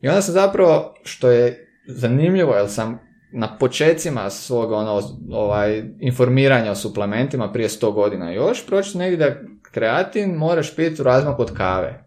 [0.00, 2.98] I onda sam zapravo, što je zanimljivo, jer sam
[3.32, 5.02] na počecima svog ono,
[5.32, 9.36] ovaj, informiranja o suplementima prije 100 godina još, proći negdje da
[9.72, 12.05] kreatin moraš piti u razmaku od kave.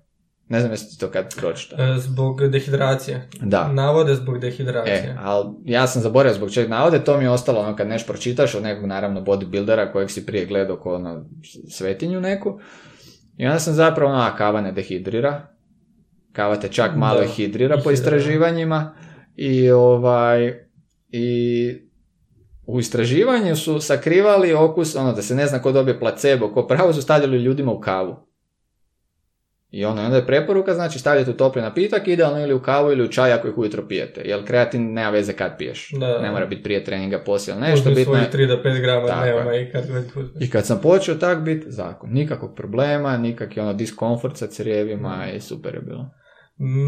[0.50, 1.86] Ne znam jesi to kad pročitao.
[1.86, 3.30] E, zbog dehidracije.
[3.41, 3.72] Da.
[3.74, 4.95] Navode zbog dehidracije.
[4.95, 8.12] E, ali ja sam zaboravio zbog čega navode, to mi je ostalo ono kad nešto
[8.12, 11.26] pročitaš od nekog naravno bodybuildera kojeg si prije gledao ko ono
[11.70, 12.60] svetinju neku.
[13.38, 15.47] I onda sam zapravo ono, a kava ne dehidrira.
[16.32, 18.95] Kava te čak malo hidrira po istraživanjima.
[19.36, 20.54] I ovaj,
[21.10, 21.89] i
[22.66, 26.93] u istraživanju su sakrivali okus, ono da se ne zna ko dobije placebo, ko pravo
[26.93, 28.28] su stavljali ljudima u kavu.
[29.72, 33.03] I ono, onda je preporuka, znači stavljate u topli napitak, idealno ili u kavu ili
[33.03, 34.22] u čaj ako ih ujutro pijete.
[34.26, 35.91] Jer kreatin nema veze kad piješ.
[35.99, 37.89] Da, ne mora biti prije treninga, poslije ili nešto.
[37.89, 38.30] Bitno je...
[38.34, 39.84] 3 do 5 grama dnevno i kad
[40.39, 42.09] I kad sam počeo tak biti, zakon.
[42.13, 46.09] Nikakvog problema, nikakvi ono diskomfort sa crijevima i super je bilo.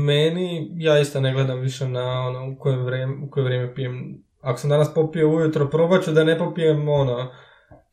[0.05, 4.23] Meni, ja isto ne gledam više na ono u koje vrijeme, u koje vrijeme pijem.
[4.41, 7.32] Ako sam danas popio ujutro, probat ću da ne popijem ono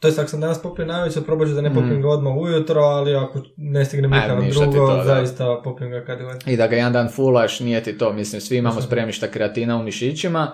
[0.01, 2.03] to jest ako sam danas popio najveće, probat ću da ne mm.
[2.03, 6.27] ga odmah ujutro, ali ako ne stignem nikada drugo, to, zaista popijem ga kad je
[6.47, 9.83] I da ga jedan dan fulaš, nije ti to, mislim, svi imamo spremišta kreatina u
[9.83, 10.53] mišićima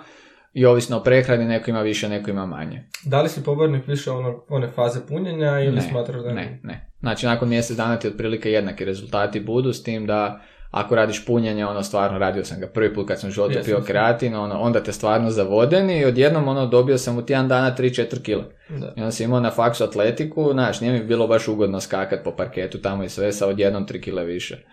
[0.53, 2.89] i ovisno o prehrani, neko ima više, neko ima manje.
[3.05, 6.61] Da li si pobornik više ono, one faze punjenja ili smatraš da ne?
[6.63, 10.41] Ne, Znači, nakon mjesec dana ti otprilike jednaki rezultati budu, s tim da
[10.75, 14.35] ako radiš punjenje, ono stvarno radio sam ga prvi put kad sam životu pio kreatin,
[14.35, 18.45] ono, onda te stvarno zavodeni i odjednom ono dobio sam u tjedan dana 3-4 kile.
[18.69, 18.93] Da.
[18.97, 22.37] I onda sam imao na faksu atletiku, znaš, nije mi bilo baš ugodno skakat po
[22.37, 24.65] parketu tamo i sve sa odjednom 3 kile više.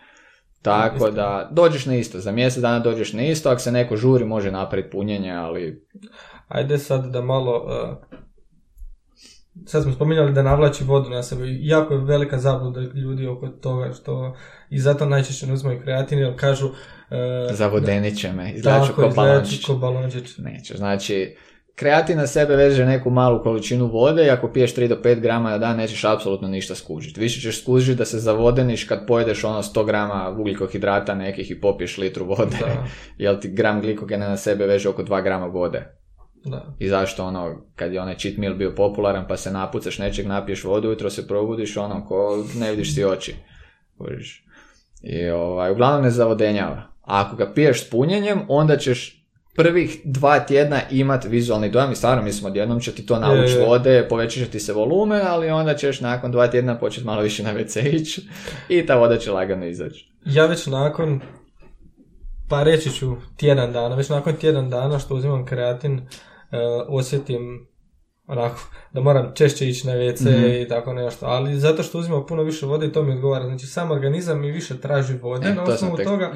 [0.62, 4.26] Tako da, dođeš na isto, za mjesec dana dođeš na isto, ako se neko žuri
[4.26, 5.86] može napraviti punjenje, ali...
[6.48, 8.20] Ajde sad da malo uh,
[9.66, 11.44] sad smo spominjali da navlači vodu na sebe.
[11.48, 14.36] Jako je velika zabluda ljudi oko toga što
[14.70, 16.76] i zato najčešće ne uzmaju kreatin jer kažu uh,
[17.52, 18.94] Zavodeni će me, izgledaću
[19.66, 20.38] ko balončić.
[20.38, 21.36] Neće, znači
[21.76, 25.50] kreatin na sebe veže neku malu količinu vode i ako piješ 3 do 5 grama
[25.50, 27.20] na dan nećeš apsolutno ništa skužiti.
[27.20, 31.98] Više ćeš skužiti da se zavodeniš kad pojedeš ono 100 grama ugljikohidrata nekih i popiješ
[31.98, 32.58] litru vode.
[32.60, 32.86] Da.
[33.24, 36.01] Jel ti gram glikogena na sebe veže oko 2 grama vode.
[36.46, 36.76] Da.
[36.80, 40.64] I zašto ono, kad je onaj cheat meal bio popularan pa se napucaš nečeg, napiješ
[40.64, 43.36] vodu, jutro se probudiš ono ko ne vidiš si oči.
[45.04, 46.92] I ovaj, uglavnom ne zavodenjava.
[47.02, 49.22] A ako ga piješ s punjenjem, onda ćeš
[49.56, 54.08] prvih dva tjedna imat vizualni dojam i stvarno mislim odjednom će ti to navući vode,
[54.10, 57.54] povećat će ti se volumen, ali onda ćeš nakon dva tjedna početi malo više na
[57.54, 58.22] WC ići
[58.70, 60.12] i ta voda će lagano izaći.
[60.26, 61.22] Ja već nakon,
[62.52, 66.02] pa reći ću tjedan dana, već nakon tjedan dana što uzimam kreatin,
[66.52, 67.68] E, osjetim
[68.28, 68.60] onako,
[68.94, 72.44] da moram češće ići na WC mm i tako nešto, ali zato što uzimam puno
[72.44, 75.64] više vode i to mi odgovara, znači sam organizam mi više traži vode, e, na
[75.64, 76.32] osnovu toga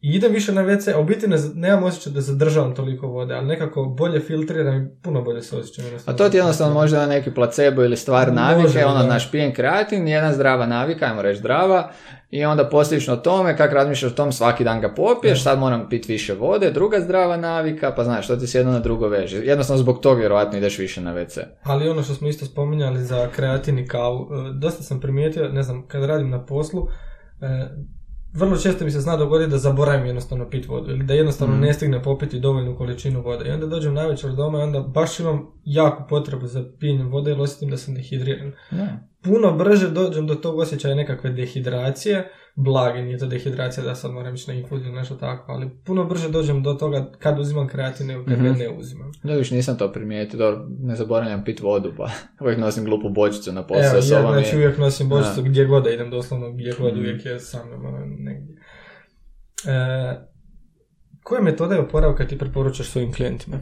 [0.00, 3.34] i idem više na WC, a u biti ne, nemam osjećaj da zadržavam toliko vode,
[3.34, 5.84] ali nekako bolje filtriram i puno bolje se osjećam.
[6.06, 10.08] A to ti jednostavno može da neki placebo ili stvar navike, ono naš pijen kreatin,
[10.08, 11.90] jedna zdrava navika, ajmo reći zdrava,
[12.30, 16.12] i onda posljedično tome, kak razmišljaš o tom, svaki dan ga popiješ, sad moram piti
[16.12, 19.36] više vode, druga zdrava navika, pa znaš, što ti se jedno na drugo veže.
[19.36, 21.40] Jednostavno zbog toga vjerojatno ideš više na WC.
[21.62, 25.62] Ali ono što smo isto spominjali za kreatin i kavu, e, dosta sam primijetio, ne
[25.62, 26.86] znam, kad radim na poslu,
[27.40, 27.68] e,
[28.32, 31.60] vrlo često mi se zna dogoditi da zaboravim jednostavno pit vodu ili da jednostavno mm.
[31.60, 33.48] ne stigne popiti dovoljnu količinu vode.
[33.48, 37.40] I onda dođem navečer doma i onda baš imam jako potrebu za pijenjem vode jer
[37.40, 38.52] osjetim da sam dehidriran.
[39.22, 44.34] Puno brže dođem do tog osjećaja nekakve dehidracije, blage, nije to dehidracija da sad moram
[44.34, 48.06] ići na infuziju ili nešto tako, ali puno brže dođem do toga kad uzimam kreatin
[48.06, 48.58] nego kad mm-hmm.
[48.58, 49.12] ne uzimam.
[49.22, 52.10] Da, više nisam to primijetio, dobro, ne zaboravljam pit vodu, pa
[52.44, 55.90] uvijek nosim glupu bočicu na posao Evo, ja, znači uvijek nosim bočicu gdje god da
[55.90, 58.56] idem, doslovno gdje god mm uvijek je sam ono, negdje.
[59.66, 60.30] E,
[61.22, 63.56] koje metode oporavka ti preporučaš svojim klijentima?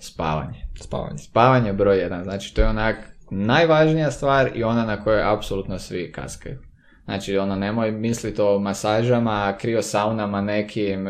[0.00, 0.66] Spavanje.
[0.80, 1.18] Spavanje.
[1.18, 2.96] Spavanje broj jedan, znači to je onak
[3.30, 6.58] najvažnija stvar i ona na kojoj apsolutno svi kaskaju.
[7.04, 11.06] Znači, ono, nemoj misliti o masažama, saunama, nekim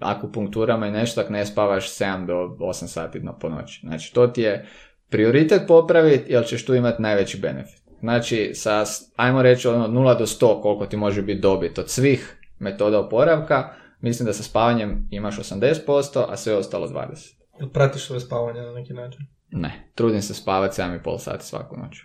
[0.00, 3.80] akupunkturama i nešto, ako ne spavaš 7 do 8 sati po noći.
[3.84, 4.66] Znači, to ti je
[5.08, 7.82] prioritet popraviti jer ćeš tu imati najveći benefit.
[8.00, 8.84] Znači, sa,
[9.16, 13.74] ajmo reći, ono 0 do 100 koliko ti može biti dobit od svih metoda oporavka,
[14.00, 17.35] mislim da sa spavanjem imaš 80%, a sve ostalo 20%.
[17.72, 19.20] Pratiš svoje spavanje na neki način?
[19.50, 21.96] Ne, trudim se spavati 7,5 sati svaku noć.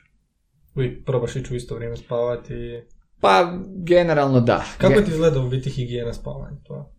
[0.75, 2.83] Uvijek probaš ići u isto vrijeme spavati?
[3.21, 4.65] Pa, generalno da.
[4.77, 6.57] Kako ti izgleda u biti higijena spavanja?
[6.63, 6.91] To?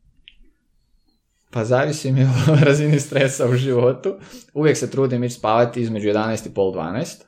[1.50, 2.28] Pa zavisi mi o
[2.66, 4.14] razini stresa u životu.
[4.54, 7.22] Uvijek se trudim ići spavati između 11 i pol 12,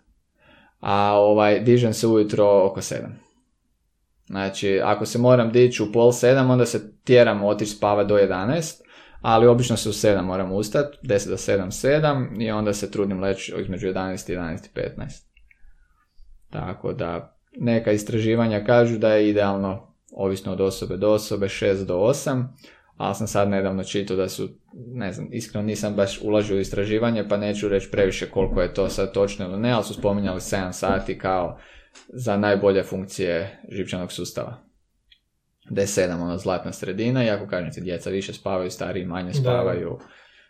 [0.81, 3.07] a ovaj, dižem se ujutro oko 7.
[4.27, 8.84] Znači, ako se moram dići u pol 7, onda se tjeram otići spavati do 11,
[9.25, 13.21] ali obično se u 7 moram ustati, 10 do 7, 7 i onda se trudim
[13.21, 15.25] leći između 11 i 11 i 15.
[16.51, 21.95] Tako da, neka istraživanja kažu da je idealno, ovisno od osobe do osobe, 6 do
[21.95, 22.45] 8,
[22.97, 27.29] ali sam sad nedavno čitao da su, ne znam, iskreno nisam baš ulažio u istraživanje,
[27.29, 30.73] pa neću reći previše koliko je to sad točno ili ne, ali su spominjali 7
[30.73, 31.59] sati kao
[32.09, 34.64] za najbolje funkcije živčanog sustava.
[35.71, 39.35] Da je 7 ono zlatna sredina, i ako kažem ti djeca više spavaju, stariji manje
[39.35, 39.99] spavaju,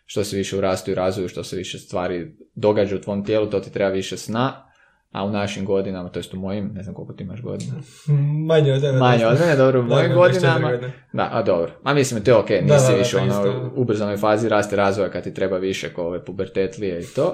[0.05, 3.59] što se više urastu i razvoju, što se više stvari događa u tvom tijelu, to
[3.59, 4.65] ti treba više sna,
[5.11, 7.73] a u našim godinama, to jest u mojim, ne znam koliko ti imaš godina.
[8.49, 8.97] Manje od tebe.
[8.97, 10.71] Manje od mene, dobro, u mojim godinama.
[11.13, 11.71] Da, a dobro.
[11.83, 15.23] A mislim, to je ok, nisi da, više ono, u ubrzanoj fazi raste razvoja kad
[15.23, 17.33] ti treba više ko ove pubertetlije i to.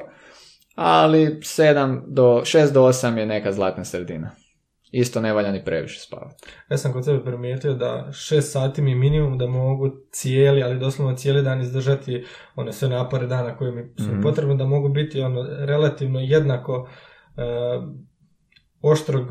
[0.75, 4.31] Ali 7 do, 6 do 8 je neka zlatna sredina.
[4.91, 6.43] Isto ne valja ni previše spavati.
[6.69, 11.15] Ja sam kod sebe primijetio da 6 sati mi minimum da mogu cijeli, ali doslovno
[11.15, 15.21] cijeli dan izdržati one sve napore dana koje mi su mm potrebne, da mogu biti
[15.21, 17.83] ono relativno jednako uh,
[18.81, 19.27] oštrog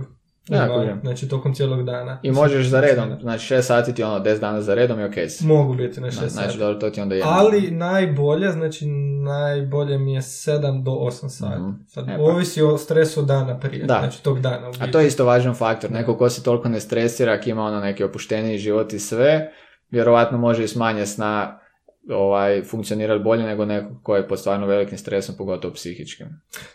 [0.50, 2.20] ja, znači tokom cijelog dana.
[2.22, 5.14] I možeš za redom, znači 6 sati ti ono 10 dana za redom i ok
[5.40, 6.30] Mogu biti na 6 sati.
[6.30, 7.30] Znači dobro, to ti onda jedno.
[7.30, 8.86] Ali najbolje, znači
[9.24, 11.60] najbolje mi je 7 do 8 sati.
[11.60, 11.86] Mm-hmm.
[11.88, 12.22] Sad, e, pa.
[12.22, 13.98] ovisi o stresu dana prije, da.
[14.00, 14.68] znači tog dana.
[14.68, 17.62] U A to je isto važan faktor, neko ko se toliko ne stresira, ako ima
[17.62, 19.52] ono neki opušteniji život i sve,
[19.90, 21.60] vjerovatno može i smanje sna
[22.08, 26.26] ovaj, funkcionirati bolje nego neko ko je pod stvarno velikim stresom, pogotovo psihičkim.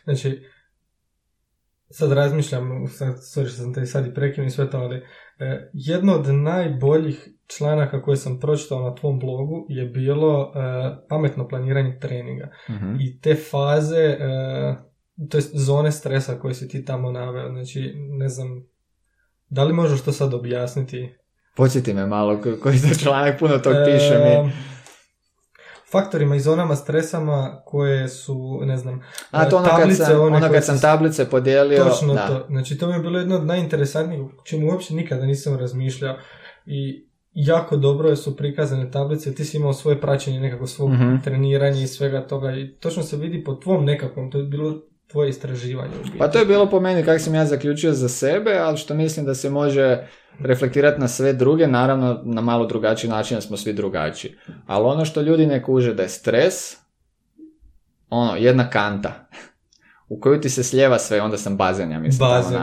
[0.03, 0.41] Znači,
[1.89, 4.95] sad razmišljam, sad, sorry što sam te sad i prekinuo i sve to, ali
[5.39, 10.59] e, jedno od najboljih članaka koje sam pročitao na tvom blogu je bilo e,
[11.09, 12.49] pametno planiranje treninga.
[12.69, 12.95] Mhm.
[12.99, 14.17] I te faze, e,
[15.29, 18.47] to jest zone stresa koje si ti tamo naveo, znači ne znam,
[19.49, 21.15] da li možeš to sad objasniti?
[21.55, 24.51] Podsjeti me malo, koji to članak puno tog piše mi
[25.91, 29.01] faktorima i zonama stresama koje su, ne znam,
[29.31, 31.83] A to ono tablice, kad sam, one ono kad sam tablice podijelio.
[31.83, 32.27] Točno da.
[32.27, 32.45] to.
[32.49, 36.15] Znači to mi je bilo jedno od najinteresantnijih, čemu uopće nikada nisam razmišljao
[36.65, 41.81] i jako dobro su prikazane tablice, ti si imao svoje praćenje nekako svog mm treniranja
[41.81, 45.93] i svega toga i točno se vidi po tvom nekakvom, to je bilo tvoje istraživanje.
[46.17, 49.25] Pa to je bilo po meni kako sam ja zaključio za sebe, ali što mislim
[49.25, 50.07] da se može
[50.39, 54.35] reflektirati na sve druge, naravno na malo drugačiji način, smo svi drugačiji.
[54.65, 56.77] Ali ono što ljudi ne kuže da je stres,
[58.09, 59.27] ono, jedna kanta
[60.09, 62.29] u koju ti se sljeva sve, onda sam bazen, ja mislim.
[62.29, 62.57] Bazen,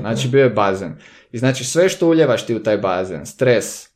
[0.00, 0.96] Znači bio je bazen.
[1.32, 3.86] I znači sve što uljevaš ti u taj bazen, stres,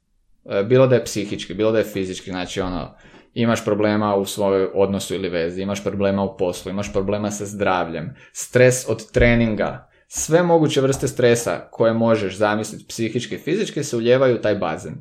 [0.44, 2.94] e, bilo da je psihički, bilo da je fizički, znači ono,
[3.34, 8.14] imaš problema u svojoj odnosu ili vezi, imaš problema u poslu, imaš problema sa zdravljem,
[8.32, 14.34] stres od treninga, sve moguće vrste stresa koje možeš zamisliti psihički i fizički se uljevaju
[14.34, 14.94] u taj bazen.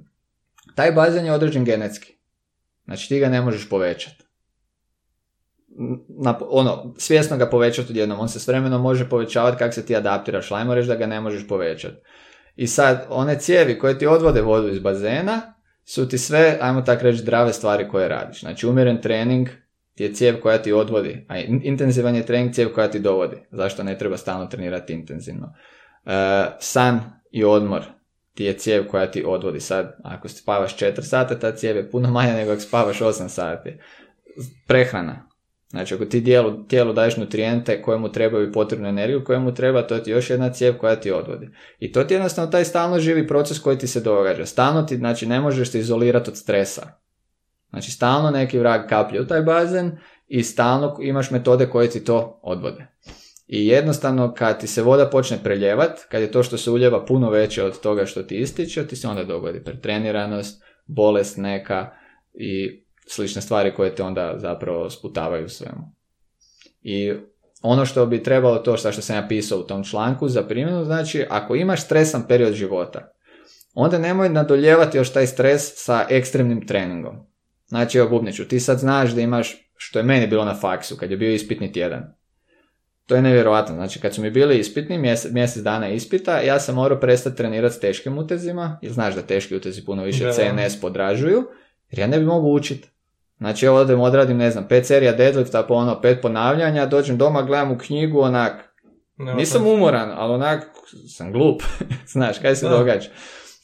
[0.76, 2.14] Taj bazen je određen genetski.
[2.86, 4.24] Znači ti ga ne možeš povećati.
[6.08, 8.20] Na, ono, svjesno ga povećati odjednom.
[8.20, 10.52] On se s vremenom može povećavati kako se ti adaptiraš.
[10.52, 11.96] Ajmo reći da ga ne možeš povećati.
[12.56, 15.54] I sad, one cijevi koje ti odvode vodu iz bazena
[15.84, 18.40] su ti sve, ajmo tako reći, zdrave stvari koje radiš.
[18.40, 19.50] Znači, umjeren trening,
[19.96, 23.36] je cijev koja ti odvodi, a intenzivan je trening cijev koja ti dovodi.
[23.52, 25.54] Zašto ne treba stalno trenirati intenzivno?
[26.06, 27.00] E, san
[27.32, 27.84] i odmor
[28.34, 29.60] ti je cijev koja ti odvodi.
[29.60, 33.78] Sad, ako spavaš 4 sata, ta cijev je puno manja nego ako spavaš 8 sati.
[34.68, 35.31] Prehrana.
[35.72, 40.12] Znači, ako ti tijelu, tijelu daješ nutrijente kojemu trebaju potrebnu energiju, kojemu treba, to ti
[40.12, 41.50] još jedna cijev koja ti odvodi.
[41.80, 44.46] I to ti je jednostavno taj stalno živi proces koji ti se događa.
[44.46, 46.88] Stalno ti, znači, ne možeš se izolirati od stresa.
[47.70, 49.92] Znači stalno neki vrag kaplje u taj bazen
[50.28, 52.88] i stalno imaš metode koje ti to odvode.
[53.48, 57.30] I jednostavno kad ti se voda počne preljevat, kad je to što se uljeva puno
[57.30, 61.92] veće od toga što ti ističe, ti se onda dogodi pretreniranost, bolest neka
[62.34, 65.96] i slične stvari koje te onda zapravo sputavaju svemu.
[66.82, 67.14] I
[67.62, 71.26] ono što bi trebalo to što sam ja pisao u tom članku za primjenu, znači
[71.30, 73.12] ako imaš stresan period života,
[73.74, 77.16] onda nemoj nadoljevati još taj stres sa ekstremnim treningom.
[77.68, 81.12] Znači, evo Bubniću, ti sad znaš da imaš, što je meni bilo na faksu, kad
[81.12, 82.14] je bio ispitni tjedan.
[83.06, 83.76] To je nevjerojatno.
[83.76, 87.76] Znači, kad su mi bili ispitni, mjesec, mjesec dana ispita, ja sam morao prestati trenirati
[87.76, 91.44] s teškim utezima, jer znaš da teški utezi puno više CNS podražuju,
[91.92, 92.90] jer ja ne bi mogu učiti.
[93.38, 97.42] Znači, evo odem, odradim, ne znam, pet serija deadlifta, po ono, pet ponavljanja, dođem doma,
[97.42, 98.54] gledam u knjigu, onak,
[99.18, 100.68] nisam umoran, ali onak,
[101.08, 101.62] sam glup,
[102.14, 103.10] znaš, kaj se događa.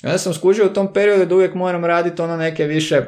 [0.03, 3.01] I onda sam skužio u tom periodu da uvijek moram raditi ono neke više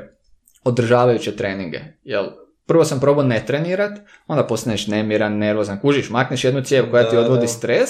[0.64, 2.26] održavajuće treninge, jel,
[2.66, 7.18] prvo sam probao ne trenirat, onda postaneš nemiran, nervozan, kužiš, makneš jednu cijev koja ti
[7.18, 7.90] odvodi stres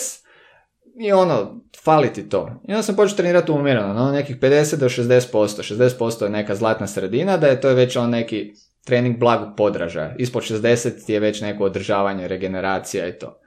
[0.99, 2.61] i ono, fali ti to.
[2.67, 6.87] I onda sam počeo trenirati umjereno, ono nekih 50 do 60%, 60% je neka zlatna
[6.87, 8.53] sredina, da je to već on neki
[8.85, 10.15] trening blagog podražaja.
[10.17, 13.39] Ispod 60 je već neko održavanje, regeneracija i to.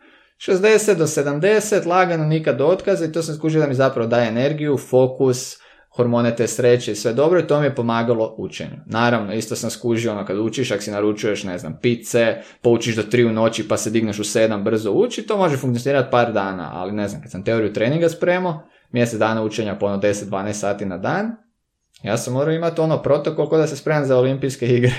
[0.48, 4.28] 60 do 70, lagano nikad do otkaza i to sam skužio da mi zapravo daje
[4.28, 5.56] energiju, fokus,
[5.96, 8.76] hormone te sreće i sve dobro i to mi je pomagalo učenju.
[8.86, 13.02] Naravno, isto sam skužio ono kad učiš, ako si naručuješ, ne znam, pice, poučiš do
[13.02, 16.70] tri u noći pa se digneš u sedam brzo uči, to može funkcionirati par dana,
[16.72, 18.62] ali ne znam, kad sam teoriju treninga spremao,
[18.92, 21.36] mjesec dana učenja po ono 10-12 sati na dan,
[22.02, 24.92] ja sam morao imati ono protokol kod da se spremam za olimpijske igre.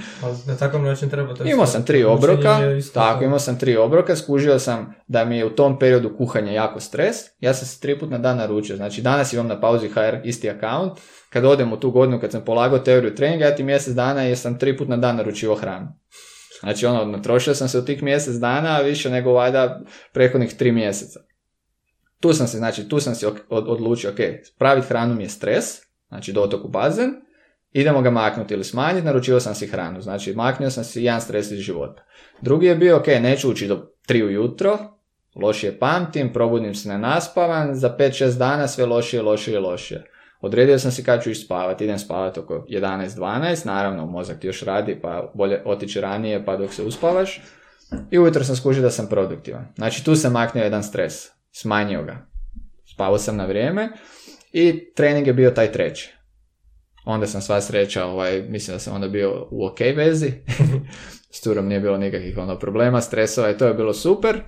[0.46, 2.60] na takav način treba to Imao sam tri obroka,
[2.94, 6.80] tako, imao sam tri obroka, skužio sam da mi je u tom periodu kuhanja jako
[6.80, 10.16] stres, ja sam se tri put na dan naručio, znači danas imam na pauzi HR
[10.24, 10.92] isti account,
[11.30, 14.38] kad odem u tu godinu kad sam polagao teoriju treninga, ja ti mjesec dana jer
[14.38, 15.86] sam tri put na dan naručivo hranu.
[16.60, 19.80] Znači ono, natrošio sam se u tih mjesec dana, više nego valjda
[20.12, 21.20] prethodnih tri mjeseca.
[22.20, 24.16] Tu sam se, znači, tu sam se odlučio, ok,
[24.58, 27.14] praviti hranu mi je stres, znači dotok u bazen,
[27.72, 31.50] idemo ga maknuti ili smanjiti, naručio sam si hranu, znači maknio sam si jedan stres
[31.50, 32.04] iz života.
[32.40, 34.78] Drugi je bio, ok, neću ući do 3 ujutro,
[35.34, 40.04] lošije pamtim, probudim se nenaspavan, za 5-6 dana sve lošije, lošije, lošije.
[40.40, 45.00] Odredio sam si kad ću spavati, idem spavati oko 11-12, naravno mozak ti još radi
[45.02, 47.42] pa bolje otići ranije pa dok se uspavaš.
[48.10, 49.66] I ujutro sam skužio da sam produktivan.
[49.76, 51.14] Znači tu sam maknio jedan stres,
[51.52, 52.26] smanjio ga.
[52.94, 53.88] Spavao sam na vrijeme
[54.56, 56.12] i trening je bio taj treći.
[57.04, 60.32] Onda sam sva sreća, ovaj, mislim da sam onda bio u ok vezi.
[61.34, 64.40] S turom nije bilo nikakvih ono problema, stresova i to je bilo super.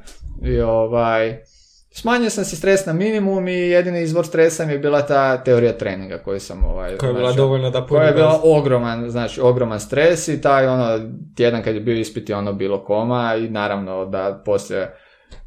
[0.45, 1.43] I ovaj,
[1.91, 5.79] smanjio sam si stres na minimum i jedini izvor stresa mi je bila ta teorija
[5.79, 6.97] treninga koju sam ovaj...
[6.97, 11.11] Koja je bila dovoljno da Koja je bila ogroman, znači ogroman stres i taj ono
[11.37, 14.97] tjedan kad je bio ispit ono bilo koma i naravno da poslije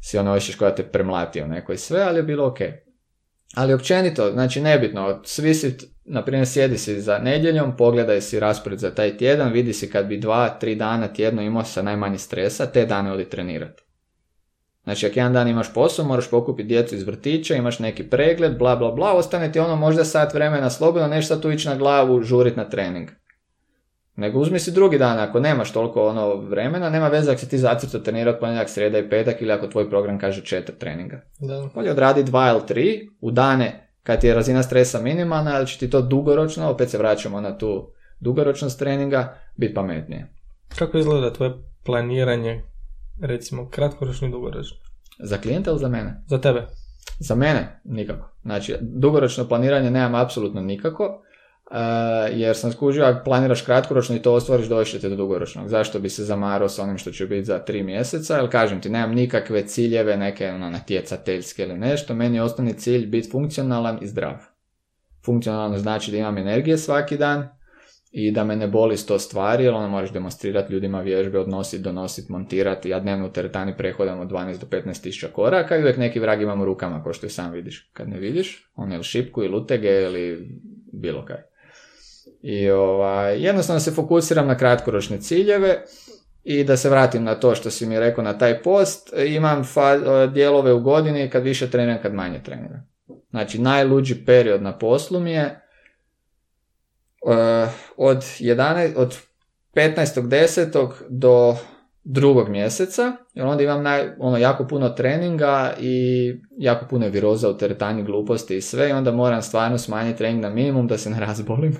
[0.00, 2.58] si ono osjećaš koja te premlatio neko i sve, ali je bilo ok.
[3.54, 8.78] Ali općenito, znači nebitno, svi si, na primjer, sjedi si za nedjeljom, pogledaj si raspored
[8.78, 12.66] za taj tjedan, vidi si kad bi dva, tri dana tjedno imao sa najmanje stresa,
[12.66, 13.82] te dane odi trenirati.
[14.84, 18.76] Znači, ako jedan dan imaš posao, moraš pokupiti djecu iz vrtića, imaš neki pregled, bla,
[18.76, 22.56] bla, bla, ostane ti ono možda sat vremena slobodno, nešto tu ići na glavu, žurit
[22.56, 23.08] na trening.
[24.16, 27.58] Nego uzmi si drugi dan, ako nemaš toliko ono vremena, nema veze ako si ti
[27.58, 31.20] zacrto trenirati ponedjeljak, sreda i petak ili ako tvoj program kaže četiri treninga.
[31.40, 31.68] Da.
[31.74, 35.78] Bolje odradi dva ili tri u dane kad ti je razina stresa minimalna, ali će
[35.78, 40.26] ti to dugoročno, opet se vraćamo na tu dugoročnost treninga, biti pametnije.
[40.78, 41.52] Kako izgleda tvoje
[41.84, 42.62] planiranje,
[43.20, 44.76] recimo kratkoročno i dugoročno?
[45.18, 46.22] Za klijenta ili za mene?
[46.26, 46.66] Za tebe.
[47.18, 48.28] Za mene nikako.
[48.42, 51.22] Znači, dugoročno planiranje nemam apsolutno nikako
[51.72, 51.78] Uh,
[52.32, 55.68] jer sam skužio, ako planiraš kratkoročno i to ostvariš, doći do dugoročnog.
[55.68, 58.36] Zašto bi se zamarao s onim što će biti za tri mjeseca?
[58.36, 62.14] Jer kažem ti, nemam nikakve ciljeve, neke ono, natjecateljske ili nešto.
[62.14, 64.34] Meni je osnovni cilj biti funkcionalan i zdrav.
[65.24, 67.48] Funkcionalno znači da imam energije svaki dan
[68.10, 72.32] i da me ne boli sto stvari, jer ono moraš demonstrirati ljudima vježbe, odnositi, donositi,
[72.32, 72.88] montirati.
[72.88, 76.42] Ja dnevno u teretani prehodam od 12 do 15 tisuća koraka i uvijek neki vrag
[76.42, 77.90] imam u rukama, kao što i sam vidiš.
[77.92, 80.48] Kad ne vidiš, on ili šipku ili utege ili
[80.92, 81.51] bilo kaj.
[82.42, 85.84] I ovaj, jednostavno se fokusiram na kratkoročne ciljeve
[86.44, 90.32] i da se vratim na to što si mi rekao na taj post, imam fa-
[90.32, 92.88] dijelove u godini kad više treniram, kad manje treniram.
[93.30, 95.60] Znači, najluđi period na poslu mi je
[97.22, 97.32] uh,
[97.96, 99.18] od, 11, od
[99.74, 100.92] 15.10.
[101.08, 101.56] do
[102.04, 106.26] drugog mjeseca, jer onda imam naj, ono, jako puno treninga i
[106.58, 110.50] jako puno viroza u teretani gluposti i sve i onda moram stvarno smanjiti trening na
[110.50, 111.76] minimum da se ne razbolim,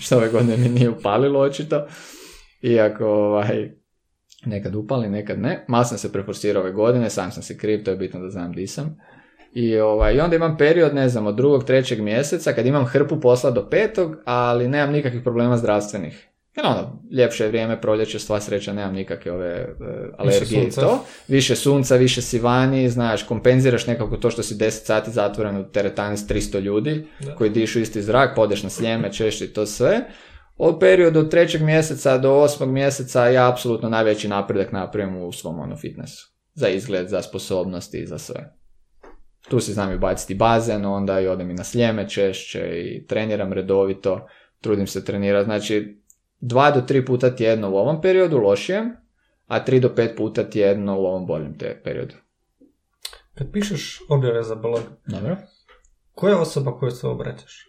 [0.00, 1.86] što ove godine mi nije upalilo očito,
[2.62, 3.70] iako ovaj,
[4.44, 5.64] nekad upali, nekad ne.
[5.68, 8.52] Malo sam se preforsirao ove godine, sam sam se kriv, to je bitno da znam
[8.52, 8.96] di sam.
[9.52, 13.20] I, ovaj, I onda imam period, ne znam, od drugog, trećeg mjeseca kad imam hrpu
[13.20, 16.28] posla do petog, ali nemam nikakvih problema zdravstvenih.
[16.56, 19.86] Jer ono, ljepše je vrijeme, proljeće, sva sreća, nemam nikakve ove uh,
[20.18, 21.04] alergije i to.
[21.28, 25.70] Više sunca, više si vani, znaš, kompenziraš nekako to što si 10 sati zatvoren u
[25.70, 27.06] teretani s 300 ljudi
[27.38, 30.00] koji dišu isti zrak, podeš na sljeme, češće i to sve.
[30.56, 35.60] Od periodu od trećeg mjeseca do osmog mjeseca ja apsolutno najveći napredak napravim u svom
[35.60, 36.32] ono fitnessu.
[36.54, 38.54] za izgled, za sposobnosti i za sve.
[39.48, 43.52] Tu si znam i baciti bazen, onda i odem i na sljeme češće i treniram
[43.52, 44.26] redovito,
[44.60, 45.44] trudim se trenirati.
[45.44, 45.96] Znači,
[46.40, 48.92] dva do tri puta tjedno u ovom periodu lošijem,
[49.46, 52.14] a tri do pet puta tjedno u ovom boljem te periodu.
[53.34, 55.36] Kad pišeš objave za blog, Dobro.
[56.14, 57.66] koja je osoba koju se obraćaš?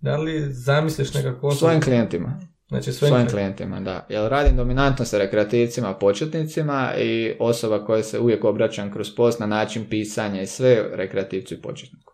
[0.00, 1.58] Da li zamisliš nekako osobu?
[1.58, 2.40] Svojim klijentima.
[2.68, 4.06] Znači Svojim, svojim klijentima, da.
[4.08, 9.46] Jer radim dominantno sa rekreativcima, početnicima i osoba koja se uvijek obraćam kroz post na
[9.46, 12.12] način pisanja i sve rekreativcu i početniku.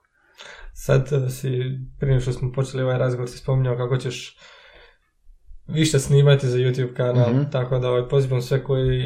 [0.75, 1.49] Sad eh, si,
[2.01, 4.39] prije što smo počeli ovaj razgovor, si spominjao kako ćeš
[5.69, 7.43] više snimati za YouTube kanal, Mhm.
[7.53, 9.03] tako da ovaj, pozivam sve koji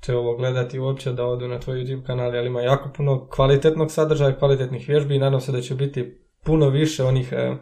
[0.00, 3.90] će ovo gledati uopće da odu na tvoj YouTube kanal, jer ima jako puno kvalitetnog
[3.90, 7.56] sadržaja, kvalitetnih vježbi i nadam se da će biti puno više onih eh,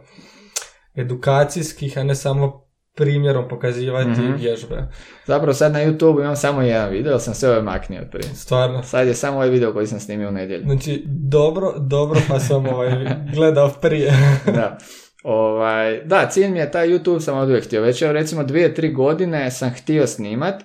[0.95, 2.65] edukacijskih, a ne samo
[2.95, 4.33] primjerom pokazivati Mhm.
[4.35, 4.87] vježbe.
[5.25, 8.23] Zapravo sad na YouTube imam samo jedan video, sam sve ove maknio prije.
[8.25, 8.83] Stvarno.
[8.83, 10.63] Sad je samo ovaj video koji sam snimio u nedjelju.
[10.65, 12.91] Znači, dobro, dobro, pa sam ovaj,
[13.33, 14.11] gledao prije.
[14.55, 14.77] da.
[15.25, 17.81] Ovaj, da, cilj mi je taj YouTube sam od uvijek htio.
[17.81, 20.63] Već evo recimo dvije, tri godine sam htio snimat.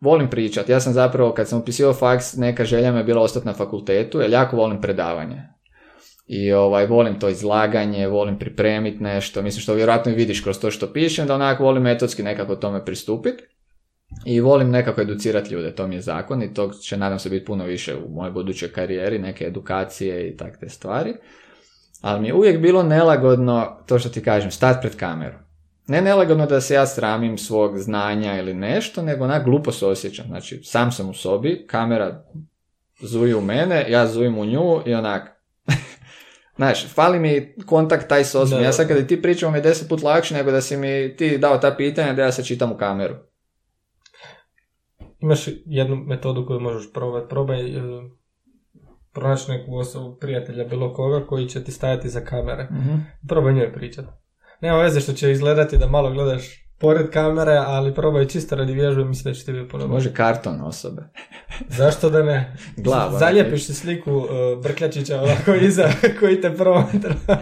[0.00, 0.68] Volim pričat.
[0.68, 4.20] Ja sam zapravo, kad sam upisio faks, neka želja mi je bila ostati na fakultetu,
[4.20, 5.42] jer jako volim predavanje.
[6.26, 9.42] I ovaj, volim to izlaganje, volim pripremiti nešto.
[9.42, 13.44] Mislim što vjerojatno vidiš kroz to što pišem, da onako volim metodski nekako tome pristupiti.
[14.26, 17.44] I volim nekako educirati ljude, to mi je zakon i to će nadam se biti
[17.44, 21.14] puno više u mojoj budućoj karijeri, neke edukacije i takve stvari.
[22.00, 25.40] Ali mi je uvijek bilo nelagodno, to što ti kažem, stat pred kamerom.
[25.86, 30.26] Ne nelagodno da se ja sramim svog znanja ili nešto, nego onak glupo se osjećam.
[30.26, 32.24] Znači, sam sam u sobi, kamera
[33.00, 35.28] zuji u mene, ja zujim u nju i onak...
[36.56, 38.64] Znaš, fali mi kontakt taj s osobom.
[38.64, 41.38] Ja sad kada ti pričam mi je deset put lakše nego da si mi ti
[41.38, 43.14] dao ta pitanja da ja se čitam u kameru.
[45.18, 47.28] Imaš jednu metodu koju možeš probati.
[47.28, 47.80] Probaj e,
[49.18, 52.68] pronaći neku osobu, prijatelja, bilo koga koji će ti stajati za kamere.
[53.28, 54.08] Probaj njoj pričati.
[54.60, 59.04] Nema veze što će izgledati da malo gledaš pored kamere, ali probaj čisto radi vježbe,
[59.04, 59.86] mislim da će ti biti puno.
[59.86, 61.02] Može karton osobe.
[61.78, 62.56] Zašto da ne?
[62.76, 63.18] Glava.
[63.18, 64.28] Zalijepiš si sliku uh,
[64.62, 65.88] Brkljačića ovako iza
[66.20, 67.14] koji te promatra.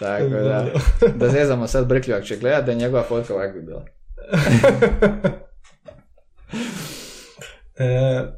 [0.00, 0.66] Tako da.
[1.14, 3.84] Da zezamo sad Brkljivak će gledat da je njegova fotka ovak bi bila.
[7.78, 8.37] E,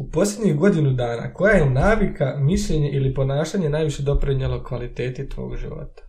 [0.00, 6.02] u posljednjih godinu dana, koja je navika, mišljenje ili ponašanje najviše doprinijelo kvaliteti tvog života?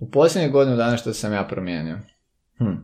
[0.00, 1.98] U posljednjih godinu dana što sam ja promijenio.
[2.58, 2.76] Hm.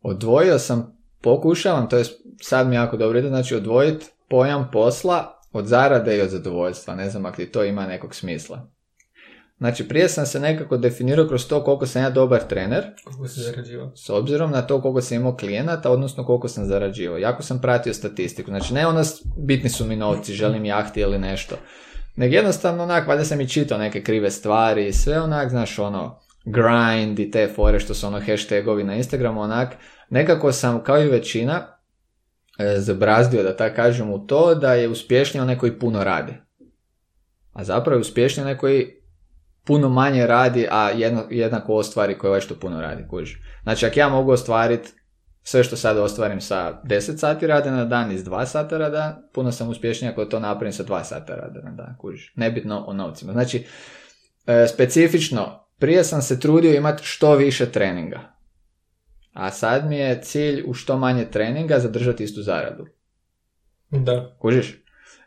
[0.00, 2.04] Odvojio sam, pokušavam, to je
[2.40, 6.94] sad mi jako dobro ide, znači odvojiti pojam posla od zarade i od zadovoljstva.
[6.94, 8.70] Ne znam ako ti to ima nekog smisla.
[9.62, 13.40] Znači prije sam se nekako definirao kroz to koliko sam ja dobar trener, Koliko si
[13.40, 13.92] zarađivao?
[13.94, 17.18] s obzirom na to koliko sam imao klijenata, odnosno koliko sam zarađivao.
[17.18, 18.50] Jako sam pratio statistiku.
[18.50, 19.02] Znači ne ono
[19.36, 21.56] bitni su mi novci, želim jahti ili nešto.
[22.16, 26.18] Nego jednostavno onak, valjda sam i čitao neke krive stvari i sve onak, znaš ono,
[26.44, 29.74] grind i te fore što su ono hashtagovi na Instagramu, onak,
[30.10, 31.78] nekako sam kao i većina
[32.58, 36.32] e, zabrazdio, da tako kažem, u to da je uspješniji onaj koji puno radi.
[37.52, 39.01] A zapravo je uspješniji onaj koji
[39.64, 43.40] puno manje radi, a jedno, jednako ostvari koji ovaj što puno radi, kužiš.
[43.62, 44.92] Znači, ako ja mogu ostvariti
[45.42, 49.52] sve što sad ostvarim sa 10 sati rada na dan iz 2 sata rada, puno
[49.52, 52.32] sam uspješniji ako to napravim sa 2 sata rada na dan, kužiš.
[52.36, 53.32] Nebitno o novcima.
[53.32, 53.66] Znači,
[54.46, 58.20] e, specifično, prije sam se trudio imati što više treninga.
[59.32, 62.86] A sad mi je cilj u što manje treninga zadržati istu zaradu.
[63.90, 64.36] Da.
[64.38, 64.82] Kužiš?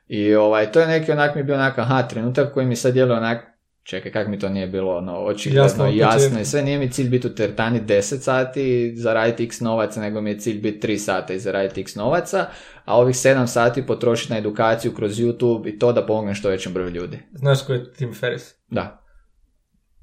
[0.07, 2.94] I ovaj, to je neki onak mi je bio onak, aha, trenutak koji mi sad
[2.94, 3.55] djeluje onak,
[3.86, 7.10] čekaj, kak mi to nije bilo ono, očigledno, Jasno, jasno, i sve, nije mi cilj
[7.10, 10.98] biti u teretani 10 sati i zaraditi x novaca, nego mi je cilj biti 3
[10.98, 12.45] sata i zaraditi x novaca,
[12.86, 16.74] a ovih 7 sati potrošiti na edukaciju kroz YouTube i to da pomognem što većem
[16.74, 17.20] broju ljudi.
[17.34, 18.53] Znaš ko je Tim Ferriss?
[18.68, 19.02] Da.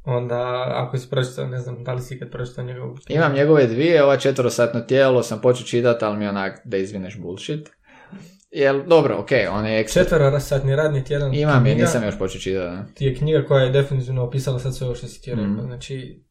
[0.04, 2.96] Onda, ako si pročitao, ne znam, da li si ikad pročitao njegovu...
[3.08, 7.18] Imam njegove dvije, ova četvrosatno tijelo sam počeo čitati, ali mi je onak da izvineš
[7.18, 7.70] bullshit.
[8.52, 10.02] Jel, dobro, ok, on je ekstra...
[10.02, 12.76] Četverosatni radni tjedan Imam je, nisam još počeo čitati.
[12.76, 12.84] da.
[12.94, 15.44] ti je knjiga koja je definitivno opisala sad sve ovo što si ti rekao.
[15.44, 15.60] Mhm.
[15.60, 16.24] Znači,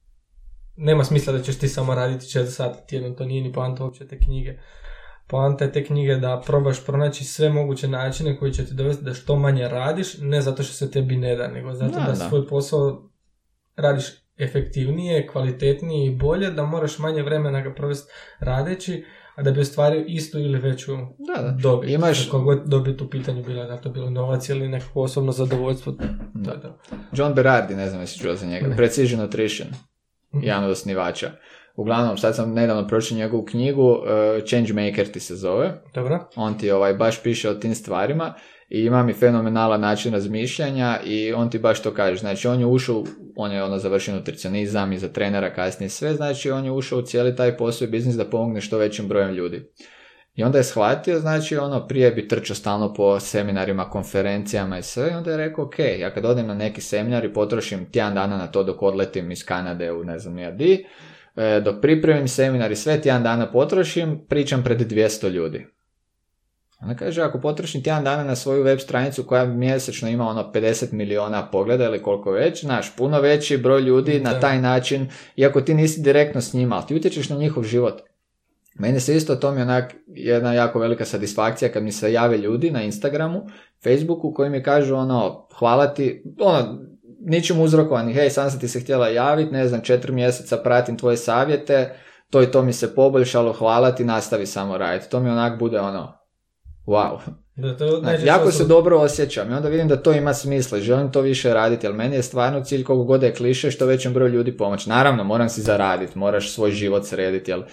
[0.75, 4.07] nema smisla da ćeš ti samo raditi 4 sata tjedno, to nije ni poanta uopće
[4.07, 4.53] te knjige.
[5.27, 9.13] Poanta je te knjige da probaš pronaći sve moguće načine koji će ti dovesti da
[9.13, 12.15] što manje radiš, ne zato što se tebi ne da, nego zato Da, da, da.
[12.15, 13.09] svoj posao
[13.75, 14.05] radiš
[14.37, 20.05] efektivnije, kvalitetnije i bolje, da moraš manje vremena ga provesti radeći, a da bi ostvario
[20.07, 20.91] istu ili veću
[21.35, 21.51] Da, da.
[21.53, 21.89] dobit.
[21.89, 25.91] Imaš- Kako god dobit u pitanju bila, da to bilo novac ili nekako osobno zadovoljstvo.
[26.33, 26.55] Da.
[26.55, 26.77] Da.
[27.13, 28.75] John Berardi, ne znam jesi čuo za njega, Ne.
[28.77, 29.67] Precision Nutrition.
[30.33, 31.31] mm jedan od osnivača.
[31.75, 33.97] Uglavnom, sad sam nedavno pročio njegovu knjigu, uh,
[34.45, 35.81] Changemaker ti se zove.
[35.93, 36.19] Dobro.
[36.35, 38.33] On ti ovaj, baš piše o tim stvarima
[38.71, 42.19] i ima mi fenomenalan način razmišljanja i on ti baš to kaže.
[42.19, 43.03] Znači, on je ušao,
[43.35, 47.01] on je ono završio nutricionizam i za trenera kasnije sve, znači on je ušao u
[47.01, 49.71] cijeli taj posao i biznis da pomogne što većim brojem ljudi.
[50.35, 55.09] I onda je shvatio, znači ono, prije bi trčao stalno po seminarima, konferencijama i sve,
[55.11, 58.37] i onda je rekao, ok, ja kad odem na neki seminar i potrošim tjedan dana
[58.37, 60.85] na to dok odletim iz Kanade u ne znam ja di,
[61.35, 65.67] e, dok pripremim seminar i sve tjedan dana potrošim, pričam pred 200 ljudi.
[66.81, 70.93] Onda kaže, ako potrošim tjedan dana na svoju web stranicu koja mjesečno ima ono 50
[70.93, 75.73] miliona pogleda ili koliko već, znaš, puno veći broj ljudi na taj način, iako ti
[75.73, 78.01] nisi direktno s njima, ali ti utječeš na njihov život.
[78.79, 82.71] Meni se isto to mi onak jedna jako velika satisfakcija kad mi se jave ljudi
[82.71, 83.41] na Instagramu,
[83.83, 86.79] Facebooku koji mi kažu ono, hvala ti, ono,
[87.19, 91.17] ničim uzrokovani, hej, sam sam ti se htjela javiti, ne znam, četiri mjeseca pratim tvoje
[91.17, 91.95] savjete,
[92.29, 95.09] to i to mi se poboljšalo, hvala ti, nastavi samo raditi.
[95.09, 96.20] To mi onak bude ono,
[96.85, 97.19] wow.
[97.55, 100.81] Da to znači, jako se dobro osjećam i onda vidim da to ima smisla i
[100.81, 104.13] želim to više raditi, jer meni je stvarno cilj koliko god je kliše što većem
[104.13, 104.89] broju ljudi pomoći.
[104.89, 107.63] Naravno, moram si zaraditi, moraš svoj život srediti, jer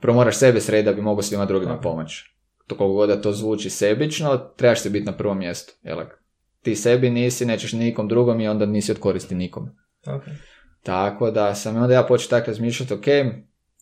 [0.00, 2.34] prvo moraš sebe srediti da bi mogao svima drugima pomoći.
[2.66, 5.72] To koliko god da to zvuči sebično, trebaš se biti na prvom mjestu.
[5.82, 5.98] Jel?
[6.62, 9.68] Ti sebi nisi, nećeš nikom drugom i onda nisi od koristi nikom.
[10.04, 10.32] Okay.
[10.82, 13.04] Tako da sam onda ja počeo tako razmišljati, ok,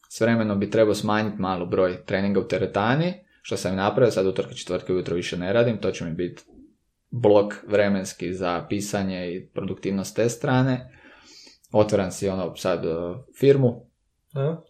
[0.09, 4.55] s vremenom bi trebao smanjiti malo broj treninga u teretani, što sam napravio, sad utorka
[4.55, 6.43] četvrtke ujutro više ne radim, to će mi biti
[7.11, 10.99] blok vremenski za pisanje i produktivnost te strane.
[11.73, 13.87] Otvaram si ono sad uh, firmu,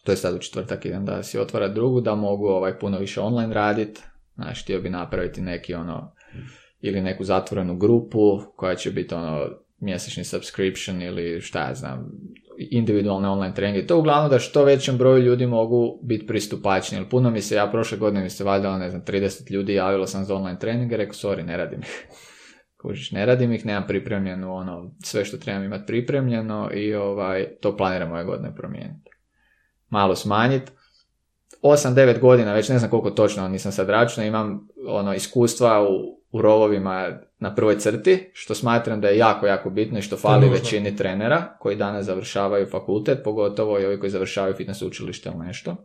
[0.04, 3.20] to je sad u četvrtak idem da si otvara drugu, da mogu ovaj puno više
[3.20, 4.00] online raditi.
[4.34, 6.12] Znači, htio bi napraviti neki ono,
[6.80, 9.48] ili neku zatvorenu grupu koja će biti ono
[9.80, 12.10] mjesečni subscription ili šta ja znam,
[12.58, 13.86] individualne online treninge.
[13.86, 16.98] To uglavnom da što većem broju ljudi mogu biti pristupačni.
[16.98, 20.06] Jer puno mi se, ja prošle godine mi se valjalo, ne znam, 30 ljudi javilo
[20.06, 22.06] sam za online treninge, rekao, sorry, ne radim ih.
[22.82, 27.76] Kužiš, ne radim ih, nemam pripremljeno ono, sve što trebam imati pripremljeno i ovaj, to
[27.76, 29.10] planiram ove godine promijeniti
[29.88, 30.72] malo smanjiti.
[31.62, 36.42] 8-9 godina, već ne znam koliko točno, nisam sad računao, imam ono iskustva u, u
[36.42, 40.96] rovovima na prvoj crti, što smatram da je jako, jako bitno i što fali većini
[40.96, 45.76] trenera koji danas završavaju fakultet, pogotovo i ovi koji završavaju fitness učilište ili nešto.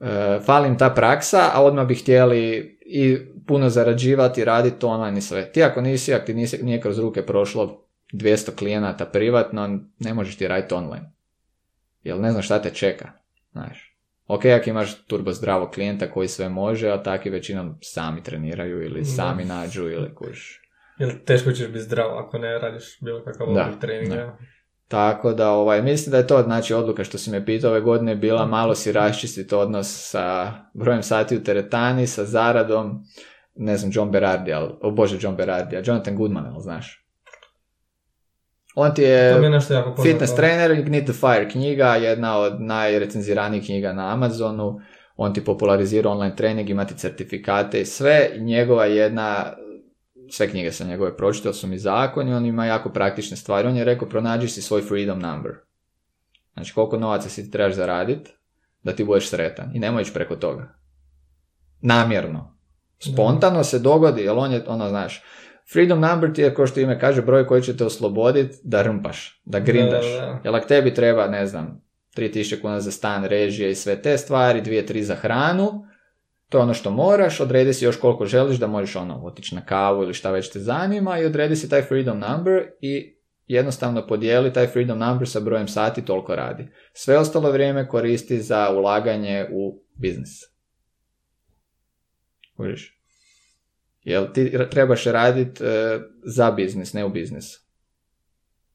[0.00, 5.52] E, falim ta praksa, a odmah bi htjeli i puno zarađivati, raditi online i sve.
[5.52, 10.36] Ti ako nisi, ako ti nisi, nije kroz ruke prošlo 200 klijenata privatno, ne možeš
[10.36, 11.10] ti raditi online
[12.02, 13.12] jer ne znam šta te čeka,
[13.52, 13.89] znaš.
[14.32, 19.04] Ok, ako imaš turbo zdravo klijenta koji sve može, a taki većinom sami treniraju ili
[19.04, 20.60] sami nađu ili kuš.
[20.98, 24.36] Jel teško ćeš biti zdravo ako ne radiš bilo kakav oblik treninga?
[24.88, 28.16] Tako da, ovaj, mislim da je to, znači, odluka što si me pitao ove godine
[28.16, 33.04] bila malo si raščistiti odnos sa brojem sati u teretani, sa zaradom,
[33.54, 36.99] ne znam, John Berardi, ali, o bože, John Berardi, Jonathan Goodman, ali znaš?
[38.74, 39.40] On ti je,
[40.02, 44.80] fitness trainer, Ignite the Fire knjiga, jedna od najrecenziranijih knjiga na Amazonu.
[45.16, 48.30] On ti popularizira online trening, imati certifikate i sve.
[48.38, 49.52] Njegova jedna,
[50.30, 53.68] sve knjige sam njegove pročitao, su mi zakoni, on ima jako praktične stvari.
[53.68, 55.52] On je rekao, pronađi si svoj freedom number.
[56.54, 58.30] Znači, koliko novaca si ti trebaš zaraditi
[58.82, 59.70] da ti budeš sretan.
[59.74, 60.74] I nemoj ići preko toga.
[61.80, 62.56] Namjerno.
[62.98, 65.22] Spontano se dogodi, jer on je, ono, znaš,
[65.72, 69.42] Freedom number ti je, kao što ime kaže, broj koji će te osloboditi da rmpaš,
[69.44, 70.04] da grindaš.
[70.44, 71.82] Jer ako tebi treba, ne znam,
[72.16, 75.86] 3000 kuna za stan, režije i sve te stvari, 2-3 za hranu,
[76.48, 79.60] to je ono što moraš, odredi si još koliko želiš da možeš ono, otići na
[79.64, 83.16] kavu ili šta već te zanima i odredi si taj freedom number i
[83.46, 86.68] jednostavno podijeli taj freedom number sa brojem sati, toliko radi.
[86.92, 90.40] Sve ostalo vrijeme koristi za ulaganje u biznis.
[92.56, 92.99] Kužiš?
[94.02, 97.44] Jel ti trebaš raditi e, za biznis, ne u biznis.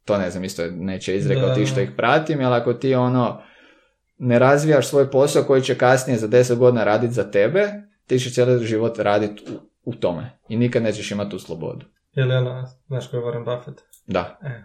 [0.05, 3.41] To ne znam, isto neće izrekao ti što ih pratim, ali ako ti ono
[4.17, 7.67] ne razvijaš svoj posao koji će kasnije za 10 godina raditi za tebe,
[8.07, 11.85] ti će cijeli život raditi u, u tome i nikad nećeš imati tu slobodu.
[12.13, 13.81] Je li ono, znaš ko je Warren Buffett?
[14.07, 14.39] Da.
[14.43, 14.63] E,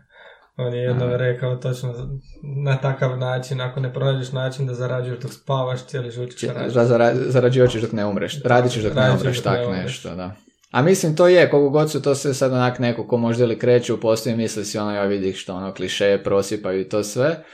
[0.57, 2.19] on je jedno rekao točno
[2.65, 7.31] na takav način, ako ne pronađeš način da zarađuješ dok spavaš, cijeli život ćeš raditi.
[7.31, 10.35] Zarađivat ćeš dok ne umreš, radit ćeš dok ne umreš, tak nešto, da.
[10.71, 13.59] A mislim to je, koliko god su to sve sad onak neko ko možda ili
[13.59, 17.45] kreće u postoji misli si ono ja vidi što ono kliše prosipaju i to sve.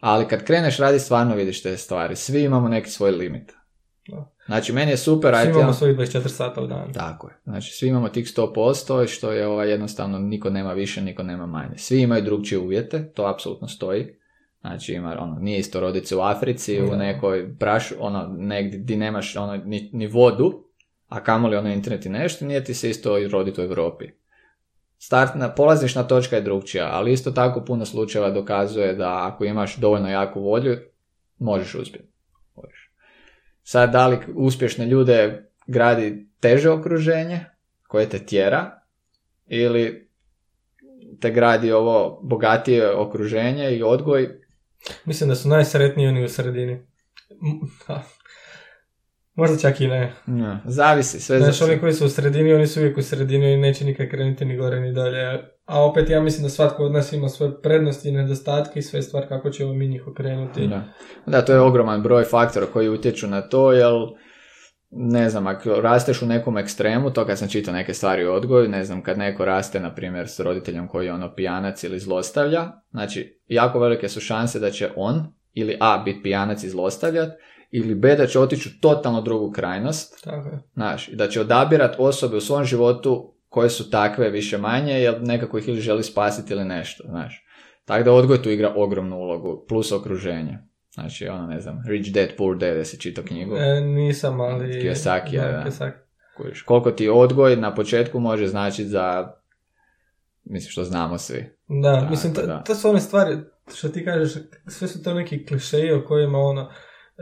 [0.00, 2.16] Ali kad kreneš radi stvarno vidiš te stvari.
[2.16, 3.52] Svi imamo neki svoj limit.
[4.46, 5.34] Znači, meni je super...
[5.42, 6.92] Svi imamo svojih 24 sata u danu.
[6.92, 7.34] Tako je.
[7.44, 11.78] Znači, svi imamo tih 100%, što je ovaj, jednostavno niko nema više, niko nema manje.
[11.78, 14.06] Svi imaju drugčije uvjete, to apsolutno stoji.
[14.60, 18.96] Znači ima, ono, nije isto roditi se u Africi, u nekoj prašu, ono, negdje di
[18.96, 20.65] nemaš ono, ni, ni vodu,
[21.08, 24.04] a kamoli ono internet i nešto, nije ti se isto roditi u Europi.
[24.98, 30.10] Startna, polazišna točka je drugčija, ali isto tako puno slučajeva dokazuje da ako imaš dovoljno
[30.10, 30.76] jaku volju,
[31.38, 32.08] možeš uspjeti.
[32.56, 32.92] Možeš.
[33.62, 37.44] Sad, da li uspješne ljude gradi teže okruženje
[37.88, 38.80] koje te tjera
[39.46, 40.10] ili
[41.20, 44.40] te gradi ovo bogatije okruženje i odgoj?
[45.04, 46.86] Mislim da su najsretniji oni u sredini.
[49.36, 50.12] Možda čak i ne.
[50.26, 51.20] No, zavisi.
[51.20, 54.10] Sve Znaš, oni koji su u sredini, oni su uvijek u sredini i neće nikad
[54.10, 55.40] krenuti ni gore ni dalje.
[55.64, 59.02] A opet ja mislim da svatko od nas ima svoje prednosti i nedostatke i sve
[59.02, 60.66] stvar kako ćemo mi njih okrenuti.
[60.66, 60.84] Da.
[61.26, 63.92] da, to je ogroman broj faktora koji utječu na to, jer
[64.90, 68.68] ne znam, ako rasteš u nekom ekstremu, to kad sam čitao neke stvari u odgoju,
[68.68, 72.72] ne znam, kad neko raste, na primjer, s roditeljem koji je ono pijanac ili zlostavlja,
[72.90, 77.28] znači, jako velike su šanse da će on ili A, biti pijanac i zlostavljat,
[77.70, 80.62] ili B, da će otići u totalno drugu krajnost, Tako je.
[80.74, 85.22] znaš, i da će odabirat osobe u svom životu koje su takve više manje, jer
[85.22, 87.46] nekako ih ili želi spasiti ili nešto, znaš.
[87.84, 90.58] Tako da odgoj tu igra ogromnu ulogu, plus okruženje.
[90.94, 93.56] Znači, ono, ne znam, Rich Dad, Poor Dad, jesi čitao knjigu?
[93.56, 94.82] E, nisam, ali...
[94.82, 95.52] Kiyosaki, da.
[95.52, 95.64] da.
[95.66, 95.96] Kiyosaki.
[96.64, 99.32] Koliko ti odgoj na početku može značiti za,
[100.44, 101.56] mislim što znamo svi.
[101.68, 102.34] Da, Tako mislim,
[102.66, 103.36] to su one stvari,
[103.74, 104.32] što ti kažeš,
[104.66, 106.70] sve su to neki klišeji o kojima ono,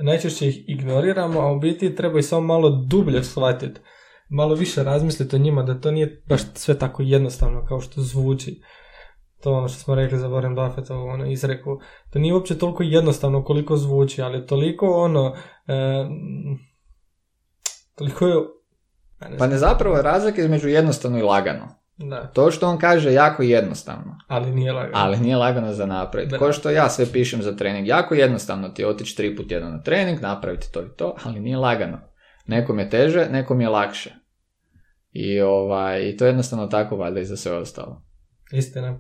[0.02, 3.80] najčešće ih ignoriramo, a u biti treba ih samo malo dublje shvatiti.
[4.28, 8.62] Malo više razmisliti o njima, da to nije baš sve tako jednostavno kao što zvuči.
[9.42, 11.80] To ono što smo rekli za Warren Buffettovu ono, izreku.
[12.12, 15.34] To nije uopće toliko jednostavno koliko zvuči, ali toliko ono...
[15.66, 16.06] E,
[17.94, 18.34] toliko je...
[19.38, 21.83] Pa ne zapravo razlika između jednostavno i lagano.
[21.96, 24.92] Da, To što on kaže je jako jednostavno, ali nije lagano.
[24.94, 26.30] ali nije lagano za napraviti.
[26.30, 26.38] Da.
[26.38, 29.72] Ko što ja sve pišem za trening, jako jednostavno ti je otići tri put jedan
[29.72, 31.98] na trening, napraviti to i to, ali nije lagano.
[32.46, 34.14] Nekom je teže, nekom je lakše.
[35.12, 38.02] I, ovaj, i to je jednostavno tako valjda i za sve ostalo.
[38.52, 38.98] Istina.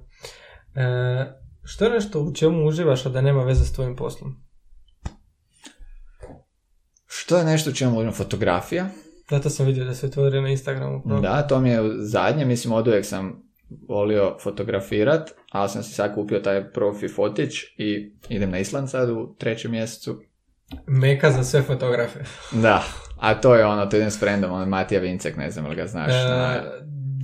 [0.74, 1.32] E,
[1.64, 4.36] što je nešto u čemu uživaš, a da nema veze s tvojim poslom?
[7.06, 8.12] Što je nešto u čemu govorim?
[8.12, 8.86] Fotografija.
[9.30, 11.02] Zato sam vidio da se otvorio na Instagramu.
[11.02, 11.20] profil.
[11.22, 13.42] Da, to mi je zadnje, mislim od uvijek sam
[13.88, 19.10] volio fotografirat, ali sam si sad kupio taj profi fotić i idem na Island sad
[19.10, 20.20] u trećem mjesecu.
[20.86, 22.18] Meka za sve fotografe.
[22.52, 22.82] Da,
[23.20, 25.76] a to je ono, to idem s frendom, on je Matija Vincek, ne znam li
[25.76, 26.10] ga znaš.
[26.10, 26.62] E, na-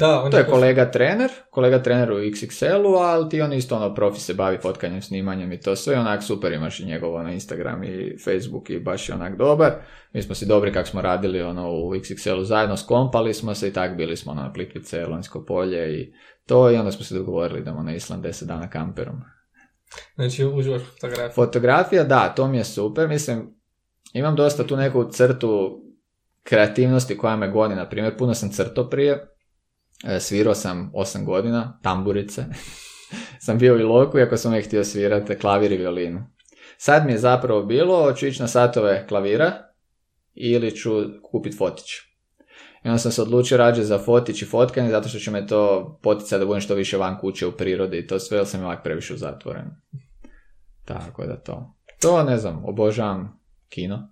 [0.00, 3.94] da, on To je kolega trener, kolega trener u XXL-u, ali ti on isto ono
[3.94, 7.84] profi se bavi fotkanjem, snimanjem i to sve, onak super imaš i njegovo na Instagram
[7.84, 9.72] i Facebook i baš je onak dobar.
[10.12, 13.72] Mi smo si dobri kak smo radili ono u XXL-u zajedno, skompali smo se i
[13.72, 16.12] tak bili smo ono, na Plitvice, Lonjsko polje i
[16.46, 19.20] to i onda smo se dogovorili da na Island 10 dana kamperom.
[20.14, 21.34] Znači, uživaš fotografiju.
[21.34, 23.54] Fotografija, da, to mi je super, mislim,
[24.12, 25.82] imam dosta tu neku crtu
[26.42, 29.26] kreativnosti koja me goni, na primjer, puno sam crto prije,
[30.20, 32.44] svirao sam 8 godina, tamburice,
[33.44, 36.26] sam bio u Iloku, iako sam uvijek htio svirati klavir i violinu.
[36.76, 39.52] Sad mi je zapravo bilo, hoću ići na satove klavira
[40.34, 40.90] ili ću
[41.22, 41.86] kupiti fotić.
[42.84, 45.98] I onda sam se odlučio rađe za fotić i fotkanje, zato što će me to
[46.02, 48.82] poticati da budem što više van kuće u prirodi i to sve, jer sam ovak
[48.84, 49.64] previše zatvoren.
[50.84, 51.74] Tako da to.
[52.00, 54.08] To ne znam, obožavam kino.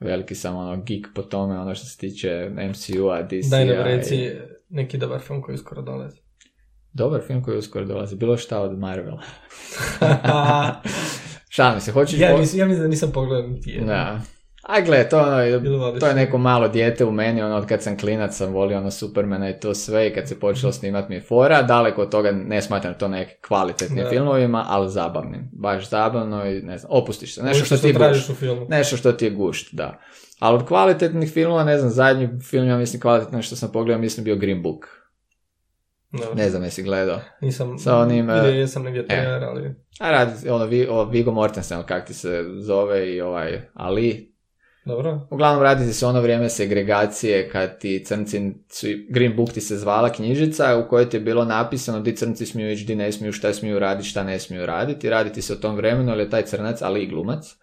[0.00, 3.50] Veliki sam ono geek po tome, ono što se tiče MCU-a, DC-a.
[3.50, 4.30] Daj nam i- reci
[4.68, 6.20] neki dobar film koji uskoro dolazi.
[6.92, 9.22] Dobar film koji uskoro dolazi, bilo šta od Marvela.
[11.48, 12.20] Šalim se, hoćeš...
[12.20, 13.86] ja, po- ja mislim da nisam pogledao niti jedan.
[13.86, 14.20] Da.
[14.70, 17.82] A gle, to, ono, Ili to je neko malo dijete u meni, ono, od kad
[17.82, 21.20] sam klinac sam volio ono Supermana i to sve i kad se počelo snimat mi
[21.20, 25.48] fora, daleko od toga ne smatram to neke kvalitetnim filmovima, ali zabavnim.
[25.52, 27.42] Baš zabavno i ne znam, opustiš se.
[27.42, 28.30] Nešto što Ono ti gušt.
[28.30, 28.66] u filmu.
[28.68, 30.00] Nešto što ti je gušt, da.
[30.38, 34.24] Ali od kvalitetnih filmova, ne znam, zadnji film, ja mislim, kvalitetno što sam pogledao, mislim,
[34.24, 34.86] bio Green Book.
[36.12, 36.34] Dobro.
[36.34, 37.20] Ne znam jesi gledao.
[37.40, 39.74] Nisam, Sa onim, e, vidio jesam negdje trailer, ali...
[40.00, 44.34] A radi, ono, o Viggo Mortensen, kak ti se zove, i ovaj Ali,
[44.84, 45.26] Dobro.
[45.30, 48.40] Uglavnom radi se ono vrijeme segregacije kad ti crnci,
[49.08, 52.70] Green Book ti se zvala knjižica u kojoj ti je bilo napisano di crnci smiju
[52.70, 55.10] ići, di ne smiju, šta smiju raditi, šta ne smiju raditi.
[55.10, 57.56] Raditi se o tom vremenu, ali je taj crnac, ali i glumac,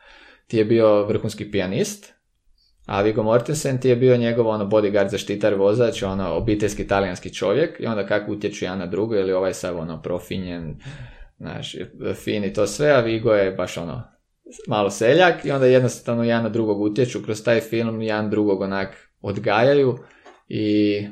[0.48, 2.14] ti je bio vrhunski pijanist,
[2.86, 7.80] a Viggo Mortensen ti je bio njegov ono bodyguard, zaštitar, vozač, ono obiteljski talijanski čovjek
[7.80, 10.76] i onda kako utječu jedan na drugo, ili ovaj sav ono profinjen,
[11.38, 11.76] znaš,
[12.16, 14.17] fin i to sve, a Vigo je baš ono
[14.68, 19.10] malo seljak i onda jednostavno jedan na drugog utječu kroz taj film, jedan drugog onak
[19.22, 19.98] odgajaju
[20.48, 21.08] i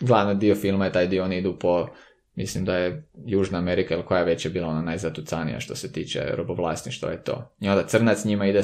[0.00, 1.86] glavni dio filma je taj dio oni idu po
[2.34, 5.92] Mislim da je Južna Amerika ili koja je već je bila ona najzatucanija što se
[5.92, 7.54] tiče robovlasništva je to.
[7.60, 8.60] I onda crnac njima ide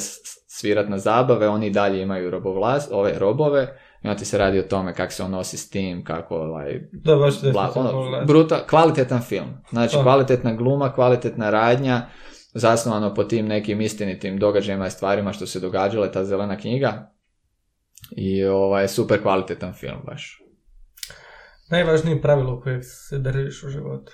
[0.47, 3.63] svirat na zabave, oni dalje imaju robovlast, ove robove,
[4.03, 6.81] i onda ti se radi o tome kako se on nosi s tim, kako ovaj...
[6.93, 9.49] Da, baš bla, ono, bruta, kvalitetan film.
[9.71, 12.07] Znači, kvalitetna gluma, kvalitetna radnja,
[12.55, 17.13] zasnovano po tim nekim istinitim događajima i stvarima što se događale, ta zelena knjiga.
[18.11, 20.43] I ovaj, super kvalitetan film baš.
[21.71, 24.13] Najvažnije pravilo kojeg se držiš u životu?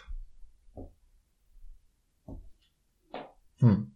[3.60, 3.94] Hm.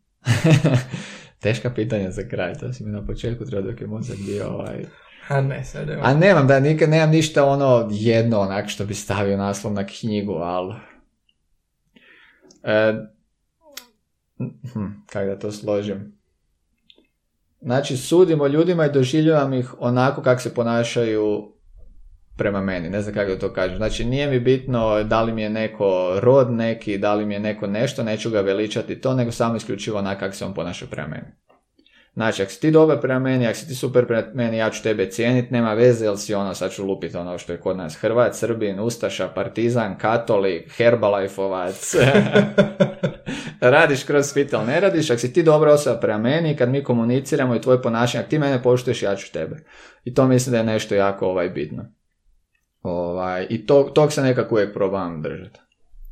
[1.42, 4.84] Teška pitanja za kraj, to si mi na početku treba dok je mozak bio ovaj...
[5.28, 9.36] A ne, sad A nemam, da nikad nemam ništa ono jedno onak što bi stavio
[9.36, 10.74] naslov na knjigu, ali...
[12.62, 12.94] E,
[14.72, 16.18] hm, kako da to složim?
[17.60, 21.52] Znači, sudimo ljudima i doživljavam ih onako kako se ponašaju
[22.36, 23.76] prema meni, ne znam kako da to kažem.
[23.76, 27.40] Znači nije mi bitno da li mi je neko rod neki, da li mi je
[27.40, 31.08] neko nešto, neću ga veličati to, nego samo isključivo onako kako se on ponaša prema
[31.08, 31.26] meni.
[32.18, 34.82] Znači, ako si ti dobar prema meni, ako si ti super prema meni, ja ću
[34.82, 37.96] tebe cijeniti, nema veze, jel si ono, sad ću lupiti ono što je kod nas
[37.96, 41.94] Hrvat, Srbin, Ustaša, Partizan, Katolik, Herbalifeovac.
[43.60, 46.84] radiš kroz svit, ali ne radiš, ako si ti dobra osoba prema meni, kad mi
[46.84, 49.56] komuniciramo i tvoje ponašanje, ako ti mene poštuješ, ja ću tebe.
[50.04, 51.84] I to mislim da je nešto jako ovaj bitno.
[52.82, 55.60] Ovaj, I to, tog se nekako uvijek probam držati.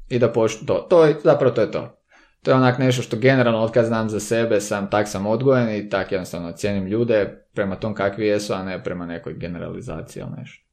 [0.09, 1.99] I da poštu, to, to je, zapravo to je to.
[2.43, 5.77] To je onak nešto što generalno od kad znam za sebe sam tak sam odgojen
[5.77, 10.31] i tak jednostavno cijenim ljude prema tom kakvi jesu, a ne prema nekoj generalizaciji ili
[10.39, 10.67] nešto.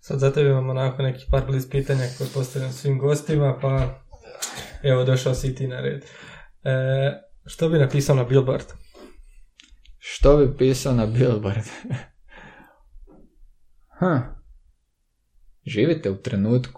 [0.00, 4.00] Sad za tebe imamo onako neki par bliz pitanja koje postavljam svim gostima, pa
[4.82, 6.04] evo došao si ti na red.
[6.64, 6.72] E,
[7.46, 8.66] što bi napisao na billboard?
[9.98, 11.64] Što bi pisao na billboard?
[14.00, 14.20] huh.
[15.66, 16.77] Živite u trenutku.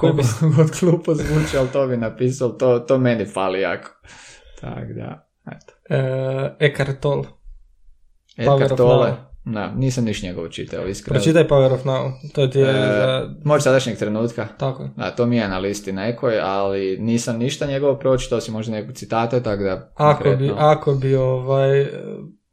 [0.00, 3.90] Koliko god klupo zvuči, ali to bi napisao, to, to meni fali jako.
[4.60, 5.94] Tak da, eto.
[5.94, 7.24] E, Eckhart Tolle.
[8.36, 9.16] Eckhart Tolle.
[9.44, 11.14] Da, nisam niš njegovo čitao, iskreno.
[11.14, 12.12] Pročitaj Power of Now.
[12.34, 14.48] To ti je e, Može sadašnjeg trenutka.
[14.58, 14.88] Tako.
[14.96, 18.92] Da, to mi je na listi nekoj, ali nisam ništa njegovo pročitao, si možda neku
[18.92, 19.92] citate, tako da...
[19.94, 21.86] Ako bi, ako bi ovaj,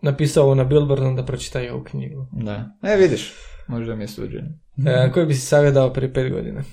[0.01, 2.27] napisao ovo na Billboard, onda pročitaj ovu knjigu.
[2.31, 2.65] Da.
[2.83, 3.33] E, vidiš.
[3.67, 4.59] Možda mi je suđen.
[4.85, 6.63] E, koji bi si savjet dao prije pet godina?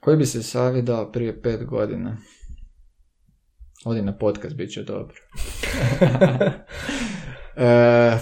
[0.00, 2.16] Koji bi se savjet dao prije pet godina?
[3.84, 5.16] Odi na podcast, bit će dobro.
[7.56, 8.18] e,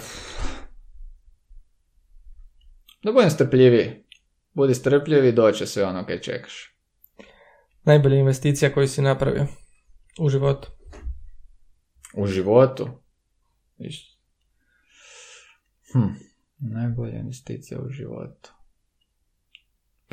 [3.02, 4.04] da budem strpljiviji.
[4.52, 6.74] Budi strpljivi doće sve ono kaj čekaš.
[7.84, 9.46] Najbolja investicija koju si napravio
[10.18, 10.68] u životu?
[12.14, 12.88] U životu?
[15.92, 16.14] Hm.
[16.58, 18.52] Najbolja investicija u životu.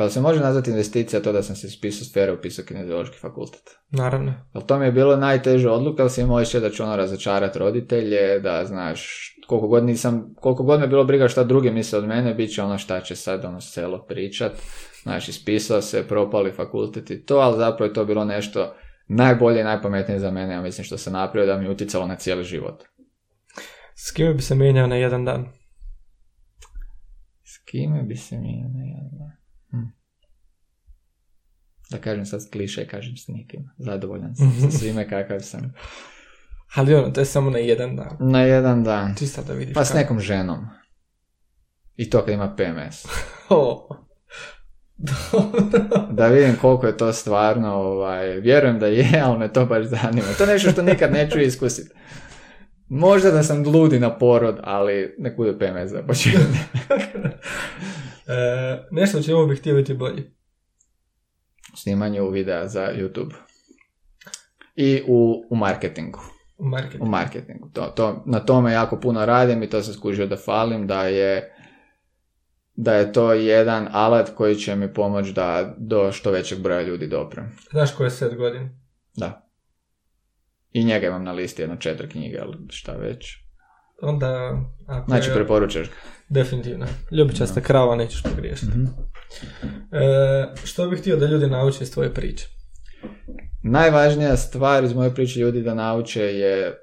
[0.02, 3.62] Pa se može nazvati investicija to da sam se spisao sfere upisao kineziološki fakultet?
[3.90, 4.34] Naravno.
[4.54, 8.40] Ali to mi je bilo najteža odluka, ali si imao da ću ono razočarati roditelje,
[8.40, 12.34] da znaš, koliko god nisam, koliko god me bilo briga šta drugi misle od mene,
[12.34, 14.52] bit će ono šta će sad ono selo pričat.
[15.04, 18.74] Znaš, ispisao se, propali fakultet i to, ali zapravo je to bilo nešto
[19.08, 22.16] najbolje i najpametnije za mene, ja mislim što sam napravio da mi je utjecalo na
[22.16, 22.84] cijeli život.
[23.96, 25.62] S kime bi se mijenjao na jedan dan?
[27.72, 29.41] kime bi se mi ne
[29.72, 29.86] hm.
[31.92, 33.70] Da kažem sad kliše, kažem s nikim.
[33.78, 35.74] Zadovoljan sam sa svime kakav sam.
[36.76, 38.18] Ali ono, to je samo na jedan dan.
[38.20, 39.16] Na jedan dan.
[39.16, 39.74] Čisto da vidiš.
[39.74, 40.68] Pa s nekom ženom.
[41.96, 43.06] I to kad ima PMS.
[46.18, 50.28] da vidim koliko je to stvarno, ovaj, vjerujem da je, ali me to baš zanima.
[50.38, 51.90] To je nešto što nikad neću iskusiti.
[52.88, 56.46] Možda da sam ludi na porod, ali ne bude PMS za početak.
[58.32, 60.32] E, nešto čemu bih htio biti bolji.
[61.76, 63.34] Snimanju videa za YouTube.
[64.76, 66.20] I u, u marketingu.
[66.58, 67.06] U marketingu.
[67.06, 67.70] U marketingu.
[67.74, 71.56] To, to, na tome jako puno radim i to sam skužio da falim, da je
[72.76, 77.08] da je to jedan alat koji će mi pomoći da do što većeg broja ljudi
[77.08, 77.58] doprem.
[77.72, 78.70] Znaš ko je set godin?
[79.18, 79.48] Da.
[80.72, 83.41] I njega imam na listi jedno četiri knjige, ali šta već.
[84.02, 84.62] Onda...
[84.88, 85.36] Ako znači, je...
[85.36, 85.96] preporučaš ga.
[86.30, 86.86] Definitivno.
[87.12, 87.66] Ljubičasta no.
[87.66, 88.78] krava, nećeš pogriješiti.
[88.78, 88.88] mm
[89.92, 92.48] E, što bih htio da ljudi nauče iz tvoje priče?
[93.64, 96.78] Najvažnija stvar iz moje priče ljudi da nauče je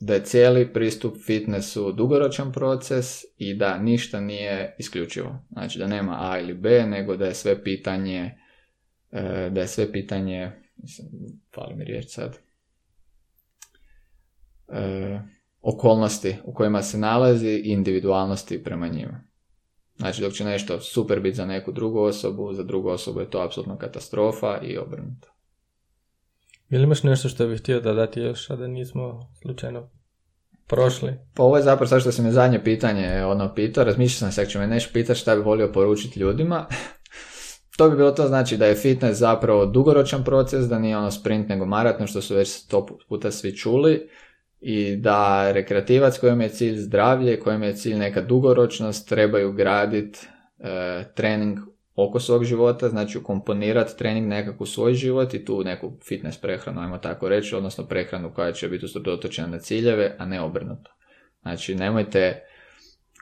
[0.00, 5.44] da je cijeli pristup fitnessu dugoročan proces i da ništa nije isključivo.
[5.50, 8.38] Znači da nema A ili B, nego da je sve pitanje
[9.10, 11.08] e, da je sve pitanje mislim,
[11.54, 12.38] fali mi riječ sad
[14.68, 15.20] e,
[15.62, 19.24] okolnosti u kojima se nalazi i individualnosti prema njima.
[19.96, 23.40] Znači dok će nešto super biti za neku drugu osobu, za drugu osobu je to
[23.40, 25.28] apsolutno katastrofa i obrnuto.
[26.70, 29.90] Ili imaš nešto što bih htio da dati još, a da nismo slučajno
[30.66, 31.12] prošli?
[31.34, 34.42] Pa ovo je zapravo sad što si me zadnje pitanje ono pitao, razmišljao sam se
[34.42, 36.66] ako će me nešto pitati šta bi volio poručiti ljudima.
[37.76, 41.48] to bi bilo to znači da je fitness zapravo dugoročan proces, da nije ono sprint
[41.48, 44.08] nego maraton što su već sto puta svi čuli
[44.64, 50.18] i da rekreativac kojem je cilj zdravlje, kojem je cilj neka dugoročnost, trebaju graditi
[50.58, 51.58] e, trening
[51.94, 56.80] oko svog života, znači ukomponirati trening nekako u svoj život i tu neku fitness prehranu,
[56.80, 60.90] ajmo tako reći, odnosno prehranu koja će biti usredotočena na ciljeve, a ne obrnuto.
[61.42, 62.42] Znači nemojte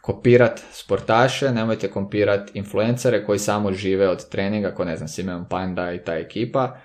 [0.03, 5.93] kopirati sportaše, nemojte kopirati influencere koji samo žive od treninga, ko ne znam, Simeon Panda
[5.93, 6.77] i ta ekipa,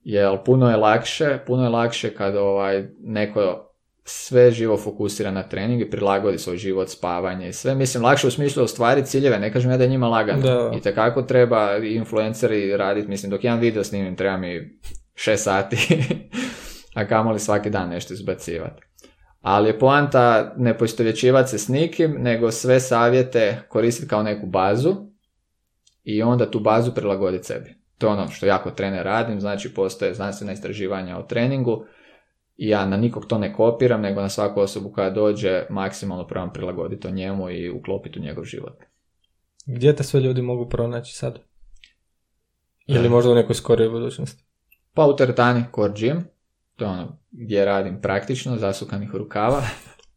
[0.00, 3.71] jer puno je lakše, puno je lakše kad ovaj, neko
[4.04, 7.74] sve živo fokusira na trening i prilagodi svoj život, spavanje i sve.
[7.74, 10.42] Mislim, lakše u smislu ostvariti ciljeve, ne kažem ja da je njima lagano.
[10.42, 10.70] Da.
[10.76, 14.78] I tekako treba influenceri raditi, mislim, dok jedan video snimim treba mi
[15.14, 15.76] šest sati,
[16.94, 18.82] a kamoli svaki dan nešto izbacivati.
[19.40, 24.96] Ali je poanta ne poistovjećivati se s nikim, nego sve savjete koristiti kao neku bazu
[26.04, 27.74] i onda tu bazu prilagoditi sebi.
[27.98, 31.84] To je ono što jako trener radim, znači postoje znanstvena istraživanja o treningu,
[32.68, 37.06] ja na nikog to ne kopiram, nego na svaku osobu koja dođe maksimalno probam prilagoditi
[37.06, 38.82] o njemu i uklopiti u njegov život.
[39.66, 41.38] Gdje te sve ljudi mogu pronaći sad?
[42.86, 44.44] Ili možda u nekoj skorijoj budućnosti?
[44.94, 46.20] Pa u teretani Core Gym,
[46.76, 49.62] to je ono gdje radim praktično, zasukanih rukava.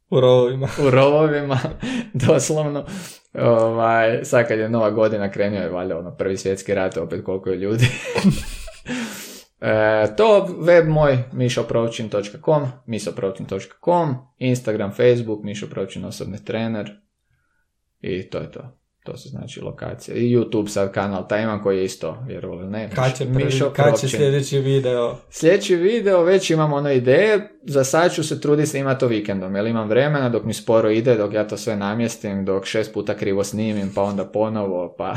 [0.10, 0.68] U rovovima.
[0.88, 1.60] u rovovima,
[2.28, 2.86] doslovno.
[3.34, 7.50] Ovaj, sad kad je nova godina krenio je valjda ono prvi svjetski rat, opet koliko
[7.50, 7.86] je ljudi.
[9.66, 16.92] E, to web moj mišopročin.com, misopročin.com, Instagram, Facebook, mišopročin osobni trener
[18.02, 18.80] i to je to.
[19.04, 20.18] To su znači lokacije.
[20.18, 22.90] I YouTube sad kanal taj imam koji je isto, vjerovali ne.
[22.96, 23.28] Kad će,
[23.76, 25.18] kad će sljedeći video?
[25.30, 29.66] Sljedeći video, već imam ono ideje, za sad ću se truditi snimati to vikendom, jer
[29.66, 33.44] imam vremena dok mi sporo ide, dok ja to sve namjestim, dok šest puta krivo
[33.44, 35.16] snimim, pa onda ponovo, pa...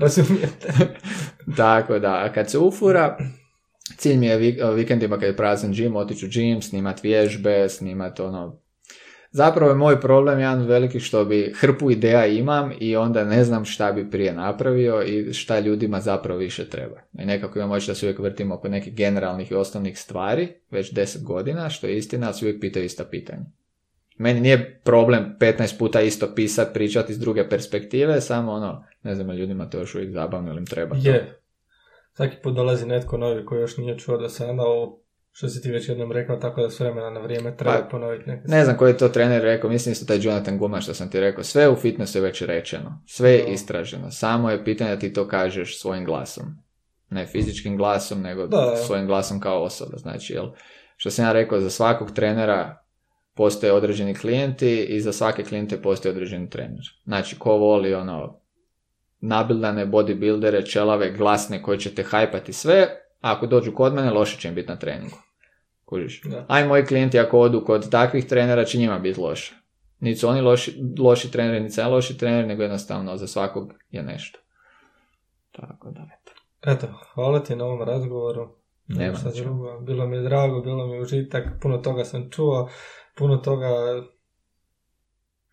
[0.00, 0.72] Razumijete.
[1.56, 3.18] Tako da, a kad se ufura,
[3.96, 8.58] Cilj mi je vikendima kad je prazan gym, otići u gym, snimat vježbe, snimat ono...
[9.30, 13.44] Zapravo je moj problem jedan od velikih što bi hrpu ideja imam i onda ne
[13.44, 17.00] znam šta bi prije napravio i šta ljudima zapravo više treba.
[17.18, 20.92] I nekako imam moći da se uvijek vrtimo oko nekih generalnih i osnovnih stvari, već
[20.92, 23.44] deset godina, što je istina, ali se uvijek pitaju ista pitanja.
[24.18, 29.36] Meni nije problem 15 puta isto pisati, pričati iz druge perspektive, samo ono, ne znam,
[29.36, 30.96] ljudima to još uvijek zabavno ili im treba.
[30.96, 31.38] Je,
[32.16, 35.70] svaki put dolazi netko novi koji još nije čuo do sada ovo što si ti
[35.70, 38.76] već jednom rekao, tako da s vremena na vrijeme treba pa, ponoviti neke Ne znam
[38.76, 41.68] koji je to trener rekao, mislim isto taj Jonathan Guma što sam ti rekao, sve
[41.68, 45.80] u fitnessu je već rečeno, sve je istraženo, samo je pitanje da ti to kažeš
[45.80, 46.44] svojim glasom.
[47.10, 49.96] Ne fizičkim glasom, nego da, svojim glasom kao osoba.
[49.96, 50.46] Znači, jel,
[50.96, 52.82] što sam ja rekao, za svakog trenera
[53.34, 56.84] postoje određeni klijenti i za svake klijente postoji određeni trener.
[57.04, 58.40] Znači, ko voli ono
[59.20, 62.88] nabildane bodybuildere, čelave, glasne koji će te hajpati sve,
[63.20, 65.18] a ako dođu kod mene, loše će im biti na treningu.
[65.84, 66.22] Kužiš?
[66.24, 66.44] Da.
[66.48, 69.54] Aj moji klijenti ako odu kod takvih trenera će njima biti loše.
[70.00, 74.02] Niti su oni loši, loši treneri, niti ja loši trener, nego jednostavno za svakog je
[74.02, 74.38] nešto.
[75.52, 76.32] Tako da, eto.
[76.70, 78.48] Eto, hvala ti na ovom razgovoru.
[78.88, 79.18] Nema
[79.80, 82.68] Bilo mi je drago, bilo mi je užitak, puno toga sam čuo,
[83.14, 83.66] puno toga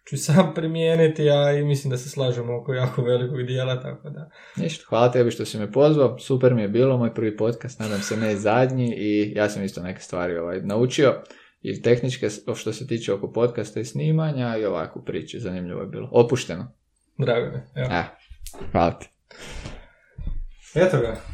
[0.10, 4.30] ću sam primijeniti, a i mislim da se slažemo oko jako velikog dijela, tako da.
[4.56, 8.02] Ništa, hvala tebi što si me pozvao, super mi je bilo, moj prvi podcast, nadam
[8.02, 11.22] se ne zadnji i ja sam isto neke stvari ovaj, naučio
[11.62, 16.10] i tehničke što se tiče oko podcasta i snimanja i ovakvu priču, zanimljivo je bilo,
[16.12, 16.72] opušteno.
[17.18, 17.90] Drago mi, evo.
[18.72, 19.10] hvala ti.
[20.76, 21.33] Eto ga,